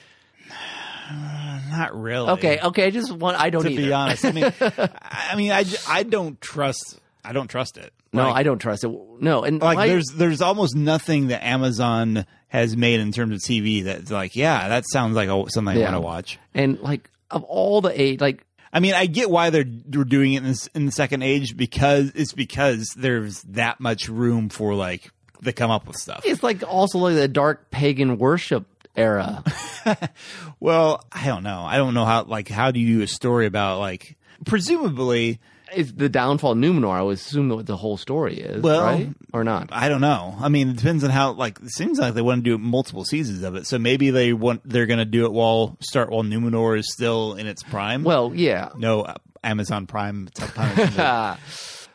Not 1.71 1.95
really. 1.99 2.29
Okay, 2.31 2.59
okay. 2.59 2.85
I 2.87 2.89
just 2.89 3.11
want. 3.11 3.39
I 3.39 3.49
don't 3.49 3.63
to 3.63 3.69
either. 3.71 3.81
be 3.81 3.93
honest, 3.93 4.25
I 4.25 4.31
mean, 4.33 4.51
I 4.61 5.35
mean, 5.37 5.51
I, 5.51 5.63
I 5.87 6.03
don't 6.03 6.39
trust. 6.41 6.99
I 7.23 7.31
don't 7.33 7.47
trust 7.47 7.77
it. 7.77 7.93
No, 8.13 8.23
Like- 8.27 8.35
I 8.35 8.43
don't 8.43 8.59
trust 8.59 8.83
it. 8.83 8.91
No, 9.19 9.43
and 9.43 9.61
like 9.61 9.87
there's 9.89 10.07
there's 10.15 10.41
almost 10.41 10.75
nothing 10.75 11.27
that 11.27 11.43
Amazon 11.45 12.25
has 12.49 12.75
made 12.75 12.99
in 12.99 13.11
terms 13.13 13.33
of 13.35 13.39
TV 13.39 13.83
that's 13.85 14.11
like, 14.11 14.35
yeah, 14.35 14.67
that 14.69 14.83
sounds 14.91 15.15
like 15.15 15.29
a, 15.29 15.45
something 15.49 15.77
Yeah. 15.77 15.83
I 15.87 15.91
want 15.91 15.95
to 15.95 16.01
watch. 16.01 16.39
and 16.53 16.79
like 16.81 17.09
of 17.29 17.43
all 17.45 17.79
the 17.81 17.99
eight, 18.01 18.19
like 18.19 18.43
I 18.73 18.79
mean, 18.79 18.93
I 18.93 19.05
get 19.05 19.29
why 19.29 19.49
they're, 19.49 19.65
they're 19.67 20.03
doing 20.05 20.33
it 20.33 20.37
in, 20.37 20.43
this, 20.45 20.67
in 20.67 20.85
the 20.85 20.91
second 20.93 21.23
age 21.23 21.55
because 21.57 22.11
it's 22.15 22.31
because 22.33 22.93
there's 22.97 23.41
that 23.43 23.79
much 23.81 24.07
room 24.09 24.47
for 24.49 24.73
like 24.75 25.09
they 25.41 25.51
come 25.53 25.71
up 25.71 25.87
with 25.87 25.97
stuff. 25.97 26.21
it's 26.25 26.41
like 26.43 26.63
also 26.67 26.97
like 26.99 27.15
the 27.15 27.27
dark 27.27 27.69
pagan 27.71 28.17
worship 28.17 28.65
era. 28.95 29.43
Well, 30.59 31.03
I 31.11 31.25
don't 31.25 31.43
know. 31.43 31.61
I 31.63 31.77
don't 31.77 31.93
know 31.93 32.05
how 32.05 32.23
like 32.23 32.47
how 32.49 32.71
do 32.71 32.79
you 32.79 32.97
do 32.97 33.03
a 33.03 33.07
story 33.07 33.45
about 33.47 33.79
like 33.79 34.15
presumably 34.45 35.39
it's 35.73 35.91
the 35.91 36.09
downfall 36.09 36.51
of 36.53 36.57
Numenor. 36.57 36.91
I 36.91 37.01
would 37.01 37.15
assume 37.15 37.49
that 37.49 37.65
the 37.65 37.77
whole 37.77 37.97
story 37.97 38.39
is, 38.39 38.61
Well, 38.61 38.83
right? 38.83 39.09
Or 39.33 39.43
not? 39.43 39.69
I 39.71 39.89
don't 39.89 40.01
know. 40.01 40.35
I 40.39 40.49
mean, 40.49 40.69
it 40.69 40.77
depends 40.77 41.03
on 41.03 41.09
how. 41.09 41.31
Like, 41.33 41.59
it 41.61 41.71
seems 41.71 41.99
like 41.99 42.13
they 42.13 42.21
want 42.21 42.43
to 42.43 42.49
do 42.49 42.57
multiple 42.57 43.05
seasons 43.05 43.43
of 43.43 43.55
it. 43.55 43.67
So 43.67 43.79
maybe 43.79 44.09
they 44.09 44.33
want 44.33 44.61
they're 44.65 44.85
going 44.85 44.99
to 44.99 45.05
do 45.05 45.25
it 45.25 45.31
while 45.31 45.77
start 45.81 46.09
while 46.09 46.23
Numenor 46.23 46.77
is 46.77 46.91
still 46.91 47.33
in 47.35 47.47
its 47.47 47.63
prime. 47.63 48.03
Well, 48.03 48.31
yeah. 48.33 48.69
no 48.77 49.01
uh, 49.01 49.15
Amazon 49.43 49.87
Prime, 49.87 50.29
but 50.37 51.37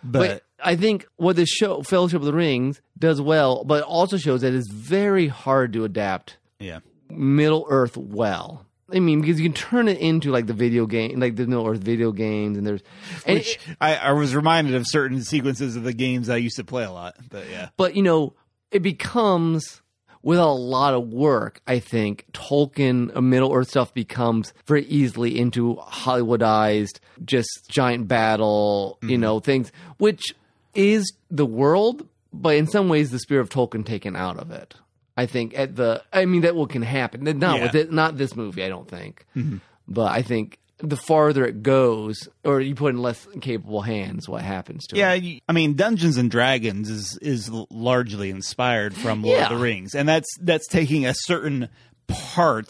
But 0.02 0.42
I 0.62 0.76
think 0.76 1.06
what 1.16 1.36
the 1.36 1.46
show 1.46 1.82
Fellowship 1.82 2.20
of 2.20 2.26
the 2.26 2.32
Rings 2.32 2.80
does 2.98 3.20
well, 3.20 3.64
but 3.64 3.82
also 3.84 4.16
shows 4.16 4.40
that 4.40 4.54
it's 4.54 4.70
very 4.70 5.28
hard 5.28 5.72
to 5.74 5.84
adapt 5.84 6.38
yeah, 6.58 6.80
Middle 7.10 7.66
Earth 7.68 7.96
well. 7.96 8.65
I 8.92 9.00
mean, 9.00 9.20
because 9.20 9.40
you 9.40 9.48
can 9.48 9.54
turn 9.54 9.88
it 9.88 9.98
into 9.98 10.30
like 10.30 10.46
the 10.46 10.52
video 10.52 10.86
game, 10.86 11.18
like 11.18 11.34
the 11.34 11.46
Middle 11.46 11.66
Earth 11.66 11.80
video 11.80 12.12
games, 12.12 12.56
and 12.56 12.66
there's, 12.66 12.82
and 13.26 13.38
which 13.38 13.58
I, 13.80 13.96
I 13.96 14.12
was 14.12 14.34
reminded 14.34 14.74
of 14.74 14.86
certain 14.86 15.22
sequences 15.22 15.74
of 15.74 15.82
the 15.82 15.92
games 15.92 16.28
I 16.28 16.36
used 16.36 16.56
to 16.56 16.64
play 16.64 16.84
a 16.84 16.92
lot. 16.92 17.16
But 17.28 17.50
yeah, 17.50 17.70
but 17.76 17.96
you 17.96 18.02
know, 18.02 18.34
it 18.70 18.80
becomes 18.80 19.82
with 20.22 20.38
a 20.38 20.46
lot 20.46 20.94
of 20.94 21.08
work. 21.08 21.60
I 21.66 21.78
think 21.80 22.26
Tolkien, 22.32 23.16
uh, 23.16 23.20
Middle 23.20 23.52
Earth 23.52 23.70
stuff 23.70 23.92
becomes 23.92 24.52
very 24.66 24.84
easily 24.86 25.38
into 25.38 25.76
Hollywoodized, 25.76 27.00
just 27.24 27.68
giant 27.68 28.08
battle, 28.08 28.98
you 29.02 29.18
know, 29.18 29.40
things, 29.40 29.72
which 29.98 30.34
is 30.74 31.12
the 31.30 31.46
world, 31.46 32.08
but 32.32 32.56
in 32.56 32.66
some 32.66 32.88
ways, 32.88 33.10
the 33.10 33.18
spirit 33.18 33.40
of 33.40 33.50
Tolkien 33.50 33.84
taken 33.84 34.14
out 34.14 34.38
of 34.38 34.50
it. 34.50 34.74
I 35.16 35.26
think 35.26 35.58
at 35.58 35.76
the, 35.76 36.02
I 36.12 36.24
mean, 36.26 36.42
that 36.42 36.54
what 36.54 36.70
can 36.70 36.82
happen. 36.82 37.24
Not 37.24 37.58
Yeah. 37.58 37.62
with 37.64 37.74
it, 37.74 37.92
not 37.92 38.16
this 38.18 38.36
movie, 38.36 38.62
I 38.64 38.68
don't 38.68 38.88
think, 38.88 39.24
mm-hmm. 39.36 39.58
but 39.88 40.12
I 40.12 40.22
think. 40.22 40.58
The 40.78 40.98
farther 40.98 41.46
it 41.46 41.62
goes, 41.62 42.28
or 42.44 42.60
you 42.60 42.74
put 42.74 42.92
in 42.92 43.00
less 43.00 43.26
capable 43.40 43.80
hands, 43.80 44.28
what 44.28 44.42
happens 44.42 44.86
to 44.88 44.96
it? 44.96 44.98
yeah. 44.98 45.38
I 45.48 45.52
mean, 45.52 45.72
Dungeons 45.72 46.18
and 46.18 46.30
Dragons 46.30 46.90
is 46.90 47.18
is 47.22 47.50
largely 47.70 48.28
inspired 48.28 48.92
from 48.92 49.22
Lord 49.22 49.40
of 49.42 49.48
the 49.48 49.56
Rings, 49.56 49.94
and 49.94 50.06
that's 50.06 50.28
that's 50.38 50.68
taking 50.68 51.06
a 51.06 51.14
certain 51.14 51.70
part 52.08 52.68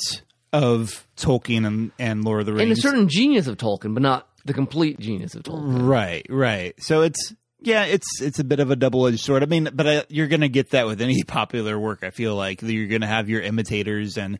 of 0.52 1.04
Tolkien 1.16 1.66
and, 1.66 1.90
and 1.98 2.24
Lord 2.24 2.38
of 2.38 2.46
the 2.46 2.52
Rings. 2.52 2.62
and 2.62 2.78
a 2.78 2.80
certain 2.80 3.08
genius 3.08 3.48
of 3.48 3.56
Tolkien, 3.56 3.92
but 3.92 4.04
not 4.04 4.28
the 4.44 4.54
complete 4.54 5.00
genius 5.00 5.34
of 5.34 5.42
Tolkien. 5.42 5.88
Right, 5.88 6.24
right. 6.30 6.80
So 6.80 7.02
it's 7.02 7.34
yeah, 7.66 7.84
it's 7.84 8.22
it's 8.22 8.38
a 8.38 8.44
bit 8.44 8.60
of 8.60 8.70
a 8.70 8.76
double 8.76 9.06
edged 9.08 9.20
sword. 9.20 9.42
I 9.42 9.46
mean, 9.46 9.70
but 9.72 9.86
uh, 9.86 10.02
you're 10.08 10.28
going 10.28 10.42
to 10.42 10.48
get 10.48 10.70
that 10.70 10.86
with 10.86 11.00
any 11.00 11.22
popular 11.26 11.76
work. 11.78 12.04
I 12.04 12.10
feel 12.10 12.36
like 12.36 12.62
you're 12.62 12.86
going 12.86 13.00
to 13.00 13.08
have 13.08 13.28
your 13.28 13.42
imitators, 13.42 14.16
and 14.16 14.38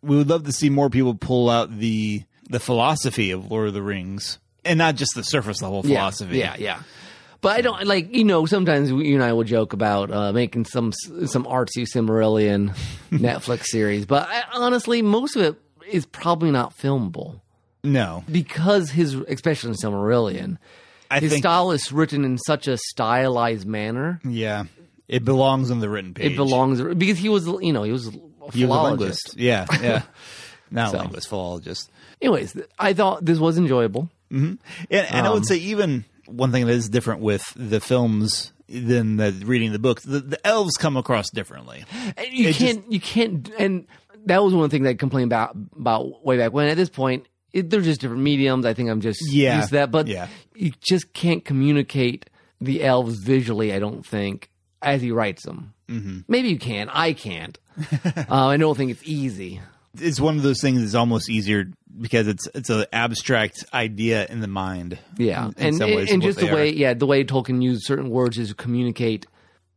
we 0.00 0.16
would 0.16 0.28
love 0.28 0.44
to 0.44 0.52
see 0.52 0.70
more 0.70 0.88
people 0.88 1.14
pull 1.14 1.50
out 1.50 1.76
the 1.76 2.22
the 2.48 2.60
philosophy 2.60 3.32
of 3.32 3.50
Lord 3.50 3.68
of 3.68 3.74
the 3.74 3.82
Rings, 3.82 4.38
and 4.64 4.78
not 4.78 4.94
just 4.94 5.14
the 5.16 5.24
surface 5.24 5.60
level 5.60 5.82
philosophy. 5.82 6.38
Yeah, 6.38 6.54
yeah. 6.56 6.82
But 7.40 7.58
I 7.58 7.60
don't 7.62 7.84
like 7.84 8.14
you 8.14 8.24
know. 8.24 8.46
Sometimes 8.46 8.90
you 8.90 9.14
and 9.14 9.24
I 9.24 9.32
will 9.32 9.44
joke 9.44 9.72
about 9.72 10.12
uh, 10.12 10.32
making 10.32 10.64
some 10.64 10.92
some 10.92 11.44
artsy 11.44 11.82
Silmarillion 11.82 12.76
Netflix 13.10 13.64
series, 13.64 14.06
but 14.06 14.28
I, 14.28 14.44
honestly, 14.54 15.02
most 15.02 15.34
of 15.34 15.42
it 15.42 15.56
is 15.88 16.06
probably 16.06 16.52
not 16.52 16.76
filmable 16.76 17.40
No, 17.82 18.22
because 18.30 18.90
his, 18.90 19.14
especially 19.14 19.70
in 19.70 19.76
Silmarillion, 19.76 20.58
I 21.10 21.20
his 21.20 21.32
think 21.32 21.42
style 21.42 21.70
is 21.72 21.90
written 21.92 22.24
in 22.24 22.38
such 22.38 22.68
a 22.68 22.76
stylized 22.76 23.66
manner. 23.66 24.20
yeah, 24.24 24.64
it 25.08 25.24
belongs 25.24 25.70
on 25.70 25.80
the 25.80 25.88
written 25.88 26.14
page. 26.14 26.32
It 26.32 26.36
belongs 26.36 26.82
because 26.96 27.18
he 27.18 27.28
was, 27.28 27.46
you 27.46 27.72
know, 27.72 27.82
he 27.82 27.92
was 27.92 28.08
a 28.08 28.10
He 28.52 28.64
was 28.64 28.76
a 28.78 28.82
linguist. 28.82 29.34
Yeah, 29.36 29.66
yeah. 29.80 30.02
Not 30.70 30.90
So. 30.92 30.98
a 30.98 31.00
linguist, 31.00 31.28
philologist. 31.28 31.90
Anyways, 32.20 32.56
I 32.78 32.92
thought 32.92 33.24
this 33.24 33.38
was 33.38 33.56
enjoyable. 33.58 34.10
And, 34.30 34.58
and 34.90 35.06
I 35.10 35.28
Um, 35.28 35.34
would 35.34 35.46
say 35.46 35.56
even 35.56 36.04
one 36.26 36.52
thing 36.52 36.66
that 36.66 36.72
is 36.72 36.88
different 36.90 37.20
with 37.22 37.42
the 37.56 37.80
films 37.80 38.52
than 38.68 39.16
the 39.16 39.32
reading 39.46 39.72
the 39.72 39.78
book, 39.78 40.02
the, 40.02 40.20
the 40.20 40.46
elves 40.46 40.76
come 40.76 40.98
across 40.98 41.30
differently. 41.30 41.84
And 42.18 42.26
you 42.32 42.48
It 42.48 42.56
can't, 42.56 42.92
you 42.92 43.00
can't, 43.00 43.48
and 43.58 43.86
that 44.26 44.42
was 44.44 44.52
one 44.52 44.64
of 44.64 44.70
the 44.70 44.76
things 44.76 44.86
I 44.86 44.92
complained 44.92 45.28
about 45.32 45.56
about 45.78 46.22
way 46.26 46.36
back 46.36 46.52
when. 46.52 46.68
At 46.68 46.76
this 46.76 46.90
point, 46.90 47.27
it, 47.52 47.70
they're 47.70 47.80
just 47.80 48.00
different 48.00 48.22
mediums. 48.22 48.66
I 48.66 48.74
think 48.74 48.90
I'm 48.90 49.00
just 49.00 49.20
Yeah. 49.30 49.56
used 49.56 49.68
to 49.68 49.74
that, 49.76 49.90
but 49.90 50.06
Yeah. 50.06 50.28
you 50.54 50.72
just 50.80 51.12
can't 51.12 51.44
communicate 51.44 52.28
the 52.60 52.84
elves 52.84 53.18
visually. 53.18 53.72
I 53.72 53.78
don't 53.78 54.04
think 54.04 54.50
as 54.82 55.00
he 55.02 55.10
writes 55.10 55.44
them. 55.44 55.72
Mm-hmm. 55.88 56.18
Maybe 56.28 56.48
you 56.50 56.58
can. 56.58 56.88
I 56.90 57.12
can't. 57.12 57.58
uh, 58.04 58.22
I 58.28 58.56
don't 58.56 58.76
think 58.76 58.90
it's 58.90 59.02
easy. 59.04 59.60
It's 60.00 60.20
one 60.20 60.36
of 60.36 60.42
those 60.42 60.60
things 60.60 60.80
that's 60.80 60.94
almost 60.94 61.30
easier 61.30 61.70
because 62.00 62.28
it's 62.28 62.46
it's 62.54 62.70
an 62.70 62.84
abstract 62.92 63.64
idea 63.72 64.26
in 64.26 64.40
the 64.40 64.46
mind. 64.46 64.98
Yeah, 65.16 65.46
in, 65.46 65.54
in 65.56 65.66
and 65.68 65.76
some 65.76 65.90
ways 65.90 66.12
and 66.12 66.22
just 66.22 66.38
the 66.38 66.46
way, 66.46 66.68
are. 66.70 66.72
yeah, 66.72 66.94
the 66.94 67.06
way 67.06 67.24
Tolkien 67.24 67.62
used 67.62 67.84
certain 67.86 68.10
words 68.10 68.38
is 68.38 68.48
to 68.50 68.54
communicate 68.54 69.26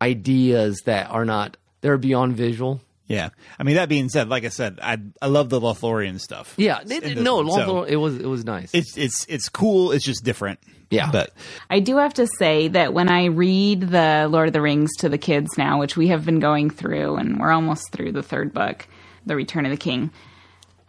ideas 0.01 0.81
that 0.85 1.09
are 1.09 1.25
not 1.25 1.57
they're 1.81 1.97
beyond 1.97 2.35
visual. 2.35 2.81
Yeah, 3.11 3.29
I 3.59 3.63
mean 3.63 3.75
that 3.75 3.89
being 3.89 4.09
said, 4.09 4.29
like 4.29 4.45
I 4.45 4.49
said, 4.49 4.79
I 4.81 4.97
I 5.21 5.27
love 5.27 5.49
the 5.49 5.59
Lothlorien 5.59 6.19
stuff. 6.19 6.53
Yeah, 6.57 6.81
in 6.81 6.91
it, 6.91 7.17
no, 7.17 7.37
one, 7.37 7.51
so 7.51 7.83
it 7.83 7.95
was 7.97 8.17
it 8.17 8.25
was 8.25 8.45
nice. 8.45 8.71
it's 8.73 8.97
it's 8.97 9.25
it's 9.27 9.49
cool. 9.49 9.91
It's 9.91 10.05
just 10.05 10.23
different. 10.23 10.59
Yeah. 10.89 11.09
but 11.09 11.31
I 11.69 11.79
do 11.79 11.97
have 11.97 12.13
to 12.15 12.27
say 12.37 12.67
that 12.67 12.93
when 12.93 13.07
I 13.07 13.25
read 13.27 13.79
the 13.81 14.27
Lord 14.29 14.47
of 14.47 14.53
the 14.53 14.61
Rings 14.61 14.89
to 14.99 15.07
the 15.07 15.17
kids 15.17 15.49
now, 15.57 15.79
which 15.79 15.95
we 15.95 16.09
have 16.09 16.25
been 16.25 16.39
going 16.39 16.69
through, 16.69 17.15
and 17.15 17.39
we're 17.39 17.51
almost 17.51 17.93
through 17.93 18.11
the 18.11 18.21
third 18.23 18.53
book, 18.53 18.87
The 19.25 19.37
Return 19.37 19.65
of 19.65 19.71
the 19.71 19.77
King, 19.77 20.11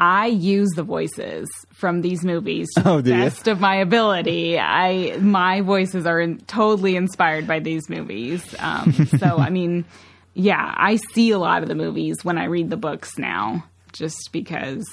I 0.01 0.27
use 0.27 0.71
the 0.75 0.83
voices 0.83 1.49
from 1.73 2.01
these 2.01 2.25
movies 2.25 2.67
to 2.75 2.83
Oh, 2.91 2.97
the 2.97 3.13
do 3.13 3.17
you? 3.17 3.23
best 3.23 3.47
of 3.47 3.61
my 3.61 3.77
ability. 3.77 4.59
I 4.59 5.17
my 5.21 5.61
voices 5.61 6.05
are 6.05 6.21
in, 6.21 6.39
totally 6.41 6.97
inspired 6.97 7.47
by 7.47 7.61
these 7.61 7.89
movies. 7.89 8.43
Um, 8.59 8.93
so 9.19 9.37
I 9.39 9.51
mean, 9.51 9.85
yeah, 10.35 10.75
I 10.77 10.97
see 11.13 11.31
a 11.31 11.39
lot 11.39 11.63
of 11.63 11.69
the 11.69 11.75
movies 11.75 12.25
when 12.25 12.39
I 12.39 12.45
read 12.45 12.71
the 12.71 12.77
books 12.77 13.19
now, 13.19 13.65
just 13.93 14.31
because 14.33 14.85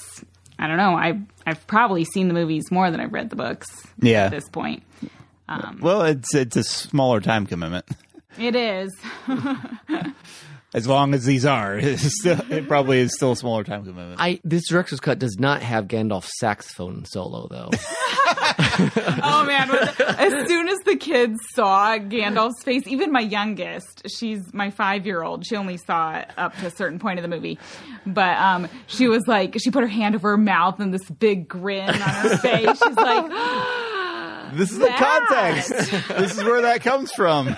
I 0.58 0.68
don't 0.68 0.78
know. 0.78 0.96
I 0.96 1.20
I've 1.46 1.66
probably 1.68 2.06
seen 2.06 2.28
the 2.28 2.34
movies 2.34 2.66
more 2.72 2.92
than 2.92 3.00
I've 3.00 3.14
read 3.14 3.30
the 3.30 3.36
books 3.36 3.68
Yeah. 4.02 4.26
at 4.26 4.32
this 4.32 4.48
point. 4.50 4.84
Um, 5.48 5.80
well, 5.82 6.04
it's 6.04 6.36
it's 6.36 6.56
a 6.58 6.64
smaller 6.64 7.22
time 7.22 7.46
commitment. 7.48 7.86
It 8.38 8.56
is. 8.56 8.96
As 10.72 10.88
long 10.88 11.16
as 11.16 11.26
these 11.26 11.46
are, 11.48 11.76
it's 11.80 12.20
still, 12.20 12.40
it 12.52 12.68
probably 12.68 13.00
is 13.00 13.16
still 13.16 13.32
a 13.32 13.36
smaller 13.36 13.64
time 13.64 13.84
commitment. 13.86 14.22
I 14.22 14.40
this 14.44 14.68
director's 14.70 15.00
cut 15.00 15.18
does 15.18 15.38
not 15.40 15.64
have 15.64 15.86
Gandalf's 15.88 16.30
saxophone 16.40 17.06
solo 17.06 17.48
though. 17.48 17.70
Oh 19.22 19.44
man! 19.46 19.68
when- 19.70 20.09
As 20.34 20.48
soon 20.48 20.68
as 20.68 20.78
the 20.80 20.96
kids 20.96 21.38
saw 21.54 21.98
Gandalf's 21.98 22.64
face, 22.64 22.88
even 22.88 23.12
my 23.12 23.22
youngest, 23.22 24.10
she's 24.10 24.54
my 24.54 24.70
five-year-old. 24.70 25.46
She 25.46 25.56
only 25.56 25.78
saw 25.78 26.18
it 26.18 26.30
up 26.38 26.56
to 26.58 26.68
a 26.68 26.72
certain 26.72 27.00
point 27.00 27.20
of 27.20 27.24
the 27.24 27.30
movie, 27.30 27.60
but 28.06 28.38
um, 28.38 28.68
she 28.88 29.08
was 29.08 29.28
like, 29.28 29.56
she 29.60 29.72
put 29.72 29.82
her 29.82 29.88
hand 29.88 30.16
over 30.16 30.32
her 30.32 30.38
mouth 30.38 30.80
and 30.80 30.94
this 30.94 31.10
big 31.10 31.48
grin 31.48 31.90
on 31.90 31.98
her 31.98 32.38
face. 32.42 32.80
She's 32.84 32.96
like, 32.96 33.32
This 34.54 34.72
is 34.72 34.80
the 34.80 34.90
context. 34.90 35.70
this 36.08 36.38
is 36.38 36.44
where 36.44 36.64
that 36.64 36.82
comes 36.82 37.12
from. 37.12 37.56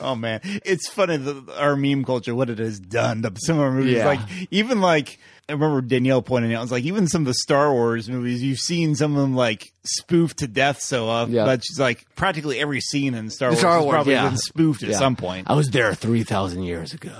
Oh 0.00 0.14
man, 0.14 0.40
it's 0.42 0.88
funny 0.88 1.16
the, 1.16 1.44
our 1.56 1.76
meme 1.76 2.04
culture 2.04 2.34
what 2.34 2.50
it 2.50 2.58
has 2.58 2.80
done 2.80 3.22
to 3.22 3.32
some 3.36 3.56
of 3.56 3.62
our 3.62 3.72
movies. 3.72 3.96
Yeah. 3.96 4.06
Like 4.06 4.20
even 4.50 4.80
like 4.80 5.18
I 5.48 5.52
remember 5.52 5.80
Danielle 5.80 6.22
pointing 6.22 6.54
out, 6.54 6.58
it 6.58 6.62
was 6.62 6.72
like 6.72 6.84
even 6.84 7.08
some 7.08 7.22
of 7.22 7.26
the 7.26 7.34
Star 7.34 7.72
Wars 7.72 8.08
movies, 8.08 8.42
you've 8.42 8.58
seen 8.58 8.94
some 8.94 9.14
of 9.14 9.20
them 9.20 9.34
like 9.34 9.72
spoofed 9.84 10.38
to 10.38 10.46
death 10.46 10.80
so 10.80 11.08
often. 11.08 11.34
Yeah. 11.34 11.44
But 11.44 11.64
she's 11.64 11.80
like 11.80 12.06
practically 12.14 12.60
every 12.60 12.80
scene 12.80 13.14
in 13.14 13.28
Star 13.30 13.50
Wars 13.50 13.58
Star 13.58 13.74
has 13.74 13.82
Wars, 13.84 13.92
probably 13.92 14.12
yeah. 14.14 14.28
been 14.28 14.38
spoofed 14.38 14.82
at 14.84 14.94
some 14.94 15.16
point. 15.16 15.50
I 15.50 15.54
was 15.54 15.70
there 15.70 15.94
three 15.94 16.22
thousand 16.22 16.62
years 16.62 16.92
ago. 16.94 17.12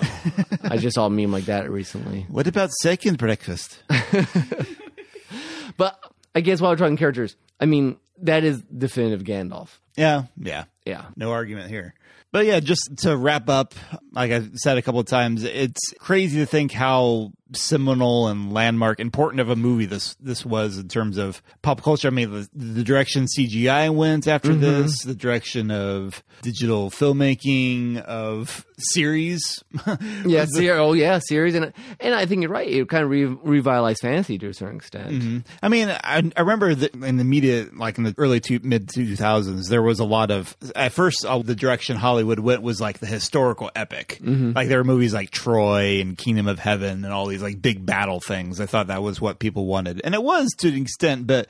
I 0.62 0.77
just 0.77 0.95
saw 0.95 1.07
a 1.07 1.11
meme 1.11 1.33
like 1.33 1.47
that 1.47 1.70
recently. 1.70 2.27
What 2.33 2.47
about 2.47 2.70
second 2.70 3.18
breakfast? 3.18 3.83
But 5.77 5.99
I 6.35 6.41
guess 6.41 6.61
while 6.61 6.73
we're 6.73 6.77
talking 6.77 6.97
characters, 6.97 7.37
I 7.61 7.66
mean 7.66 7.97
that 8.23 8.45
is 8.45 8.62
definitive 8.62 9.23
Gandalf. 9.23 9.79
yeah, 9.97 10.25
yeah. 10.37 10.64
Yeah. 10.85 11.07
No 11.16 11.33
argument 11.33 11.70
here. 11.70 11.95
But 12.33 12.47
yeah, 12.47 12.61
just 12.61 12.99
to 12.99 13.16
wrap 13.16 13.49
up, 13.49 13.75
like 14.12 14.31
I've 14.33 14.53
said 14.57 14.79
a 14.79 14.83
couple 14.83 15.01
of 15.01 15.07
times, 15.07 15.45
it's 15.45 15.93
crazy 15.99 16.41
to 16.41 16.47
think 16.47 16.73
how 16.73 17.33
seminal 17.55 18.28
and 18.28 18.53
landmark 18.53 19.00
important 19.00 19.40
of 19.40 19.48
a 19.48 19.57
movie 19.57 19.86
this 19.86 20.14
this 20.20 20.44
was 20.44 20.78
in 20.78 20.88
terms 20.88 21.18
of 21.18 21.42
pop 21.62 21.82
culture. 21.82 22.09
I 22.09 22.11
mean, 22.11 22.30
the, 22.30 22.48
the 22.55 22.84
direction 22.84 23.26
CGI 23.26 23.94
went 23.94 24.26
after 24.26 24.50
mm-hmm. 24.50 24.61
this, 24.61 25.03
the 25.03 25.14
direction 25.14 25.70
of 25.70 26.22
digital 26.42 26.90
filmmaking, 26.90 28.00
of 28.03 28.66
series. 28.78 29.62
Yeah, 30.24 30.46
ser- 30.46 30.78
oh 30.78 30.92
yeah, 30.92 31.20
series, 31.22 31.55
and 31.55 31.72
and 32.00 32.14
I 32.14 32.26
think 32.26 32.42
you're 32.42 32.50
right. 32.50 32.68
It 32.68 32.88
kind 32.88 33.05
of 33.05 33.11
re- 33.11 33.24
revitalized 33.24 34.00
fantasy 34.00 34.38
to 34.38 34.48
a 34.48 34.55
certain 34.55 34.76
extent. 34.76 35.11
Mm-hmm. 35.11 35.38
I 35.62 35.68
mean, 35.68 35.88
I, 35.90 36.30
I 36.36 36.40
remember 36.40 36.74
that 36.74 36.94
in 36.94 37.16
the 37.16 37.24
media, 37.24 37.66
like 37.74 37.98
in 37.98 38.05
the 38.05 38.14
early 38.18 38.40
two, 38.40 38.61
mid 38.62 38.88
2000s, 38.88 39.68
there 39.68 39.82
was 39.82 40.00
a 40.00 40.05
lot 40.05 40.30
of, 40.30 40.57
at 40.74 40.92
first, 40.92 41.24
uh, 41.24 41.38
the 41.38 41.55
direction 41.55 41.96
Hollywood 41.96 42.38
went 42.38 42.62
was 42.62 42.80
like 42.80 42.98
the 42.98 43.07
historical 43.07 43.70
epic. 43.74 44.18
Mm-hmm. 44.22 44.53
Like 44.53 44.68
there 44.68 44.78
were 44.78 44.84
movies 44.84 45.12
like 45.12 45.30
Troy 45.30 46.00
and 46.00 46.16
Kingdom 46.16 46.46
of 46.46 46.59
Heaven 46.59 47.05
and 47.05 47.12
all 47.12 47.26
these 47.26 47.41
like 47.43 47.61
big 47.61 47.84
battle 47.84 48.20
things. 48.20 48.61
I 48.61 48.66
thought 48.66 48.86
that 48.86 49.03
was 49.03 49.20
what 49.20 49.38
people 49.38 49.66
wanted. 49.66 50.01
And 50.05 50.14
it 50.14 50.22
was 50.22 50.49
to 50.59 50.68
an 50.68 50.74
extent, 50.80 51.26
but 51.26 51.49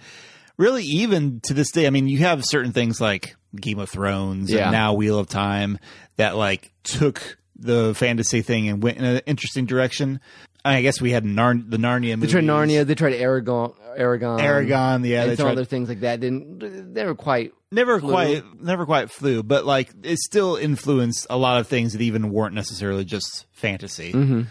really, 0.56 0.84
even 0.84 1.40
to 1.44 1.54
this 1.54 1.70
day, 1.70 1.86
I 1.86 1.90
mean, 1.90 2.08
you 2.08 2.18
have 2.18 2.42
certain 2.44 2.72
things 2.72 3.00
like 3.00 3.36
Game 3.54 3.78
of 3.78 3.90
Thrones 3.90 4.50
Yeah. 4.50 4.64
and 4.64 4.72
now 4.72 4.94
Wheel 4.94 5.18
of 5.18 5.28
Time 5.28 5.78
that 6.16 6.36
like 6.36 6.72
took 6.84 7.38
the 7.56 7.94
fantasy 7.94 8.42
thing 8.42 8.68
and 8.68 8.82
went 8.82 8.98
in 8.98 9.04
an 9.04 9.20
interesting 9.26 9.66
direction. 9.66 10.20
I 10.64 10.80
guess 10.82 11.00
we 11.00 11.10
had 11.10 11.24
Nar- 11.24 11.54
the 11.54 11.76
Narnia 11.76 12.20
They 12.20 12.28
tried 12.28 12.44
Narnia. 12.44 12.86
They 12.86 12.94
tried 12.94 13.14
Eragon. 13.14 13.74
Eragon. 13.98 14.40
Eragon, 14.40 15.06
yeah, 15.06 15.24
they 15.24 15.30
and 15.30 15.36
some 15.36 15.44
tried- 15.46 15.52
other 15.52 15.64
things 15.64 15.88
like 15.88 16.00
that. 16.00 16.20
Didn't 16.20 16.94
they 16.94 17.04
were 17.04 17.14
quite 17.16 17.52
never 17.72 17.98
flew. 18.00 18.10
quite 18.12 18.42
never 18.60 18.84
quite 18.86 19.10
flew 19.10 19.42
but 19.42 19.64
like 19.66 19.90
it 20.02 20.18
still 20.18 20.56
influenced 20.56 21.26
a 21.30 21.36
lot 21.38 21.58
of 21.58 21.66
things 21.66 21.92
that 21.94 22.02
even 22.02 22.30
weren't 22.30 22.54
necessarily 22.54 23.04
just 23.04 23.46
fantasy 23.52 24.12
Mm-hmm. 24.12 24.42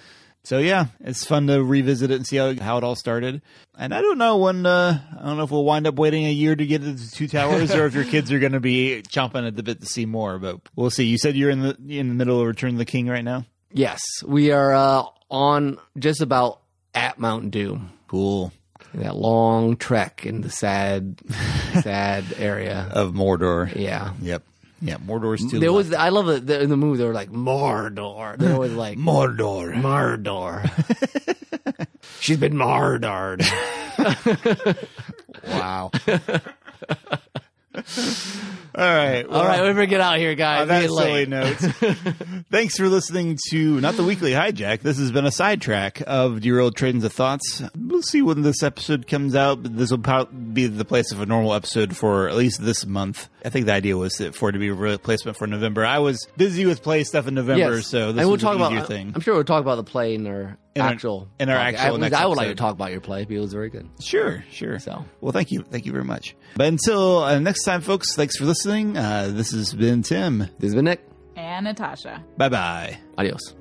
So 0.44 0.58
yeah 0.58 0.88
it's 1.00 1.26
fun 1.26 1.48
to 1.48 1.64
revisit 1.64 2.12
it 2.12 2.16
and 2.16 2.26
see 2.28 2.38
how, 2.38 2.54
how 2.56 2.78
it 2.78 2.84
all 2.84 2.96
started. 2.96 3.42
And 3.78 3.94
i 3.94 4.02
don't 4.02 4.18
know 4.18 4.38
when 4.38 4.66
uh 4.66 5.00
i 5.20 5.26
don't 5.26 5.38
know 5.38 5.44
if 5.44 5.52
we'll 5.52 5.64
wind 5.64 5.88
up 5.88 5.96
waiting 5.96 6.26
a 6.26 6.32
year 6.32 6.56
to 6.56 6.66
get 6.66 6.82
to 6.82 6.92
the 6.94 7.08
two 7.16 7.28
towers 7.28 7.74
or 7.74 7.86
if 7.86 7.94
your 7.96 8.04
kids 8.04 8.32
are 8.32 8.40
going 8.40 8.52
to 8.52 8.60
be 8.60 9.02
chomping 9.08 9.48
at 9.48 9.56
the 9.56 9.64
bit 9.64 9.80
to 9.82 9.86
see 9.88 10.06
more 10.06 10.38
but 10.40 10.60
we'll 10.76 10.90
see. 10.90 11.06
You 11.06 11.18
said 11.18 11.36
you're 11.36 11.50
in 11.50 11.62
the 11.62 11.78
in 11.88 12.08
the 12.10 12.14
middle 12.16 12.40
of 12.40 12.48
return 12.48 12.72
of 12.72 12.78
the 12.78 12.86
king 12.86 13.08
right 13.08 13.24
now? 13.24 13.46
Yes, 13.74 14.02
we 14.26 14.52
are 14.52 14.74
uh, 14.74 15.04
on 15.30 15.78
just 15.98 16.22
about 16.22 16.60
at 16.94 17.18
Mount 17.20 17.52
Doom. 17.52 17.92
cool. 18.08 18.52
That 18.94 19.16
long 19.16 19.78
trek 19.78 20.26
in 20.26 20.42
the 20.42 20.50
sad, 20.50 21.22
sad 21.82 22.26
area. 22.38 22.90
of 22.92 23.14
mordor. 23.14 23.74
Yeah. 23.74 24.14
yep 24.22 24.44
yeah 24.82 24.98
mordor's 24.98 25.46
too 25.50 25.60
There 25.60 25.72
was, 25.72 25.94
I 25.94 26.10
love 26.10 26.30
it. 26.30 26.50
In 26.50 26.70
the 26.70 26.78
movie, 26.78 26.98
they 26.98 27.06
were 27.06 27.14
like 27.14 27.30
Mordor. 27.30 28.38
They 28.38 28.54
were 28.54 28.68
like 28.68 28.98
mordor 28.98 29.74
Mordor. 29.74 30.68
She's 32.20 32.38
been 32.38 32.54
mardored. 32.54 33.42
wow 35.48 35.92
all 37.74 37.84
right 38.76 39.26
All 39.26 39.46
right, 39.46 39.62
we 39.62 39.68
better 39.70 39.86
get 39.86 40.02
out 40.02 40.16
of 40.16 40.20
here, 40.20 40.36
guys. 40.36 40.62
On 40.62 40.68
that 40.68 40.90
silly 40.90 41.26
note, 41.26 41.56
thanks 42.52 42.76
for 42.78 42.88
listening 42.88 43.38
to 43.50 43.80
not 43.80 43.96
the 43.96 44.04
weekly 44.04 44.32
hijack. 44.32 44.82
This 44.82 44.98
has 44.98 45.12
been 45.12 45.26
a 45.26 45.32
sidetrack 45.32 46.02
of 46.06 46.44
your 46.44 46.60
old 46.60 46.76
trains 46.76 47.04
of 47.06 47.14
thoughts. 47.14 47.64
We'll 47.78 48.02
see 48.02 48.22
when 48.22 48.42
this 48.42 48.62
episode 48.62 49.08
comes 49.08 49.36
out, 49.36 49.64
but 49.64 49.78
this 49.78 49.92
will 49.92 50.00
probably 50.00 50.36
be 50.54 50.68
the 50.68 50.86
place 50.86 51.12
of 51.12 51.22
a 51.22 51.26
normal 51.26 51.54
episode 51.54 51.96
for 51.96 52.28
at 52.28 52.36
least 52.36 52.62
this 52.62 52.86
month. 52.86 53.30
I 53.44 53.50
think 53.50 53.66
the 53.66 53.74
idea 53.74 53.98
was 53.98 54.14
that 54.14 54.36
for 54.36 54.50
it 54.50 54.52
to 54.54 54.60
be 54.60 54.68
a 54.68 54.74
replacement 54.74 55.38
for 55.38 55.48
November. 55.48 55.86
I 55.86 56.00
was 56.00 56.28
busy 56.38 56.66
with 56.66 56.84
play 56.84 57.04
stuff 57.04 57.28
in 57.28 57.34
November, 57.34 57.78
Yes. 57.78 57.88
so 57.88 58.12
this 58.12 58.20
and 58.22 58.28
we'll 58.28 58.32
was 58.34 58.42
talk 58.42 58.56
an 58.56 58.62
easier 58.62 58.78
about. 58.78 58.88
thing. 58.88 59.12
I'm 59.16 59.22
sure 59.22 59.34
we'll 59.34 59.44
talk 59.44 59.62
about 59.62 59.76
the 59.76 59.84
play 59.84 60.14
in 60.16 60.28
our 60.28 60.58
In 60.76 60.82
our- 60.82 60.90
actual 60.90 61.28
in 61.40 61.50
our 61.50 61.58
podcast. 61.58 61.74
actual 61.74 61.96
I, 61.96 61.98
next 62.00 62.16
I 62.18 62.26
would 62.28 62.38
like 62.38 62.48
to 62.50 62.56
talk 62.56 62.74
about 62.74 62.92
your 62.92 63.02
play 63.02 63.22
because 63.26 63.38
it 63.38 63.42
was 63.42 63.54
very 63.54 63.70
good. 63.70 63.90
Sure, 64.02 64.44
sure. 64.52 64.80
So. 64.80 65.04
well, 65.22 65.32
thank 65.32 65.52
you, 65.52 65.64
thank 65.64 65.86
you 65.86 65.92
very 65.92 66.06
much. 66.06 66.36
But 66.56 66.68
until 66.68 67.20
uh, 67.24 67.40
next 67.40 67.64
time, 67.64 67.82
folks, 67.82 68.16
thanks 68.16 68.38
for 68.38 68.46
listening. 68.46 68.98
Uh, 68.98 69.30
this 69.34 69.52
has 69.52 69.74
been 69.74 70.02
Tim. 70.04 70.40
This 70.40 70.50
has 70.70 70.76
been 70.76 70.86
Nick. 70.86 71.06
And 71.36 71.66
Natasha. 71.66 72.24
Bye 72.38 72.50
bye. 72.50 73.00
Adios. 73.18 73.56